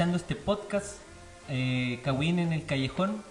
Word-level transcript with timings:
Escuchando 0.00 0.16
este 0.16 0.34
podcast. 0.34 0.96
Eh, 1.50 2.00
en 2.06 2.52
el 2.54 2.64
callejón. 2.64 3.22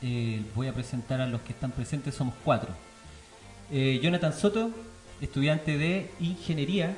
Eh, 0.00 0.40
voy 0.54 0.68
a 0.68 0.72
presentar 0.72 1.20
a 1.20 1.26
los 1.26 1.40
que 1.40 1.52
están 1.52 1.72
presentes, 1.72 2.14
somos 2.14 2.34
cuatro. 2.44 2.68
Eh, 3.72 3.98
Jonathan 4.00 4.32
Soto, 4.32 4.70
estudiante 5.20 5.76
de 5.76 6.08
ingeniería, 6.20 6.96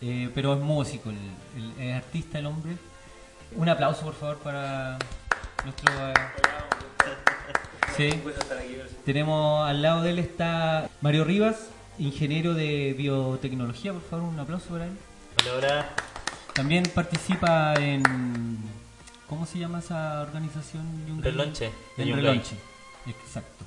eh, 0.00 0.30
pero 0.32 0.54
es 0.54 0.60
músico, 0.60 1.10
el, 1.10 1.16
el- 1.56 1.88
es 1.88 1.96
artista 1.96 2.38
el 2.38 2.46
hombre. 2.46 2.76
Un 3.56 3.68
aplauso 3.68 4.02
por 4.02 4.14
favor 4.14 4.38
para 4.38 4.96
nuestro... 5.64 5.92
eh, 6.10 6.14
sí. 7.96 8.22
Tenemos 9.04 9.68
al 9.68 9.82
lado 9.82 10.02
de 10.02 10.10
él 10.10 10.20
está 10.20 10.88
Mario 11.00 11.24
Rivas, 11.24 11.66
ingeniero 11.98 12.54
de 12.54 12.94
biotecnología, 12.96 13.92
por 13.92 14.02
favor, 14.02 14.28
un 14.28 14.38
aplauso 14.38 14.68
para 14.68 14.86
él. 14.86 14.92
Hola, 15.42 15.56
hola. 15.56 16.07
También 16.58 16.82
participa 16.92 17.74
en. 17.74 18.02
¿Cómo 19.28 19.46
se 19.46 19.60
llama 19.60 19.78
esa 19.78 20.22
organización? 20.22 21.22
Relonche, 21.22 21.70
En. 21.96 22.16
Relonche, 22.16 22.56
exacto. 23.06 23.64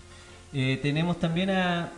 Eh, 0.51 0.77
tenemos 0.81 1.17
también 1.17 1.51
a 1.51 1.89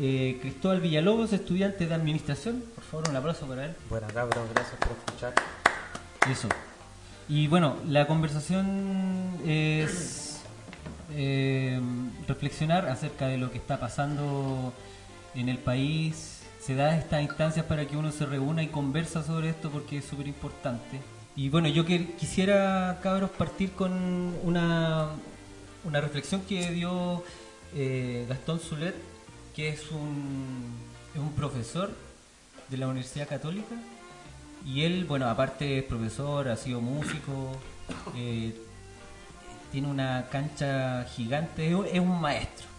eh, 0.00 0.38
Cristóbal 0.42 0.80
Villalobos, 0.80 1.32
estudiante 1.32 1.86
de 1.86 1.94
administración. 1.94 2.64
Por 2.74 2.82
favor, 2.82 3.08
un 3.10 3.14
aplauso 3.14 3.46
para 3.46 3.66
él. 3.66 3.76
Buenas 3.88 4.12
cabros, 4.12 4.48
gracias 4.52 4.74
por 4.80 4.90
escuchar. 4.90 5.32
Eso. 6.28 6.48
Y 7.28 7.46
bueno, 7.46 7.76
la 7.86 8.08
conversación 8.08 9.38
es 9.46 10.40
eh, 11.12 11.80
reflexionar 12.26 12.88
acerca 12.88 13.28
de 13.28 13.38
lo 13.38 13.52
que 13.52 13.58
está 13.58 13.78
pasando 13.78 14.72
en 15.36 15.48
el 15.48 15.58
país. 15.58 16.41
Se 16.64 16.76
da 16.76 16.96
estas 16.96 17.22
instancias 17.22 17.66
para 17.66 17.86
que 17.86 17.96
uno 17.96 18.12
se 18.12 18.24
reúna 18.24 18.62
y 18.62 18.68
conversa 18.68 19.24
sobre 19.24 19.48
esto 19.48 19.68
porque 19.68 19.98
es 19.98 20.04
súper 20.04 20.28
importante. 20.28 21.00
Y 21.34 21.48
bueno, 21.48 21.66
yo 21.66 21.84
que, 21.84 22.12
quisiera, 22.14 23.00
cabros, 23.02 23.30
partir 23.30 23.72
con 23.72 23.92
una, 24.44 25.10
reflexión 25.90 26.42
que 26.42 26.70
dio 26.70 27.24
eh, 27.74 28.26
Gastón 28.28 28.60
Zulet, 28.60 28.94
que 29.56 29.70
es 29.70 29.90
un, 29.90 30.72
es 31.12 31.20
un 31.20 31.32
profesor 31.32 31.90
de 32.68 32.76
la 32.76 32.86
Universidad 32.86 33.28
Católica. 33.28 33.74
Y 34.64 34.82
él, 34.84 35.04
bueno, 35.04 35.28
aparte 35.28 35.78
es 35.78 35.84
profesor, 35.84 36.48
ha 36.48 36.56
sido 36.56 36.80
músico, 36.80 37.58
eh, 38.16 38.54
tiene 39.72 39.88
una 39.88 40.28
cancha 40.30 41.06
gigante, 41.12 41.66
es 41.66 42.00
un 42.00 42.20
maestro. 42.20 42.71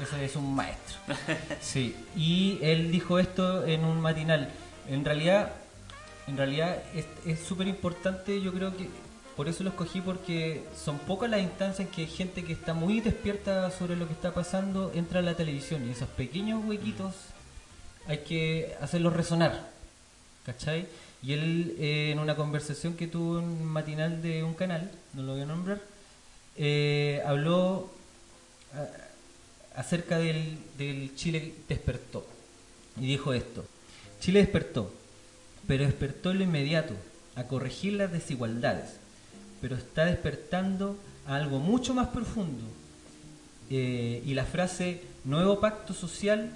Ese 0.00 0.24
es 0.24 0.36
un 0.36 0.54
maestro. 0.54 0.96
Sí. 1.60 1.96
Y 2.16 2.58
él 2.62 2.90
dijo 2.90 3.18
esto 3.18 3.64
en 3.66 3.84
un 3.84 4.00
matinal. 4.00 4.50
En 4.88 5.04
realidad, 5.04 5.52
en 6.26 6.36
realidad 6.36 6.82
es 7.24 7.40
súper 7.40 7.66
importante, 7.68 8.40
yo 8.40 8.52
creo 8.52 8.76
que 8.76 8.88
por 9.36 9.48
eso 9.48 9.64
lo 9.64 9.70
escogí 9.70 10.00
porque 10.00 10.64
son 10.82 10.98
pocas 10.98 11.28
las 11.28 11.40
instancias 11.42 11.80
en 11.88 11.94
que 11.94 12.06
gente 12.06 12.42
que 12.44 12.52
está 12.54 12.72
muy 12.72 13.00
despierta 13.00 13.70
sobre 13.70 13.96
lo 13.96 14.06
que 14.06 14.14
está 14.14 14.32
pasando 14.32 14.92
entra 14.94 15.20
a 15.20 15.22
la 15.22 15.34
televisión 15.34 15.86
y 15.86 15.90
esos 15.90 16.08
pequeños 16.08 16.64
huequitos 16.64 17.14
hay 18.06 18.18
que 18.18 18.74
hacerlos 18.80 19.12
resonar. 19.12 19.68
¿Cachai? 20.46 20.86
Y 21.22 21.32
él, 21.32 21.74
eh, 21.78 22.10
en 22.12 22.18
una 22.20 22.36
conversación 22.36 22.94
que 22.94 23.08
tuvo 23.08 23.38
en 23.40 23.44
un 23.46 23.64
matinal 23.64 24.22
de 24.22 24.42
un 24.44 24.54
canal, 24.54 24.90
no 25.12 25.22
lo 25.22 25.32
voy 25.32 25.42
a 25.42 25.46
nombrar, 25.46 25.80
eh, 26.56 27.20
habló 27.26 27.90
a- 28.72 29.05
acerca 29.76 30.18
del, 30.18 31.12
Chile 31.14 31.54
despertó. 31.68 32.26
Y 32.98 33.06
dijo 33.06 33.32
esto, 33.32 33.64
Chile 34.20 34.40
despertó, 34.40 34.92
pero 35.66 35.84
despertó 35.84 36.30
en 36.30 36.38
lo 36.38 36.44
inmediato, 36.44 36.94
a 37.34 37.44
corregir 37.44 37.92
las 37.92 38.10
desigualdades, 38.10 38.96
pero 39.60 39.76
está 39.76 40.06
despertando 40.06 40.96
a 41.26 41.36
algo 41.36 41.58
mucho 41.58 41.94
más 41.94 42.08
profundo. 42.08 42.64
Eh, 43.68 44.22
y 44.24 44.34
la 44.34 44.44
frase 44.44 45.02
nuevo 45.24 45.60
pacto 45.60 45.92
social 45.92 46.50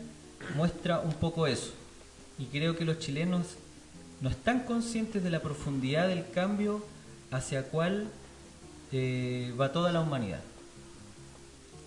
muestra 0.56 1.00
un 1.00 1.12
poco 1.12 1.46
eso. 1.46 1.72
Y 2.38 2.46
creo 2.46 2.76
que 2.76 2.86
los 2.86 2.98
chilenos 2.98 3.46
no 4.22 4.30
están 4.30 4.60
conscientes 4.60 5.22
de 5.22 5.30
la 5.30 5.40
profundidad 5.40 6.08
del 6.08 6.30
cambio 6.30 6.82
hacia 7.30 7.64
cual 7.64 8.08
eh, 8.92 9.52
va 9.60 9.72
toda 9.72 9.92
la 9.92 10.00
humanidad. 10.00 10.40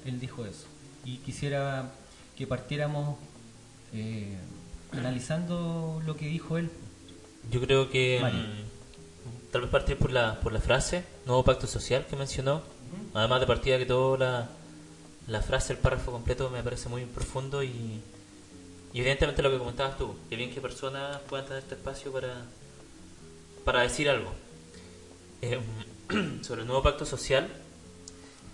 Él 0.06 0.20
dijo 0.20 0.46
eso. 0.46 0.73
Y 1.06 1.18
quisiera 1.18 1.92
que 2.38 2.48
partiéramos 2.48 3.18
eh, 3.94 4.38
analizando 4.92 6.02
lo 6.06 6.16
que 6.16 6.26
dijo 6.28 6.58
él. 6.58 6.70
Yo 7.52 7.62
creo 7.62 7.90
que 7.90 8.22
mm, 8.22 9.52
tal 9.52 9.62
vez 9.62 9.70
partir 9.70 9.98
por 9.98 10.12
la, 10.12 10.40
por 10.40 10.54
la 10.54 10.60
frase, 10.60 11.04
nuevo 11.26 11.44
pacto 11.44 11.68
social 11.68 12.06
que 12.10 12.16
mencionó. 12.16 12.62
Además 13.14 13.40
de 13.40 13.48
partida 13.48 13.78
que 13.78 13.86
toda 13.86 14.18
la, 14.18 14.50
la 15.28 15.42
frase, 15.42 15.74
el 15.74 15.80
párrafo 15.80 16.12
completo 16.12 16.50
me 16.50 16.62
parece 16.64 16.90
muy 16.90 17.06
profundo 17.06 17.64
y, 17.64 18.02
y 18.94 19.00
evidentemente 19.00 19.42
lo 19.42 19.52
que 19.52 19.58
comentabas 19.58 19.98
tú, 19.98 20.16
que 20.30 20.36
bien 20.36 20.52
que 20.52 20.62
personas 20.62 21.20
puedan 21.28 21.46
tener 21.46 21.64
este 21.64 21.76
espacio 21.76 22.12
para, 22.12 22.46
para 23.66 23.82
decir 23.82 24.10
algo. 24.10 24.32
Eh, 25.42 25.60
sobre 26.42 26.62
el 26.62 26.68
nuevo 26.68 26.84
pacto 26.84 27.06
social, 27.06 27.50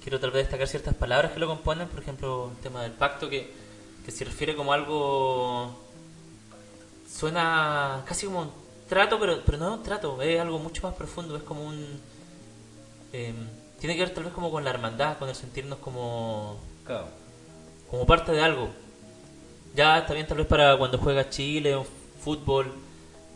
quiero 0.10 0.20
tal 0.20 0.32
vez 0.32 0.46
destacar 0.46 0.68
ciertas 0.68 0.96
palabras 0.96 1.34
que 1.34 1.40
lo 1.40 1.46
componen, 1.46 1.88
por 1.88 2.00
ejemplo, 2.00 2.50
el 2.50 2.58
tema 2.64 2.82
del 2.82 2.94
pacto 2.94 3.30
que, 3.30 3.54
que 4.04 4.12
se 4.12 4.26
refiere 4.26 4.56
como 4.56 4.74
algo 4.74 5.72
suena 7.08 8.02
casi 8.08 8.26
como 8.26 8.42
un 8.42 8.52
trato, 8.88 9.20
pero, 9.20 9.44
pero 9.46 9.60
no 9.60 9.68
es 9.70 9.78
un 9.78 9.84
trato, 9.84 10.20
es 10.24 10.40
algo 10.40 10.58
mucho 10.58 10.82
más 10.82 10.96
profundo, 10.96 11.38
es 11.38 11.44
como 11.44 11.64
un... 11.64 12.02
eh, 13.14 13.36
tiene 13.80 13.96
que 13.96 14.02
ver 14.02 14.12
tal 14.12 14.24
vez 14.24 14.34
como 14.34 14.50
con 14.50 14.64
la 14.64 14.72
hermandad, 14.72 15.20
con 15.20 15.30
el 15.30 15.36
sentirnos 15.36 15.78
como, 15.78 16.60
como 17.92 18.08
parte 18.08 18.32
de 18.32 18.42
algo. 18.42 18.70
Ya 19.76 20.00
está 20.00 20.16
bien 20.16 20.26
tal 20.26 20.38
vez 20.40 20.48
para 20.48 20.76
cuando 20.76 20.98
juega 20.98 21.30
Chile 21.30 21.76
o 21.76 21.86
fútbol, 22.24 22.74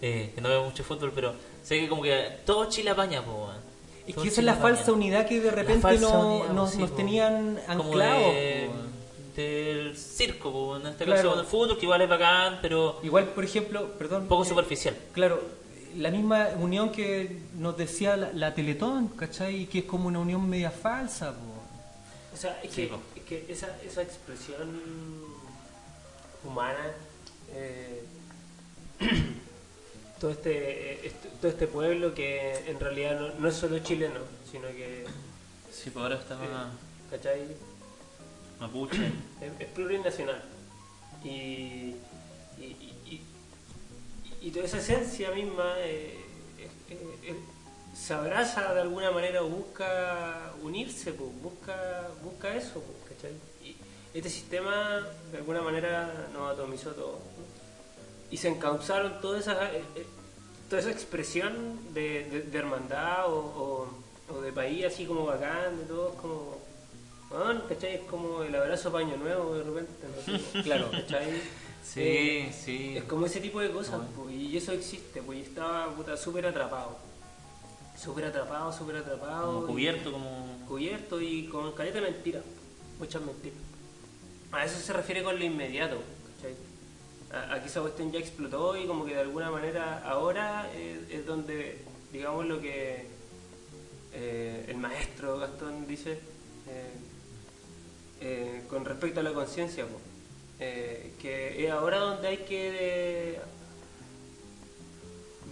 eh, 0.02 0.31
que 0.34 0.42
no 0.42 0.50
veo 0.50 0.64
mucho 0.64 0.84
fútbol, 0.84 1.12
pero 1.14 1.36
sé 1.62 1.80
que 1.80 1.88
como 1.88 2.02
que 2.02 2.40
todo 2.48 2.68
Chile 2.68 2.90
apaña, 2.90 3.22
weón. 3.22 3.73
Es 4.08 4.16
que 4.16 4.28
esa 4.28 4.42
es 4.42 4.46
la 4.46 4.56
falsa 4.56 4.92
unidad 4.92 5.26
que 5.28 5.40
de 5.40 5.52
repente 5.52 5.98
no- 6.00 6.38
unidad, 6.38 6.54
nos, 6.54 6.72
sí, 6.72 6.78
nos 6.78 6.90
po. 6.92 6.96
tenían 6.98 7.60
anclados. 7.68 8.34
de- 8.34 8.70
del 9.36 9.98
circo, 9.98 10.52
po, 10.52 10.78
en 10.78 10.86
este 10.88 11.06
Claro. 11.06 11.24
caso 11.30 11.38
del 11.38 11.46
fútbol, 11.48 11.78
que 11.80 11.86
igual 11.86 12.02
es 12.02 12.10
bacán, 12.10 12.60
pero 12.62 13.00
Igual, 13.02 13.30
por 13.30 13.44
ejemplo, 13.44 13.90
perdón. 13.98 14.24
un 14.24 14.28
poco 14.28 14.44
eh, 14.44 14.48
superficial. 14.50 14.96
Claro, 15.12 15.42
la 15.98 16.12
misma 16.12 16.50
unión 16.60 16.92
que 16.92 17.40
nos 17.56 17.76
decía 17.76 18.16
la, 18.16 18.32
la 18.34 18.54
Teletón, 18.54 19.08
¿cachai? 19.08 19.66
Que 19.66 19.80
es 19.80 19.86
como 19.86 20.08
una 20.08 20.20
unión 20.20 20.48
media 20.48 20.70
falsa, 20.70 21.32
po. 21.32 21.38
O 22.34 22.38
sea, 22.38 22.60
es 22.62 22.72
Sí, 22.74 22.84
que, 22.84 22.88
po. 22.90 23.00
es 23.16 23.24
que 23.24 23.46
esa, 23.50 23.76
esa 23.84 24.02
expresión 24.04 24.80
humana, 26.44 26.92
eh, 27.54 28.04
todo 30.24 30.31
este, 30.31 31.06
eh, 31.06 31.12
todo 31.42 31.52
este 31.52 31.68
pueblo 31.68 32.16
que 32.16 32.56
en 32.68 32.80
realidad 32.80 33.20
no, 33.20 33.34
no 33.42 33.48
es 33.50 33.56
solo 33.56 33.78
chileno, 33.80 34.22
sino 34.50 34.70
que... 34.70 35.04
Sí, 35.70 35.90
por 35.90 36.04
ahora 36.04 36.16
está... 36.16 36.36
Eh, 36.36 36.48
¿Cachai? 37.12 37.42
Mapuche. 38.58 39.12
Es, 39.60 39.68
plurinacional. 39.68 40.42
Y, 41.25 41.28
y, 41.28 42.64
y, 43.06 43.22
y, 44.42 44.52
toda 44.52 44.64
esa 44.64 44.78
esencia 44.78 45.30
misma 45.31 45.74
eh, 45.80 46.16
eh, 46.90 47.36
se 47.94 48.14
abraza 48.14 48.74
de 48.74 48.80
alguna 48.80 49.12
manera 49.12 49.44
o 49.44 49.50
busca 49.50 50.54
unirse, 50.62 51.12
pues, 51.12 51.31
busca, 51.42 52.08
busca 52.24 52.56
eso, 52.56 52.81
pues, 52.81 53.14
¿cachai? 53.14 53.34
Y 53.62 53.75
este 54.18 54.30
sistema 54.30 55.06
de 55.34 55.40
alguna 55.40 55.62
manera 55.62 56.30
nos 56.31 56.54
atomizó 56.54 56.92
todo 56.92 57.33
y 58.34 58.38
se 58.38 58.48
encauzaron 58.48 59.22
toda 59.22 59.38
esa, 59.38 59.72
eh, 59.72 59.84
eh, 59.96 60.06
toda 60.68 60.82
esa 60.82 60.90
expresión 60.90 61.54
de, 61.94 62.24
de- 62.32 62.42
de 62.42 62.58
hermandad 62.58 63.32
o, 63.32 63.38
o- 63.38 64.34
o 64.34 64.42
de 64.42 64.52
país 64.52 64.86
así 64.86 65.06
como 65.06 65.26
bacán, 65.26 65.78
de 65.78 65.84
todo, 65.86 66.10
es 66.14 66.16
como... 66.20 66.58
weón, 67.30 67.62
¿cachai? 67.70 67.96
Es 67.96 68.02
como 68.10 68.42
el 68.42 68.56
abrazo 68.56 68.92
paño 68.92 69.16
nuevo 69.18 69.54
de 69.54 69.64
repente, 69.64 70.08
no 70.08 70.38
sé, 70.40 70.62
Claro. 70.64 70.90
¿cachai? 70.90 71.32
Sí, 71.84 72.02
Eh, 72.02 72.52
sí. 72.66 72.98
Es 72.98 73.04
como 73.04 73.28
ese 73.28 73.40
tipo 73.40 73.60
de 73.60 73.70
cosas, 73.70 73.98
Bueno. 74.00 74.12
po, 74.16 74.30
y 74.32 74.58
eso 74.58 74.72
existe, 74.72 75.22
pues 75.22 75.38
y 75.38 75.42
estaba 75.44 75.92
puta 75.94 76.18
súper 76.18 76.48
atrapado. 76.48 76.98
Súper 77.96 78.26
atrapado, 78.26 78.74
súper 78.74 78.96
atrapado. 78.98 79.46
Como 79.54 79.64
y- 79.66 79.72
cubierto, 79.74 80.12
como... 80.12 80.66
cubierto 80.68 81.22
y 81.22 81.46
con 81.50 81.72
caleta 81.74 82.00
de 82.02 82.10
mentiras, 82.10 82.44
muchas 82.98 83.22
mentiras. 83.22 83.60
A 84.52 84.66
eso 84.66 84.80
se 84.80 84.92
refiere 84.94 85.22
con 85.22 85.38
lo 85.38 85.46
inmediato, 85.46 85.98
Aquí 87.52 87.68
esa 87.68 87.82
cuestión 87.82 88.12
ya 88.12 88.20
explotó 88.20 88.78
y 88.78 88.86
como 88.86 89.06
que 89.06 89.16
de 89.16 89.22
alguna 89.22 89.50
manera 89.50 90.04
ahora 90.08 90.70
eh, 90.76 91.00
es 91.10 91.26
donde, 91.26 91.80
digamos 92.12 92.46
lo 92.46 92.62
que 92.62 93.06
eh, 94.14 94.66
el 94.68 94.78
maestro 94.78 95.40
Gastón 95.40 95.88
dice 95.88 96.20
eh, 98.22 98.62
con 98.70 98.86
respecto 98.86 99.20
a 99.20 99.24
la 99.24 99.34
conciencia, 99.34 99.86
po, 99.86 100.00
eh, 100.60 101.14
que 101.20 101.66
es 101.66 101.72
ahora 101.72 101.98
donde 101.98 102.28
hay 102.28 102.38
que 102.38 103.40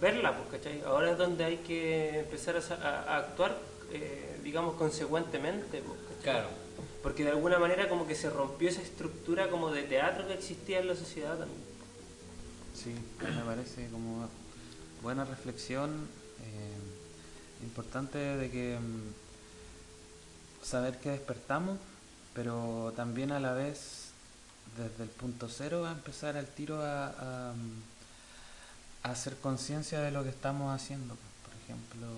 verla, 0.00 0.36
pues, 0.36 0.62
¿cachai? 0.62 0.82
Ahora 0.82 1.10
es 1.12 1.18
donde 1.18 1.44
hay 1.44 1.56
que 1.58 2.20
empezar 2.20 2.56
a, 2.56 2.74
a- 2.74 3.02
a 3.02 3.16
actuar, 3.18 3.58
eh, 3.92 4.38
digamos, 4.42 4.76
consecuentemente, 4.76 5.82
pues, 5.82 5.98
¿cachai? 6.08 6.22
Claro. 6.22 6.48
Porque 7.02 7.24
de 7.24 7.30
alguna 7.30 7.58
manera 7.58 7.88
como 7.88 8.06
que 8.06 8.14
se 8.14 8.30
rompió 8.30 8.68
esa 8.68 8.80
estructura 8.82 9.50
como 9.50 9.70
de 9.72 9.82
teatro 9.82 10.26
que 10.28 10.34
existía 10.34 10.78
en 10.80 10.86
la 10.86 10.94
sociedad 10.96 11.36
también. 11.36 11.60
Sí, 12.82 12.94
me 13.22 13.44
parece 13.44 13.88
como 13.90 14.28
buena 15.02 15.24
reflexión, 15.24 15.90
eh, 16.40 17.64
importante 17.64 18.18
de 18.18 18.50
que 18.50 18.76
mm, 18.76 20.64
saber 20.64 20.98
que 20.98 21.10
despertamos, 21.10 21.78
pero 22.34 22.92
también 22.96 23.30
a 23.30 23.38
la 23.38 23.52
vez 23.52 24.08
desde 24.76 25.04
el 25.04 25.10
punto 25.10 25.48
cero 25.48 25.86
a 25.86 25.92
empezar 25.92 26.36
al 26.36 26.48
tiro 26.48 26.82
a, 26.82 27.52
mm, 27.54 29.08
hacer 29.08 29.36
conciencia 29.36 30.00
de 30.00 30.10
lo 30.10 30.24
que 30.24 30.30
estamos 30.30 30.74
haciendo. 30.74 31.14
Por 31.14 31.54
ejemplo, 31.62 32.08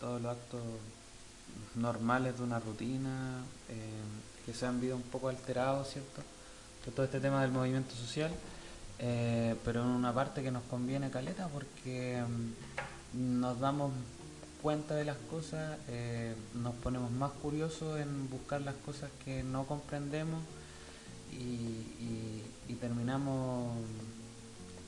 todos 0.00 0.20
los 0.20 0.32
actos 0.32 0.60
normales 1.76 2.36
de 2.36 2.42
una 2.42 2.60
rutina 2.60 3.42
eh, 3.70 4.02
que 4.44 4.52
se 4.52 4.66
han 4.66 4.82
visto 4.82 4.96
un 4.96 5.02
poco 5.02 5.30
alterados, 5.30 5.88
¿cierto? 5.88 6.22
Por 6.84 6.92
todo 6.92 7.06
este 7.06 7.20
tema 7.20 7.40
del 7.40 7.52
movimiento 7.52 7.94
social. 7.94 8.30
Eh, 9.00 9.54
pero 9.64 9.82
en 9.82 9.88
una 9.88 10.12
parte 10.12 10.42
que 10.42 10.50
nos 10.50 10.64
conviene 10.64 11.10
caleta 11.10 11.46
porque 11.48 12.20
mm, 13.14 13.40
nos 13.40 13.60
damos 13.60 13.92
cuenta 14.60 14.96
de 14.96 15.04
las 15.04 15.16
cosas, 15.30 15.78
eh, 15.88 16.34
nos 16.54 16.74
ponemos 16.76 17.10
más 17.12 17.30
curiosos 17.32 18.00
en 18.00 18.28
buscar 18.28 18.60
las 18.62 18.74
cosas 18.76 19.08
que 19.24 19.42
no 19.44 19.64
comprendemos 19.66 20.40
y, 21.32 21.36
y- 21.36 22.44
terminamos 22.80 23.72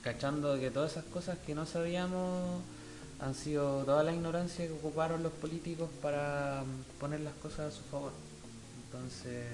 cachando 0.03 0.57
que 0.61 0.71
todas 0.71 0.93
esas 0.93 1.05
cosas 1.07 1.39
que 1.45 1.55
no 1.57 1.67
sabíamos 1.67 2.61
han 3.21 3.35
sido 3.35 3.83
toda 3.85 4.05
la 4.05 4.13
ignorancia 4.13 4.65
que 4.67 4.73
ocuparon 4.73 5.23
los 5.25 5.33
políticos 5.33 5.89
para 6.01 6.63
mm, 6.65 7.01
poner 7.01 7.21
las 7.21 7.35
cosas 7.35 7.73
a 7.73 7.77
su 7.77 7.83
favor. 7.85 8.13
Entonces 8.87 9.45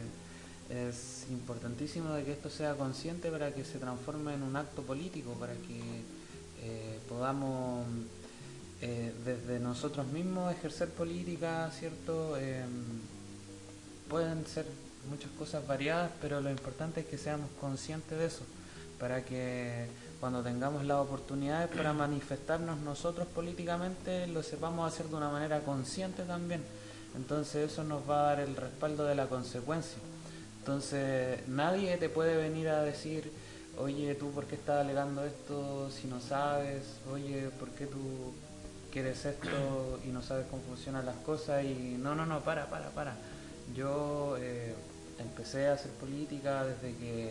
es 0.68 1.26
importantísimo 1.30 2.12
de 2.12 2.24
que 2.24 2.32
esto 2.32 2.50
sea 2.50 2.74
consciente 2.74 3.30
para 3.30 3.54
que 3.54 3.64
se 3.64 3.78
transforme 3.78 4.34
en 4.34 4.42
un 4.42 4.56
acto 4.56 4.82
político, 4.82 5.32
para 5.34 5.54
que 5.54 5.80
eh, 6.62 6.98
podamos 7.08 7.86
eh, 8.80 9.12
desde 9.24 9.58
nosotros 9.58 10.06
mismos 10.08 10.52
ejercer 10.52 10.90
política, 10.90 11.70
¿cierto? 11.70 12.36
Em, 12.36 13.00
pueden 14.08 14.46
ser 14.46 14.66
muchas 15.08 15.30
cosas 15.38 15.66
variadas, 15.66 16.10
pero 16.20 16.40
lo 16.40 16.50
importante 16.50 17.00
es 17.00 17.06
que 17.06 17.16
seamos 17.16 17.50
conscientes 17.60 18.18
de 18.18 18.26
eso, 18.26 18.42
para 18.98 19.24
que 19.24 19.86
cuando 20.20 20.42
tengamos 20.42 20.84
las 20.84 20.98
oportunidades 20.98 21.68
para 21.68 21.92
manifestarnos 21.92 22.78
nosotros 22.78 23.26
políticamente, 23.28 24.26
lo 24.26 24.42
sepamos 24.42 24.92
hacer 24.92 25.06
de 25.06 25.14
una 25.14 25.30
manera 25.30 25.60
consciente 25.60 26.22
también. 26.24 26.62
Entonces 27.16 27.70
eso 27.70 27.84
nos 27.84 28.08
va 28.08 28.20
a 28.20 28.34
dar 28.34 28.40
el 28.40 28.56
respaldo 28.56 29.04
de 29.04 29.14
la 29.14 29.26
consecuencia. 29.26 29.98
Entonces 30.66 31.46
nadie 31.46 31.96
te 31.96 32.08
puede 32.08 32.36
venir 32.36 32.68
a 32.68 32.82
decir, 32.82 33.30
oye, 33.78 34.16
tú 34.16 34.32
por 34.32 34.46
qué 34.46 34.56
estás 34.56 34.80
alegando 34.80 35.24
esto 35.24 35.88
si 35.92 36.08
no 36.08 36.20
sabes, 36.20 36.82
oye, 37.08 37.50
por 37.60 37.68
qué 37.70 37.86
tú 37.86 38.34
quieres 38.92 39.24
esto 39.24 40.00
y 40.04 40.08
no 40.08 40.22
sabes 40.22 40.44
cómo 40.50 40.62
funcionan 40.62 41.06
las 41.06 41.14
cosas 41.18 41.62
y 41.62 41.96
no, 42.02 42.16
no, 42.16 42.26
no, 42.26 42.40
para, 42.40 42.66
para, 42.66 42.88
para. 42.88 43.14
Yo 43.76 44.36
eh, 44.40 44.74
empecé 45.20 45.68
a 45.68 45.74
hacer 45.74 45.92
política 45.92 46.64
desde 46.64 46.96
que 46.96 47.30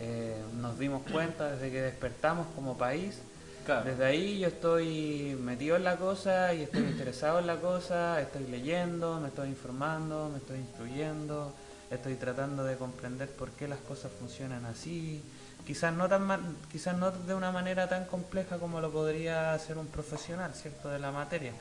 eh, 0.00 0.42
nos 0.60 0.76
dimos 0.76 1.02
cuenta, 1.12 1.52
desde 1.52 1.70
que 1.70 1.80
despertamos 1.80 2.48
como 2.56 2.76
país. 2.76 3.18
Claro. 3.64 3.88
Desde 3.88 4.04
ahí 4.04 4.40
yo 4.40 4.48
estoy 4.48 5.38
metido 5.40 5.76
en 5.76 5.84
la 5.84 5.96
cosa 5.96 6.52
y 6.52 6.62
estoy 6.62 6.82
interesado 6.82 7.38
en 7.38 7.46
la 7.46 7.60
cosa, 7.60 8.20
estoy 8.20 8.48
leyendo, 8.48 9.20
me 9.20 9.28
estoy 9.28 9.50
informando, 9.50 10.28
me 10.28 10.38
estoy 10.38 10.58
instruyendo, 10.58 11.54
estoy 11.94 12.16
tratando 12.16 12.64
de 12.64 12.76
comprender 12.76 13.28
por 13.30 13.50
qué 13.52 13.68
las 13.68 13.80
cosas 13.80 14.12
funcionan 14.18 14.64
así. 14.64 15.22
Quizás 15.66 15.94
no, 15.94 16.08
tan 16.08 16.56
quizás 16.70 16.96
no 16.96 17.10
de 17.10 17.34
una 17.34 17.50
manera 17.50 17.88
tan 17.88 18.04
compleja 18.06 18.58
como 18.58 18.80
lo 18.80 18.90
podría 18.90 19.54
hacer 19.54 19.78
un 19.78 19.86
profesional, 19.86 20.54
¿cierto?, 20.54 20.88
de 20.90 20.98
la 20.98 21.10
materia, 21.10 21.52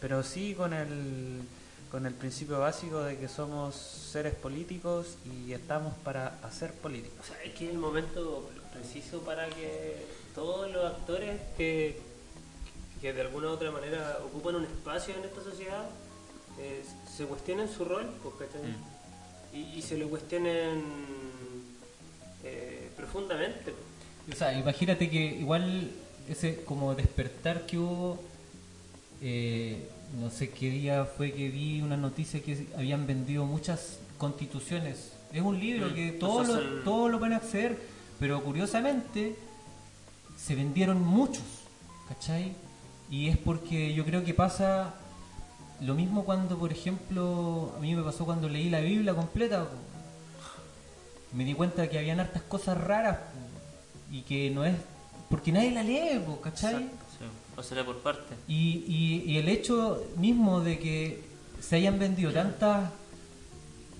pero 0.00 0.22
sí 0.22 0.54
con 0.54 0.72
el, 0.72 1.42
con 1.90 2.06
el 2.06 2.14
principio 2.14 2.58
básico 2.58 3.02
de 3.02 3.18
que 3.18 3.28
somos 3.28 3.76
seres 3.76 4.34
políticos 4.34 5.16
y 5.24 5.52
estos 5.52 5.94
para 6.02 6.38
hacer 6.42 6.72
política. 6.72 7.14
O 7.20 7.24
sea, 7.24 7.40
es 7.42 7.54
que 7.54 7.66
es 7.66 7.70
el 7.70 7.78
momento 7.78 8.50
preciso 8.72 9.20
para 9.20 9.48
que 9.48 10.06
todos 10.34 10.70
los 10.72 10.84
actores 10.84 11.40
que, 11.56 12.00
que 13.00 13.12
de 13.12 13.20
alguna 13.20 13.48
u 13.48 13.50
otra 13.50 13.70
manera 13.70 14.18
ocupan 14.24 14.56
un 14.56 14.64
espacio 14.64 15.14
en 15.14 15.24
esta 15.24 15.42
sociedad 15.42 15.84
eh, 16.58 16.84
se 17.16 17.24
cuestionen 17.24 17.68
su 17.68 17.84
rol, 17.84 18.10
pues, 18.22 18.34
¿cachai? 18.34 18.74
Y, 19.52 19.78
y 19.78 19.82
se 19.82 19.98
lo 19.98 20.08
cuestionen 20.08 20.82
eh, 22.44 22.90
profundamente. 22.96 23.72
O 24.30 24.34
sea, 24.34 24.52
imagínate 24.58 25.10
que 25.10 25.18
igual 25.24 25.90
ese 26.28 26.62
como 26.64 26.94
despertar 26.94 27.66
que 27.66 27.78
hubo, 27.78 28.20
eh, 29.20 29.88
no 30.20 30.30
sé 30.30 30.50
qué 30.50 30.70
día 30.70 31.04
fue 31.04 31.32
que 31.32 31.48
vi 31.48 31.80
una 31.80 31.96
noticia 31.96 32.40
que 32.40 32.66
habían 32.76 33.06
vendido 33.06 33.44
muchas 33.44 33.98
constituciones. 34.18 35.12
Es 35.32 35.42
un 35.42 35.58
libro 35.58 35.88
Mm, 35.88 35.94
que 35.94 36.12
todos 36.12 36.48
lo, 36.48 36.60
todos 36.84 37.10
lo 37.10 37.18
pueden 37.18 37.34
acceder, 37.34 37.78
pero 38.20 38.42
curiosamente 38.42 39.34
se 40.36 40.54
vendieron 40.54 41.02
muchos, 41.02 41.44
¿cachai? 42.08 42.52
Y 43.10 43.28
es 43.28 43.36
porque 43.38 43.94
yo 43.94 44.04
creo 44.04 44.24
que 44.24 44.34
pasa 44.34 44.94
lo 45.84 45.94
mismo 45.94 46.24
cuando, 46.24 46.56
por 46.58 46.72
ejemplo, 46.72 47.72
a 47.76 47.80
mí 47.80 47.94
me 47.94 48.02
pasó 48.02 48.24
cuando 48.24 48.48
leí 48.48 48.70
la 48.70 48.80
Biblia 48.80 49.14
completa. 49.14 49.66
Me 51.32 51.44
di 51.44 51.54
cuenta 51.54 51.88
que 51.88 51.98
habían 51.98 52.20
hartas 52.20 52.42
cosas 52.42 52.76
raras 52.78 53.18
y 54.10 54.20
que 54.22 54.50
no 54.50 54.64
es... 54.64 54.74
Porque 55.30 55.50
nadie 55.50 55.70
la 55.70 55.82
lee, 55.82 56.20
¿cachai? 56.42 56.74
Sí, 57.18 57.24
o 57.56 57.62
será 57.62 57.84
por 57.84 57.98
parte. 58.00 58.34
Y, 58.46 58.84
y, 58.86 59.30
y 59.32 59.38
el 59.38 59.48
hecho 59.48 60.04
mismo 60.18 60.60
de 60.60 60.78
que 60.78 61.24
se 61.60 61.76
hayan 61.76 61.98
vendido 61.98 62.32
tantas 62.32 62.90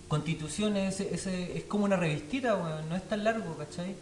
constituciones, 0.09 1.01
ese, 1.01 1.15
ese- 1.15 1.57
es 1.57 1.65
como 1.65 1.85
una 1.87 1.97
revistita, 1.97 2.55
weón, 2.57 2.89
no 2.89 2.97
es 2.97 3.09
tan 3.09 3.25
largo, 3.25 3.57
¿cachai? 3.57 3.95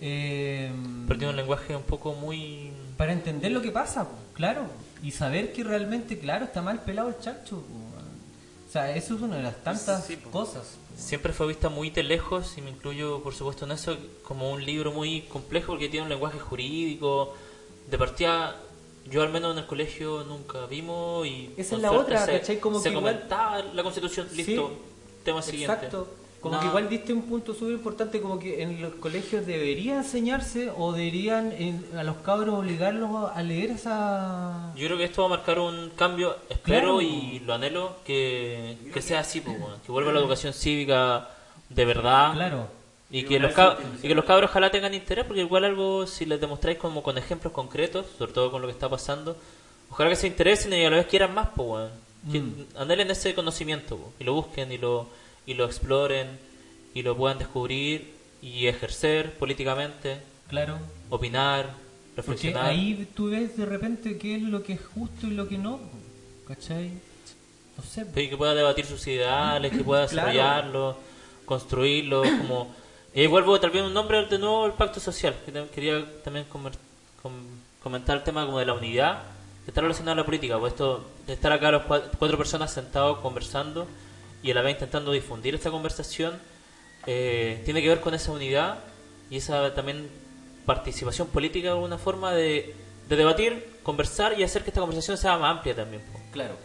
Eh, 0.00 0.72
Pero 1.06 1.18
tiene 1.18 1.30
un 1.30 1.36
lenguaje 1.36 1.76
un 1.76 1.82
poco 1.82 2.14
muy... 2.14 2.70
para 3.02 3.12
entender 3.14 3.50
lo 3.50 3.60
que 3.60 3.72
pasa, 3.72 4.04
po, 4.04 4.14
claro, 4.32 4.62
y 5.02 5.10
saber 5.10 5.52
que 5.52 5.64
realmente, 5.64 6.16
claro, 6.20 6.44
está 6.44 6.62
mal 6.62 6.82
pelado 6.84 7.08
el 7.08 7.18
chancho. 7.18 7.56
po. 7.56 7.64
O 8.68 8.72
sea, 8.72 8.94
eso 8.94 9.16
es 9.16 9.20
una 9.22 9.38
de 9.38 9.42
las 9.42 9.56
tantas 9.64 10.04
Sí, 10.06 10.16
cosas. 10.30 10.76
Siempre 10.96 11.32
fue 11.32 11.48
vista 11.48 11.68
muy 11.68 11.90
de 11.90 12.04
lejos, 12.04 12.56
y 12.58 12.60
me 12.62 12.70
incluyo 12.70 13.20
por 13.24 13.34
supuesto 13.34 13.64
en 13.64 13.72
eso, 13.72 13.96
como 14.22 14.52
un 14.52 14.64
libro 14.64 14.92
muy 14.92 15.22
complejo 15.22 15.72
porque 15.72 15.88
tiene 15.88 16.04
un 16.04 16.10
lenguaje 16.10 16.38
jurídico. 16.38 17.34
De 17.90 17.98
partida, 17.98 18.54
yo 19.10 19.22
al 19.22 19.30
menos 19.32 19.50
en 19.54 19.58
el 19.58 19.66
colegio 19.66 20.22
nunca 20.22 20.66
vimos 20.66 21.26
y... 21.26 21.52
Esa 21.56 21.74
es 21.74 21.82
la 21.82 21.90
otra, 21.90 22.24
se, 22.24 22.38
¿cachai? 22.38 22.60
Como 22.60 22.78
se 22.78 22.90
que 22.90 22.94
igual- 22.96 23.14
comentaba 23.16 23.62
la 23.62 23.82
constitución, 23.82 24.28
Sí, 24.30 24.44
listo, 24.44 24.70
tema 25.24 25.42
siguiente. 25.42 25.74
Exacto. 25.74 26.06
Como 26.42 26.56
No. 26.56 26.60
que 26.60 26.66
igual 26.66 26.88
diste 26.88 27.12
un 27.12 27.22
punto 27.22 27.54
súper 27.54 27.74
importante, 27.74 28.20
como 28.20 28.38
que 28.40 28.62
en 28.62 28.82
los 28.82 28.94
colegios 28.94 29.46
debería 29.46 29.94
enseñarse 29.98 30.70
o 30.76 30.92
deberían 30.92 31.52
en- 31.52 31.86
a 31.96 32.02
los 32.02 32.16
cabros 32.16 32.56
obligarlos 32.58 33.30
a 33.32 33.42
leer 33.44 33.70
esa... 33.70 34.72
Yo 34.74 34.86
creo 34.86 34.98
que 34.98 35.04
esto 35.04 35.22
va 35.22 35.26
a 35.26 35.30
marcar 35.38 35.60
un 35.60 35.90
cambio, 35.94 36.36
espero 36.50 36.98
Claro. 36.98 37.00
y 37.00 37.38
lo 37.46 37.54
anhelo, 37.54 37.96
que, 38.04 38.76
que 38.92 39.00
sea 39.00 39.20
así, 39.20 39.40
pues, 39.40 39.56
weón. 39.60 39.78
que 39.86 39.92
vuelva 39.92 40.12
la 40.12 40.18
educación 40.18 40.52
cívica 40.52 41.28
de 41.68 41.84
verdad. 41.84 42.32
Claro. 42.34 42.66
Y 43.10 43.22
que, 43.24 43.38
los 43.38 43.52
cab- 43.54 43.76
y 44.02 44.08
que 44.08 44.14
los 44.14 44.24
cabros 44.24 44.50
ojalá 44.50 44.70
tengan 44.70 44.94
interés, 44.94 45.24
porque 45.24 45.42
igual 45.42 45.64
algo, 45.64 46.06
si 46.08 46.24
les 46.26 46.40
demostráis 46.40 46.76
como 46.78 47.02
con 47.04 47.16
ejemplos 47.18 47.52
concretos, 47.52 48.06
sobre 48.18 48.32
todo 48.32 48.50
con 48.50 48.62
lo 48.62 48.66
que 48.68 48.72
está 48.72 48.88
pasando, 48.88 49.36
ojalá 49.90 50.10
que 50.10 50.16
se 50.16 50.26
interesen 50.26 50.72
y 50.72 50.84
a 50.84 50.90
la 50.90 50.96
vez 50.96 51.06
quieran 51.06 51.32
más, 51.34 51.50
pues, 51.54 51.68
weón. 51.68 51.90
Que 52.32 52.40
Mm. 52.40 52.66
anhelen 52.78 53.10
ese 53.12 53.32
conocimiento, 53.34 53.98
y 54.18 54.24
lo 54.24 54.32
busquen 54.34 54.72
y 54.72 54.78
lo, 54.78 55.06
y 55.46 55.54
lo 55.54 55.64
exploren, 55.64 56.38
y 56.94 57.02
lo 57.02 57.16
puedan 57.16 57.38
descubrir 57.38 58.12
y 58.42 58.66
ejercer 58.66 59.34
políticamente, 59.38 60.20
Claro. 60.48 60.78
opinar, 61.10 61.66
Porque 62.14 62.16
reflexionar. 62.32 62.66
ahí 62.66 63.08
tú 63.14 63.30
ves 63.30 63.56
de 63.56 63.64
repente 63.66 64.18
qué 64.18 64.36
es 64.36 64.42
lo 64.42 64.62
que 64.62 64.74
es 64.74 64.80
justo 64.94 65.26
y 65.26 65.30
lo 65.30 65.48
que 65.48 65.58
no. 65.58 65.80
¿Cachai? 66.46 66.90
No 67.76 67.82
sé. 67.82 68.04
Y 68.14 68.28
que 68.28 68.36
pueda 68.36 68.54
debatir 68.54 68.84
sus 68.84 69.06
ideales, 69.06 69.72
que 69.72 69.82
pueda 69.82 70.06
Claro. 70.08 70.28
desarrollarlo, 70.28 70.96
construirlo, 71.46 72.22
como... 72.22 72.74
Y 73.14 73.26
vuelvo 73.26 73.58
vez 73.58 73.82
un 73.82 73.92
nombre 73.94 74.24
de 74.26 74.38
nuevo 74.38 74.66
el 74.66 74.72
pacto 74.72 74.98
social, 75.00 75.34
que 75.44 75.66
quería 75.74 76.04
también 76.22 76.46
comentar 77.82 78.16
el 78.16 78.22
tema 78.24 78.46
como 78.46 78.58
de 78.58 78.66
la 78.66 78.74
unidad, 78.74 79.22
que 79.64 79.70
está 79.70 79.80
relacionado 79.80 80.12
a 80.12 80.16
la 80.16 80.24
política, 80.24 80.58
pues 80.58 80.72
esto 80.72 81.04
de 81.26 81.34
estar 81.34 81.52
acá 81.52 81.70
los 81.70 81.82
cua- 81.82 82.02
cuatro 82.18 82.36
personas 82.38 82.72
sentados 82.72 83.18
conversando 83.18 83.86
y 84.42 84.50
a 84.50 84.54
la 84.54 84.62
vez 84.62 84.74
intentando 84.74 85.12
difundir 85.12 85.54
esta 85.54 85.70
conversación, 85.70 86.38
eh, 87.06 87.60
tiene 87.64 87.82
que 87.82 87.88
ver 87.88 88.00
con 88.00 88.14
esa 88.14 88.32
unidad 88.32 88.78
y 89.30 89.38
esa 89.38 89.74
también 89.74 90.08
participación 90.66 91.28
política 91.28 91.68
de 91.68 91.74
alguna 91.74 91.98
forma 91.98 92.32
de, 92.32 92.74
de 93.08 93.16
debatir, 93.16 93.66
conversar 93.82 94.38
y 94.38 94.42
hacer 94.42 94.62
que 94.62 94.70
esta 94.70 94.80
conversación 94.80 95.16
sea 95.16 95.38
más 95.38 95.56
amplia 95.56 95.74
también. 95.74 96.02
pues. 96.12 96.22
Claro. 96.32 96.56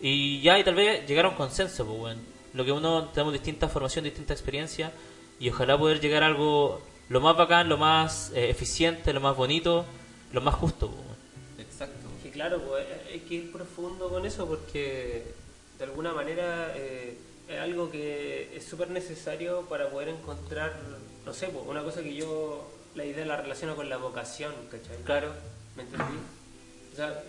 Y 0.00 0.40
ya, 0.40 0.58
y 0.58 0.64
tal 0.64 0.74
vez 0.74 1.06
llegar 1.06 1.26
a 1.26 1.30
un 1.30 1.34
consenso, 1.34 1.86
pues, 1.86 1.98
weón. 2.00 2.36
Lo 2.52 2.64
que 2.64 2.72
uno, 2.72 3.08
tenemos 3.08 3.32
distinta 3.32 3.68
formación, 3.68 4.04
distinta 4.04 4.32
experiencia, 4.32 4.92
y 5.38 5.50
ojalá 5.50 5.78
poder 5.78 6.00
llegar 6.00 6.22
a 6.22 6.26
algo 6.26 6.80
lo 7.08 7.20
más 7.20 7.36
bacán, 7.36 7.68
lo 7.68 7.76
más 7.76 8.32
eh, 8.34 8.50
eficiente, 8.50 9.12
lo 9.12 9.20
más 9.20 9.36
bonito, 9.36 9.84
lo 10.32 10.40
más 10.40 10.54
justo, 10.54 10.88
pues, 10.88 11.00
weón. 11.00 11.66
Exacto. 11.66 12.08
Que 12.22 12.30
claro, 12.30 12.60
pues, 12.62 12.86
hay 13.12 13.20
que 13.20 13.34
ir 13.34 13.52
profundo 13.52 14.08
con 14.08 14.24
eso 14.24 14.46
porque 14.46 15.34
de 15.78 15.84
alguna 15.84 16.12
manera 16.12 16.72
eh, 16.76 17.16
es 17.48 17.58
algo 17.58 17.90
que 17.90 18.56
es 18.56 18.64
súper 18.64 18.90
necesario 18.90 19.62
para 19.62 19.90
poder 19.90 20.08
encontrar, 20.08 20.74
no 21.24 21.32
sé, 21.32 21.48
pues, 21.48 21.64
una 21.66 21.82
cosa 21.82 22.02
que 22.02 22.14
yo, 22.14 22.68
la 22.94 23.04
idea 23.04 23.24
la 23.26 23.36
relaciono 23.36 23.76
con 23.76 23.88
la 23.88 23.96
vocación, 23.98 24.52
¿cachai? 24.70 24.96
Claro. 25.04 25.32
¿Me 25.76 25.82
entendí? 25.82 26.18
O 26.92 26.96
sea, 26.96 27.22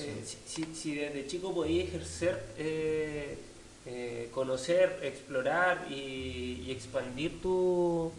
eh, 0.00 0.22
si, 0.24 0.38
si- 0.46 0.74
si 0.74 0.94
desde 0.96 1.26
chico 1.26 1.54
podías 1.54 1.88
ejercer, 1.88 2.42
eh, 2.58 3.38
eh, 3.86 4.28
conocer, 4.32 4.98
explorar 5.02 5.86
y, 5.90 6.64
y 6.66 6.70
expandir 6.72 7.40
tu, 7.40 8.10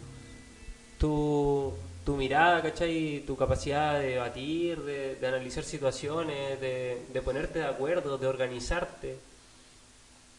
tu, 0.98 1.74
tu 2.04 2.16
mirada, 2.16 2.62
¿cachai? 2.62 3.22
Tu 3.26 3.36
capacidad 3.36 3.98
de 4.00 4.06
debatir, 4.10 4.80
de, 4.82 5.16
de 5.16 5.26
analizar 5.26 5.64
situaciones, 5.64 6.60
de, 6.60 7.02
de 7.12 7.22
ponerte 7.22 7.58
de 7.60 7.66
acuerdo, 7.66 8.16
de 8.18 8.26
organizarte. 8.26 9.16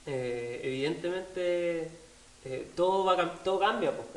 Eh, 0.08 0.62
evidentemente 0.64 1.90
eh, 2.46 2.68
todo, 2.76 3.04
va, 3.06 3.34
todo 3.44 3.60
cambia, 3.60 3.92
pues. 3.96 4.08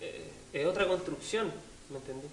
Eh, 0.00 0.30
es 0.52 0.66
otra 0.66 0.86
construcción, 0.86 1.50
¿me 1.90 1.96
entendí? 1.98 2.28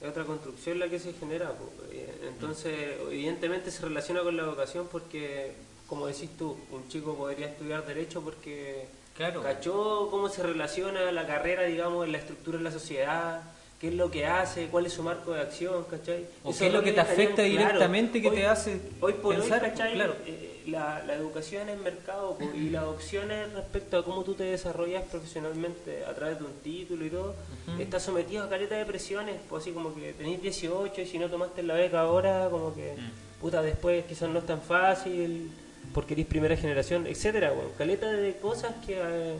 Es 0.00 0.08
otra 0.08 0.24
construcción 0.24 0.78
la 0.78 0.88
que 0.88 0.98
se 0.98 1.12
genera. 1.14 1.52
po. 1.52 1.70
Eh, 1.90 2.28
Entonces, 2.28 2.96
evidentemente 3.10 3.70
se 3.70 3.82
relaciona 3.82 4.22
con 4.22 4.36
la 4.36 4.44
vocación 4.44 4.88
porque, 4.90 5.52
como 5.86 6.06
decís 6.06 6.30
tú, 6.38 6.56
un 6.70 6.88
chico 6.88 7.14
podría 7.16 7.46
estudiar 7.46 7.86
Derecho 7.86 8.20
porque 8.22 8.86
Claro. 9.16 9.42
cachó 9.42 10.08
cómo 10.10 10.28
se 10.28 10.42
relaciona 10.42 11.12
la 11.12 11.26
carrera, 11.26 11.62
digamos, 11.64 12.04
en 12.06 12.12
la 12.12 12.18
estructura 12.18 12.58
de 12.58 12.64
la 12.64 12.72
sociedad, 12.72 13.42
qué 13.82 13.88
es 13.88 13.94
lo 13.94 14.10
que 14.12 14.24
hace, 14.26 14.68
cuál 14.68 14.86
es 14.86 14.92
su 14.92 15.02
marco 15.02 15.32
de 15.32 15.40
acción, 15.40 15.84
¿cachai? 15.90 16.24
O 16.44 16.50
Eso 16.50 16.60
qué 16.60 16.66
es 16.68 16.72
lo 16.72 16.82
que 16.84 16.92
te 16.92 17.00
afecta 17.00 17.34
claro. 17.42 17.50
directamente 17.50 18.22
que 18.22 18.28
Hoy- 18.28 18.36
te 18.36 18.46
hace 18.46 18.80
Hoy 19.00 19.14
por 19.14 19.34
pensar, 19.34 19.60
hoy, 19.62 19.70
¿cachai? 19.70 19.94
claro. 19.94 20.14
Eh, 20.24 20.62
la, 20.68 21.02
la 21.04 21.14
educación 21.14 21.68
en 21.68 21.82
mercado 21.82 22.38
po, 22.38 22.48
y 22.54 22.70
las 22.70 22.84
opciones 22.84 23.52
respecto 23.52 23.98
a 23.98 24.04
cómo 24.04 24.22
tú 24.22 24.34
te 24.34 24.44
desarrollas 24.44 25.02
profesionalmente 25.10 26.04
a 26.04 26.14
través 26.14 26.38
de 26.38 26.44
un 26.44 26.52
título 26.62 27.04
y 27.04 27.10
todo, 27.10 27.34
está 27.80 27.98
sometido 27.98 28.44
a 28.44 28.48
caleta 28.48 28.76
de 28.76 28.86
presiones, 28.86 29.34
pues 29.48 29.62
así 29.64 29.72
como 29.72 29.92
que 29.92 30.12
tenéis 30.12 30.40
18 30.40 31.00
y 31.00 31.06
si 31.06 31.18
no 31.18 31.28
tomaste 31.28 31.64
la 31.64 31.74
beca 31.74 32.00
ahora, 32.02 32.46
como 32.50 32.72
que 32.76 32.94
puta 33.40 33.60
después 33.62 34.04
quizás 34.04 34.28
no 34.28 34.38
es 34.38 34.46
tan 34.46 34.62
fácil 34.62 35.50
porque 35.92 36.14
eres 36.14 36.26
primera 36.26 36.56
generación, 36.56 37.08
etcétera, 37.08 37.52
weón. 37.52 37.72
caleta 37.76 38.08
de 38.12 38.36
cosas 38.36 38.72
que, 38.86 39.00
eh, 39.02 39.34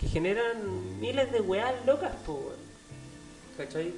que 0.00 0.06
generan 0.06 1.00
miles 1.00 1.32
de 1.32 1.40
weas 1.40 1.74
locas, 1.84 2.12
weón. 2.28 2.62
¿Cachai? 3.64 3.92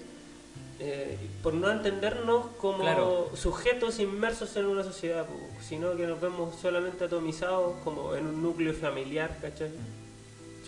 Eh, 0.80 1.16
por 1.42 1.54
no 1.54 1.71
entendernos 1.71 2.47
como 2.61 2.78
Claro. 2.80 3.30
sujetos 3.35 3.99
inmersos 4.00 4.56
en 4.56 4.66
una 4.66 4.83
sociedad, 4.83 5.25
sino 5.66 5.97
que 5.97 6.06
nos 6.06 6.21
vemos 6.21 6.56
solamente 6.61 7.04
atomizados 7.04 7.75
como 7.85 8.14
en 8.14 8.26
un 8.26 8.42
núcleo 8.42 8.75
familiar, 8.75 9.38
¿cachai? 9.40 9.71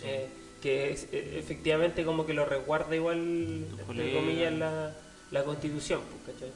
Eh, 0.03 0.27
que 0.61 0.91
es, 0.91 1.07
eh, 1.11 1.35
efectivamente 1.37 2.03
como 2.05 2.25
que 2.25 2.33
lo 2.33 2.45
resguarda 2.45 2.95
igual, 2.95 3.65
entre 3.89 4.13
comillas, 4.13 4.53
la, 4.53 4.93
la 5.31 5.43
constitución, 5.43 5.99
¿cachai? 6.25 6.51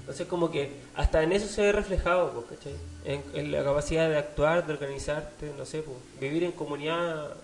Entonces 0.00 0.26
como 0.26 0.50
que 0.50 0.70
hasta 0.94 1.22
en 1.22 1.32
eso 1.32 1.46
se 1.46 1.62
ve 1.62 1.72
reflejado, 1.72 2.44
¿cachai? 2.48 2.74
En, 3.04 3.22
en 3.34 3.52
la 3.52 3.62
capacidad 3.62 4.08
de 4.08 4.16
actuar, 4.18 4.66
de 4.66 4.72
organizarte, 4.72 5.52
no 5.56 5.64
sé, 5.64 5.82
pues, 5.82 5.96
vivir 6.20 6.42
en 6.44 6.52
comunidad 6.52 7.34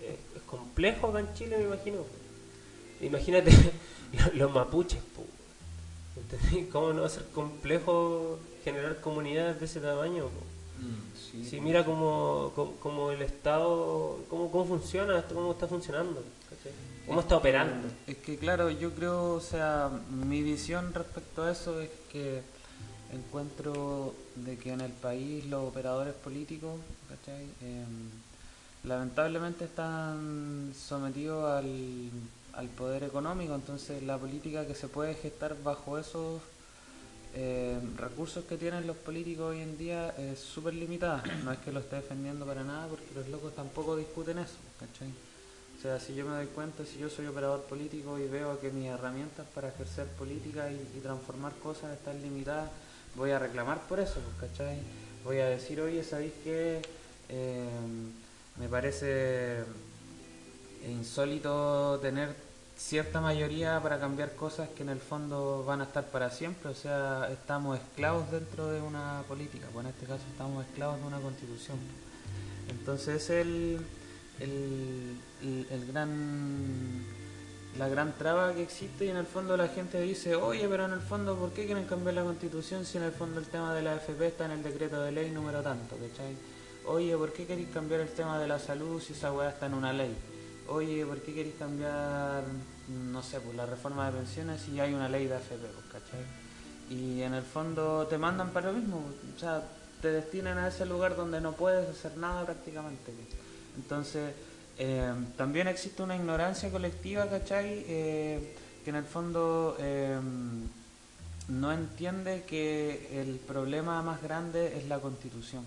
eh, 0.00 0.16
es 0.36 0.42
complejo 0.42 1.08
acá 1.08 1.20
en 1.20 1.34
Chile, 1.34 1.58
me 1.58 1.64
imagino. 1.64 1.98
Imagínate 3.00 3.50
los, 4.12 4.34
los 4.34 4.54
mapuches. 4.54 5.00
¿entendí? 6.16 6.68
¿Cómo 6.70 6.92
no 6.92 7.02
va 7.02 7.06
a 7.06 7.10
ser 7.10 7.24
complejo 7.34 8.38
generar 8.62 9.00
comunidades 9.00 9.58
de 9.58 9.66
ese 9.66 9.80
tamaño? 9.80 10.26
Mm, 10.78 11.44
Si 11.48 11.60
mira 11.60 11.84
cómo, 11.84 12.52
cómo, 12.54 12.72
cómo 12.76 13.10
el 13.10 13.22
Estado, 13.22 14.18
cómo, 14.28 14.50
cómo 14.50 14.64
funciona, 14.64 15.18
esto, 15.18 15.34
cómo 15.34 15.52
está 15.52 15.66
funcionando, 15.66 16.22
¿cachai? 16.48 16.72
cómo 17.06 17.20
está 17.20 17.36
operando. 17.36 17.88
Es 18.06 18.16
que 18.18 18.36
claro, 18.36 18.70
yo 18.70 18.90
creo, 18.92 19.34
o 19.34 19.40
sea, 19.40 19.90
mi 20.10 20.42
visión 20.42 20.92
respecto 20.94 21.42
a 21.44 21.52
eso 21.52 21.80
es 21.80 21.90
que 22.10 22.42
encuentro 23.12 24.14
de 24.36 24.56
que 24.58 24.72
en 24.72 24.80
el 24.80 24.92
país 24.92 25.44
los 25.46 25.68
operadores 25.68 26.14
políticos, 26.14 26.80
¿cachai? 27.08 27.44
Em, 27.62 28.10
lamentablemente 28.84 29.64
están 29.66 30.72
sometidos 30.76 31.44
al, 31.44 32.10
al 32.56 32.68
poder 32.68 33.04
económico, 33.04 33.54
entonces 33.54 34.02
la 34.02 34.18
política 34.18 34.66
que 34.66 34.74
se 34.74 34.88
puede 34.88 35.14
gestar 35.14 35.56
bajo 35.62 35.98
esos 35.98 36.40
eh, 37.36 37.80
recursos 37.96 38.44
que 38.44 38.56
tienen 38.56 38.86
los 38.86 38.96
políticos 38.96 39.50
hoy 39.50 39.60
en 39.60 39.76
día 39.76 40.14
es 40.16 40.38
súper 40.38 40.74
limitada. 40.74 41.22
No 41.44 41.52
es 41.52 41.58
que 41.58 41.72
lo 41.72 41.80
esté 41.80 41.96
defendiendo 41.96 42.46
para 42.46 42.62
nada, 42.62 42.86
porque 42.86 43.06
los 43.14 43.28
locos 43.28 43.54
tampoco 43.54 43.96
discuten 43.96 44.38
eso, 44.38 44.56
¿cachai? 44.78 45.08
O 45.76 45.82
sea, 45.82 45.98
si 45.98 46.14
yo 46.14 46.24
me 46.24 46.36
doy 46.36 46.46
cuenta, 46.46 46.86
si 46.86 46.98
yo 46.98 47.10
soy 47.10 47.26
operador 47.26 47.62
político 47.62 48.18
y 48.18 48.28
veo 48.28 48.58
que 48.60 48.70
mis 48.70 48.86
herramientas 48.86 49.46
para 49.54 49.68
ejercer 49.68 50.06
política 50.06 50.70
y, 50.70 51.00
transformar 51.00 51.52
cosas 51.56 51.92
están 51.92 52.22
limitadas, 52.22 52.70
voy 53.16 53.32
a 53.32 53.38
reclamar 53.38 53.80
por 53.88 53.98
eso, 54.00 54.20
¿cachai? 54.40 54.78
Voy 55.24 55.38
a 55.38 55.46
decir, 55.46 55.80
oye, 55.80 56.04
¿sabéis 56.04 56.32
qué? 56.44 56.80
Eh, 57.28 57.68
me 58.58 58.68
parece 58.68 59.64
insólito 60.90 61.98
tener 62.00 62.34
cierta 62.76 63.20
mayoría 63.20 63.80
para 63.82 63.98
cambiar 64.00 64.34
cosas 64.34 64.68
que 64.70 64.82
en 64.82 64.88
el 64.88 64.98
fondo 65.00 65.64
van 65.66 65.80
a 65.80 65.84
estar 65.84 66.04
para 66.10 66.30
siempre, 66.30 66.70
o 66.70 66.74
sea, 66.74 67.28
estamos 67.32 67.78
esclavos 67.78 68.30
dentro 68.30 68.66
de 68.68 68.80
una 68.80 69.22
política, 69.28 69.66
pues 69.72 69.84
en 69.86 69.90
este 69.92 70.06
caso 70.06 70.22
estamos 70.30 70.64
esclavos 70.66 71.00
de 71.00 71.06
una 71.06 71.20
constitución. 71.20 71.78
Entonces 72.68 73.22
es 73.22 73.30
el, 73.30 73.80
el, 74.40 75.16
el- 75.42 75.66
el 75.70 75.86
gran 75.86 77.04
la 77.78 77.88
gran 77.88 78.12
traba 78.16 78.54
que 78.54 78.62
existe 78.62 79.04
y 79.06 79.08
en 79.08 79.16
el 79.16 79.26
fondo 79.26 79.56
la 79.56 79.66
gente 79.66 80.00
dice, 80.00 80.36
oye, 80.36 80.68
pero 80.68 80.84
en 80.84 80.92
el 80.92 81.00
fondo, 81.00 81.34
¿por 81.36 81.50
qué 81.52 81.66
quieren 81.66 81.86
cambiar 81.86 82.14
la 82.14 82.22
constitución 82.22 82.84
si 82.84 82.98
en 82.98 83.02
el 83.04 83.10
fondo 83.10 83.40
el 83.40 83.46
tema 83.46 83.74
de 83.74 83.82
la 83.82 83.94
AFP 83.94 84.28
está 84.28 84.44
en 84.44 84.52
el 84.52 84.62
decreto 84.62 85.02
de 85.02 85.10
ley 85.10 85.30
número 85.32 85.60
tanto, 85.60 85.96
¿cachai? 85.96 86.36
Oye, 86.86 87.16
¿por 87.16 87.32
qué 87.32 87.46
queréis 87.46 87.68
cambiar 87.70 88.00
el 88.02 88.10
tema 88.10 88.38
de 88.38 88.46
la 88.46 88.60
salud 88.60 89.02
si 89.02 89.12
esa 89.12 89.32
weá 89.32 89.50
está 89.50 89.66
en 89.66 89.74
una 89.74 89.92
ley? 89.92 90.14
Oye, 90.68 91.04
¿por 91.04 91.20
qué 91.20 91.34
queréis 91.34 91.56
cambiar, 91.56 92.44
no 92.88 93.22
sé, 93.22 93.40
pues 93.40 93.56
la 93.56 93.66
reforma 93.66 94.10
de 94.10 94.18
pensiones 94.18 94.62
si 94.62 94.80
hay 94.80 94.94
una 94.94 95.08
ley 95.08 95.26
de 95.26 95.34
AFP, 95.34 95.56
pues, 95.56 95.86
¿cachai? 95.92 96.24
Y 96.90 97.22
en 97.22 97.34
el 97.34 97.42
fondo 97.42 98.06
te 98.06 98.18
mandan 98.18 98.50
para 98.50 98.72
lo 98.72 98.78
mismo, 98.78 99.04
o 99.36 99.38
sea, 99.38 99.62
te 100.00 100.10
destinan 100.10 100.58
a 100.58 100.68
ese 100.68 100.86
lugar 100.86 101.16
donde 101.16 101.40
no 101.40 101.52
puedes 101.52 101.88
hacer 101.88 102.16
nada 102.16 102.44
prácticamente. 102.44 103.12
pues. 103.12 103.28
Entonces, 103.76 104.34
eh, 104.78 105.12
también 105.36 105.68
existe 105.68 106.02
una 106.02 106.16
ignorancia 106.16 106.70
colectiva, 106.70 107.28
¿cachai? 107.28 107.84
Eh, 107.86 108.54
que 108.84 108.90
en 108.90 108.96
el 108.96 109.04
fondo 109.04 109.76
eh, 109.78 110.18
no 111.48 111.72
entiende 111.72 112.44
que 112.46 113.20
el 113.20 113.36
problema 113.36 114.02
más 114.02 114.22
grande 114.22 114.78
es 114.78 114.88
la 114.88 114.98
constitución. 114.98 115.64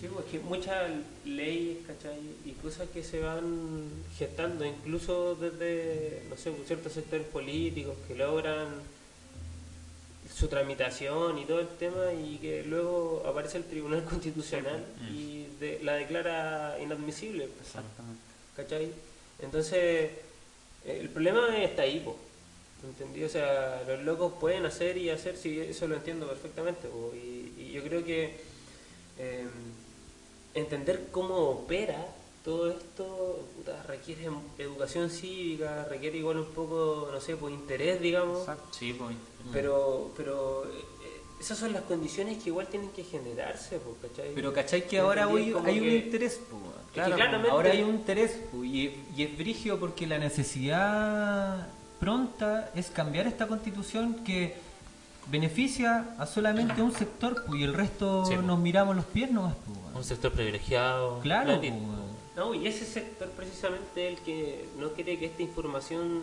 Sí, 0.00 0.08
pues 0.12 0.24
que 0.26 0.38
muchas 0.38 0.90
leyes, 1.26 1.78
¿cachai? 1.86 2.18
Y 2.46 2.52
cosas 2.52 2.88
que 2.88 3.02
se 3.04 3.20
van 3.20 3.88
gestando, 4.16 4.64
incluso 4.64 5.34
desde, 5.34 6.22
no 6.30 6.36
sé, 6.38 6.52
ciertos 6.66 6.92
sectores 6.94 7.26
políticos 7.26 7.94
que 8.08 8.14
logran 8.14 8.68
su 10.34 10.48
tramitación 10.48 11.38
y 11.38 11.44
todo 11.44 11.60
el 11.60 11.68
tema 11.68 12.12
y 12.14 12.38
que 12.38 12.62
luego 12.64 13.22
aparece 13.26 13.58
el 13.58 13.64
Tribunal 13.64 14.04
Constitucional 14.08 14.82
y 15.12 15.44
de- 15.60 15.80
la 15.82 15.94
declara 15.94 16.78
inadmisible. 16.80 17.48
pues, 17.48 17.66
Exactamente. 17.68 18.22
¿Cachai? 18.56 18.90
Entonces, 19.42 20.10
el 20.86 21.08
problema 21.10 21.58
está 21.62 21.82
ahí, 21.82 22.00
po. 22.00 22.16
¿Entendí? 22.82 23.22
O 23.24 23.28
sea, 23.28 23.82
los 23.86 24.02
locos 24.04 24.32
pueden 24.40 24.64
hacer 24.64 24.96
y 24.96 25.10
hacer, 25.10 25.36
sí, 25.36 25.60
eso 25.60 25.86
lo 25.86 25.96
entiendo 25.96 26.26
perfectamente, 26.26 26.88
po. 26.88 27.12
Y, 27.14 27.52
y 27.62 27.72
yo 27.72 27.82
creo 27.82 28.02
que 28.04 28.36
eh, 29.18 29.46
entender 30.54 31.08
cómo 31.10 31.34
opera 31.36 32.06
todo 32.44 32.70
esto 32.70 33.46
puta, 33.56 33.82
requiere 33.84 34.28
educación 34.58 35.10
cívica, 35.10 35.84
requiere 35.84 36.18
igual 36.18 36.38
un 36.38 36.46
poco, 36.46 37.08
no 37.12 37.20
sé, 37.20 37.36
pues 37.36 37.52
interés, 37.54 38.00
digamos. 38.00 38.40
Exacto. 38.40 38.68
Sí, 38.72 38.94
pues. 38.94 39.14
Pero, 39.52 40.10
pero 40.16 40.64
eh, 40.64 40.84
esas 41.40 41.58
son 41.58 41.72
las 41.72 41.82
condiciones 41.82 42.42
que 42.42 42.48
igual 42.48 42.66
tienen 42.68 42.90
que 42.90 43.04
generarse, 43.04 43.78
po, 43.78 43.96
¿cachai? 44.00 44.32
Pero 44.34 44.52
¿cachai 44.52 44.86
que 44.86 44.98
ahora 44.98 45.28
hoy 45.28 45.54
hay 45.64 45.80
un 45.80 45.88
interés? 45.90 46.38
que 46.38 46.94
Claro, 46.94 47.16
claramente- 47.16 47.50
Ahora 47.50 47.70
hay 47.70 47.82
un 47.82 47.90
interés 47.90 48.40
y, 48.62 48.90
y 49.16 49.22
es 49.22 49.38
brigio 49.38 49.78
porque 49.78 50.06
la 50.06 50.18
necesidad 50.18 51.68
pronta 52.00 52.70
es 52.74 52.90
cambiar 52.90 53.26
esta 53.26 53.46
constitución 53.46 54.24
que 54.24 54.54
beneficia 55.26 56.14
a 56.18 56.26
solamente 56.26 56.82
un 56.82 56.92
sector 56.92 57.44
po, 57.44 57.54
y 57.54 57.62
el 57.64 57.74
resto 57.74 58.24
Sí, 58.26 58.34
po. 58.36 58.42
nos 58.42 58.58
miramos 58.58 58.96
los 58.96 59.04
pies 59.04 59.30
nomás. 59.30 59.54
po, 59.54 59.72
weón. 59.72 59.96
Un 59.96 60.04
sector 60.04 60.32
privilegiado. 60.32 61.20
Claro, 61.20 61.58
weón. 61.60 62.10
No, 62.36 62.54
y 62.54 62.66
ese 62.66 62.84
sector 62.86 63.28
precisamente 63.30 64.08
el 64.08 64.18
que 64.20 64.66
no 64.78 64.90
quiere 64.92 65.18
que 65.18 65.26
esta 65.26 65.42
información 65.42 66.22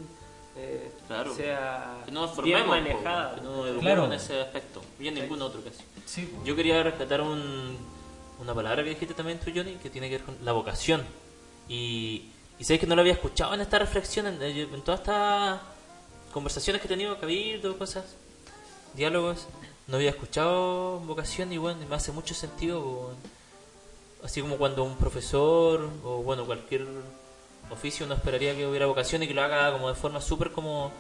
eh, 0.55 0.91
Claro. 1.07 1.35
sea 1.35 2.01
Que 2.05 2.11
no 2.11 2.27
bien 2.41 2.67
manejada. 2.67 3.31
po, 3.31 3.35
que 3.35 3.41
no 3.41 3.53
eduquemos 3.65 3.81
Claro. 3.83 4.05
en 4.05 4.13
ese 4.13 4.41
aspecto. 4.41 4.81
Y 4.99 5.07
en 5.07 5.15
ningún 5.15 5.41
otro 5.41 5.61
caso. 5.63 5.83
Sí. 6.05 6.33
Yo 6.43 6.55
quería 6.55 6.81
rescatar 6.81 7.21
un, 7.21 7.77
una 8.41 8.53
palabra 8.55 8.83
que 8.83 8.89
dijiste 8.89 9.13
también 9.13 9.39
tú, 9.39 9.51
Johnny, 9.53 9.73
que 9.75 9.89
tiene 9.91 10.09
que 10.09 10.17
ver 10.17 10.25
con 10.25 10.35
la 10.43 10.53
vocación. 10.53 11.03
Y, 11.69 12.29
y 12.57 12.63
sabes 12.63 12.79
que 12.79 12.87
no 12.87 12.95
lo 12.95 13.01
había 13.01 13.13
escuchado 13.13 13.53
en 13.53 13.61
esta 13.61 13.77
reflexión, 13.77 14.25
en, 14.25 14.41
en 14.41 14.81
todas 14.81 15.01
estas 15.01 15.59
conversaciones 16.33 16.81
que 16.81 16.87
he 16.87 16.89
tenido, 16.89 17.19
cabildo, 17.19 17.77
cosas, 17.77 18.15
diálogos. 18.97 19.47
No 19.87 19.95
había 19.95 20.09
escuchado 20.09 20.99
vocación 20.99 21.53
y 21.53 21.57
bueno, 21.57 21.79
me 21.87 21.95
hace 21.95 22.11
mucho 22.11 22.33
sentido. 22.33 23.11
así 24.23 24.41
como 24.41 24.57
cuando 24.57 24.83
un 24.83 24.97
profesor 24.97 25.89
o 26.03 26.23
bueno, 26.23 26.45
cualquier 26.45 26.85
oficio 27.69 28.05
uno 28.05 28.15
esperaría 28.15 28.55
que 28.55 28.67
hubiera 28.67 28.87
vocación 28.87 29.23
y 29.23 29.27
que 29.27 29.33
lo 29.33 29.43
haga 29.43 29.71
como 29.71 29.87
de 29.87 29.95
forma 29.95 30.19
súper 30.19 30.51
como, 30.51 30.91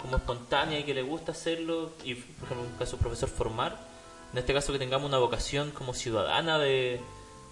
como 0.00 0.16
espontánea 0.16 0.78
y 0.78 0.84
que 0.84 0.94
le 0.94 1.02
gusta 1.02 1.32
hacerlo. 1.32 1.90
Y 2.04 2.14
por 2.14 2.44
ejemplo, 2.44 2.66
en 2.66 2.72
un 2.72 2.78
caso 2.78 2.96
profesor 2.98 3.28
formar. 3.28 3.90
En 4.32 4.38
este 4.38 4.54
caso 4.54 4.72
que 4.72 4.78
tengamos 4.78 5.08
una 5.08 5.18
vocación 5.18 5.72
como 5.72 5.92
ciudadana 5.92 6.58
de, 6.58 7.00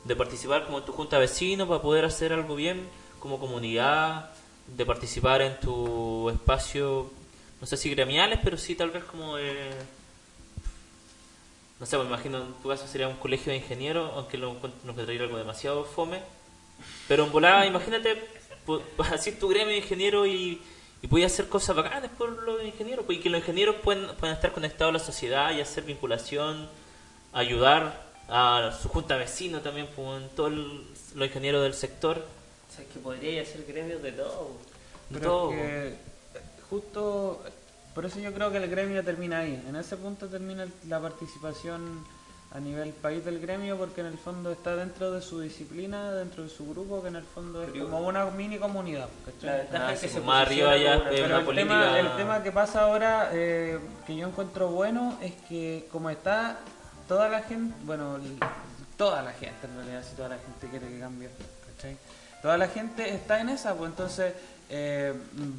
de 0.05 0.17
participar 0.17 0.65
como 0.67 0.79
en 0.79 0.85
tu 0.85 0.93
junta 0.93 1.19
de 1.19 1.57
para 1.67 1.83
poder 1.83 2.05
hacer 2.05 2.33
algo 2.33 2.55
bien 2.55 2.89
como 3.19 3.39
comunidad, 3.39 4.31
de 4.67 4.87
participar 4.87 5.43
en 5.43 5.61
tu 5.61 6.31
espacio, 6.31 7.11
no 7.61 7.67
sé 7.67 7.77
si 7.77 7.91
gremiales, 7.91 8.39
pero 8.43 8.57
sí 8.57 8.75
tal 8.75 8.91
vez 8.91 9.05
como 9.05 9.37
de... 9.37 9.71
No 11.79 11.87
sé, 11.87 11.97
me 11.97 12.05
imagino 12.05 12.39
en 12.43 12.53
tu 12.63 12.69
caso 12.69 12.87
sería 12.87 13.09
un 13.09 13.17
colegio 13.17 13.53
de 13.53 13.59
ingenieros, 13.59 14.11
aunque 14.15 14.37
lo 14.37 14.51
encuentro 14.51 14.81
no 14.85 14.95
traer 14.95 15.23
algo 15.23 15.39
demasiado 15.39 15.85
fome. 15.85 16.21
Pero 17.09 17.25
en 17.25 17.33
volada, 17.33 17.65
imagínate, 17.67 18.23
pu- 18.67 18.83
así 19.13 19.33
tu 19.33 19.49
gremio 19.49 19.69
de 19.69 19.79
ingeniero 19.79 20.27
y, 20.27 20.61
y 21.03 21.07
puedes 21.07 21.33
hacer 21.33 21.49
cosas 21.49 21.77
bacanas 21.77 22.11
por 22.19 22.31
los 22.43 22.63
ingenieros, 22.65 23.07
pues, 23.07 23.19
y 23.19 23.21
que 23.23 23.31
los 23.31 23.41
ingenieros 23.41 23.77
pueden, 23.77 24.15
pueden 24.17 24.35
estar 24.35 24.53
conectados 24.53 24.91
a 24.95 24.99
la 24.99 25.05
sociedad 25.05 25.53
y 25.53 25.61
hacer 25.63 25.85
vinculación, 25.85 26.69
ayudar 27.33 28.09
a 28.29 28.79
su 28.81 28.89
junta 28.91 29.15
de 29.15 29.21
vecinos 29.21 29.63
también, 29.63 29.89
pues, 29.97 30.23
todos 30.37 30.53
los 30.53 31.27
ingenieros 31.27 31.63
del 31.63 31.75
sector. 31.75 32.19
O 32.19 32.75
sea, 32.75 32.85
es 32.85 32.91
que 32.93 32.99
podría 33.01 33.41
hacer 33.43 33.65
gremios 33.67 34.03
de 34.03 34.13
todo. 34.13 34.51
de 35.09 35.19
Pero 35.19 35.31
todo, 35.31 35.51
es 35.51 35.57
que, 35.57 35.89
eh, 35.89 35.95
justo 36.71 37.43
por 37.95 38.07
eso 38.07 38.21
yo 38.21 38.33
creo 38.33 38.51
que 38.53 38.59
el 38.59 38.71
gremio 38.71 39.03
termina 39.05 39.41
ahí. 39.41 39.63
En 39.69 39.75
ese 39.77 39.97
punto 39.97 40.29
termina 40.29 40.65
la 40.89 41.01
participación 41.01 42.05
a 42.53 42.59
nivel 42.59 42.93
país 42.93 43.25
del 43.25 43.39
gremio 43.41 43.77
porque 43.77 44.01
en 44.01 44.09
el 44.09 44.19
fondo 44.19 44.51
está 44.53 44.75
dentro 44.75 45.11
de 45.13 45.21
su 45.23 45.41
disciplina, 45.41 46.13
dentro 46.13 46.43
de 46.45 46.49
su 46.49 46.69
grupo, 46.69 47.01
que 47.03 47.09
en 47.09 47.17
el 47.17 47.25
fondo 47.25 47.63
es 47.63 47.71
Pero- 47.71 47.85
como 47.91 48.07
una 48.09 48.25
mini 48.27 48.59
comunidad. 48.59 49.09
¿cachai? 49.25 49.51
La 49.51 49.57
ventaja 49.57 49.89
Ah, 49.89 49.93
es 49.93 50.01
que 50.01 50.09
sí, 50.09 50.15
se 50.15 50.21
más 50.21 50.45
posiciona 50.45 50.73
arriba 50.73 50.85
ya 50.85 50.93
como 50.99 51.03
una- 51.03 51.11
es 51.11 51.15
Pero 51.21 51.27
una 51.27 51.39
el 51.39 51.45
política- 51.45 51.75
tema, 51.95 51.99
el 52.01 52.17
tema 52.17 52.43
que 52.43 52.53
pasa 52.53 52.81
ahora, 52.83 53.31
eh, 53.33 53.79
que 54.07 54.17
yo 54.17 54.27
encuentro 54.29 54.69
bueno, 54.69 55.19
es 55.21 55.33
que 55.49 55.89
como 55.93 56.11
está 56.11 56.59
toda 57.07 57.29
la 57.29 57.43
gente, 57.43 57.75
bueno, 57.85 58.19
toda 58.97 59.23
la 59.23 59.33
gente 59.33 59.67
en 59.67 59.77
realidad, 59.77 60.05
si 60.09 60.17
toda 60.17 60.29
la 60.31 60.39
gente 60.39 60.67
quiere 60.71 60.89
que 60.89 60.99
cambie, 61.01 61.29
¿cachai? 61.77 61.97
Toda 62.43 62.57
la 62.57 62.69
gente 62.69 63.15
está 63.15 63.41
en 63.41 63.51
esa, 63.51 63.75
pues 63.75 63.91
entonces 63.91 64.35
eh, 64.71 65.13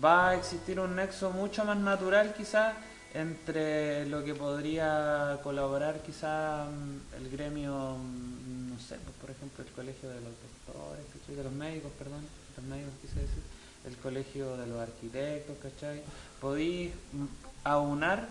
va 0.03 0.29
a 0.29 0.35
existir 0.35 0.79
un 0.79 0.95
nexo 0.95 1.29
mucho 1.31 1.63
más 1.63 1.77
natural 1.77 2.33
quizás 2.33 2.73
entre 3.13 4.05
lo 4.07 4.23
que 4.23 4.33
podría 4.33 5.39
colaborar 5.43 6.01
quizás 6.01 6.67
mm, 6.67 7.15
el 7.17 7.29
gremio, 7.29 7.97
mm, 7.97 8.73
no 8.73 8.79
sé, 8.79 8.95
pues 8.95 9.15
por 9.19 9.29
ejemplo 9.29 9.63
el 9.63 9.71
colegio 9.71 10.09
de 10.09 10.15
los 10.15 10.31
doctores, 10.65 11.05
¿cachai? 11.13 11.35
de 11.35 11.43
los 11.43 11.53
médicos, 11.53 11.91
perdón, 11.99 12.25
los 12.55 12.65
médicos 12.65 12.93
quise 13.01 13.19
decir, 13.19 13.43
el 13.85 13.97
colegio 13.97 14.57
de 14.57 14.67
los 14.67 14.79
arquitectos, 14.79 15.57
¿cachai? 15.61 16.01
Podéis 16.39 16.91
mm, 17.11 17.25
aunar 17.65 18.27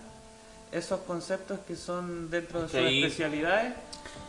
esos 0.72 1.00
conceptos 1.00 1.60
que 1.66 1.76
son 1.76 2.30
dentro 2.30 2.62
de 2.62 2.68
sus 2.68 2.78
especialidades 2.78 3.74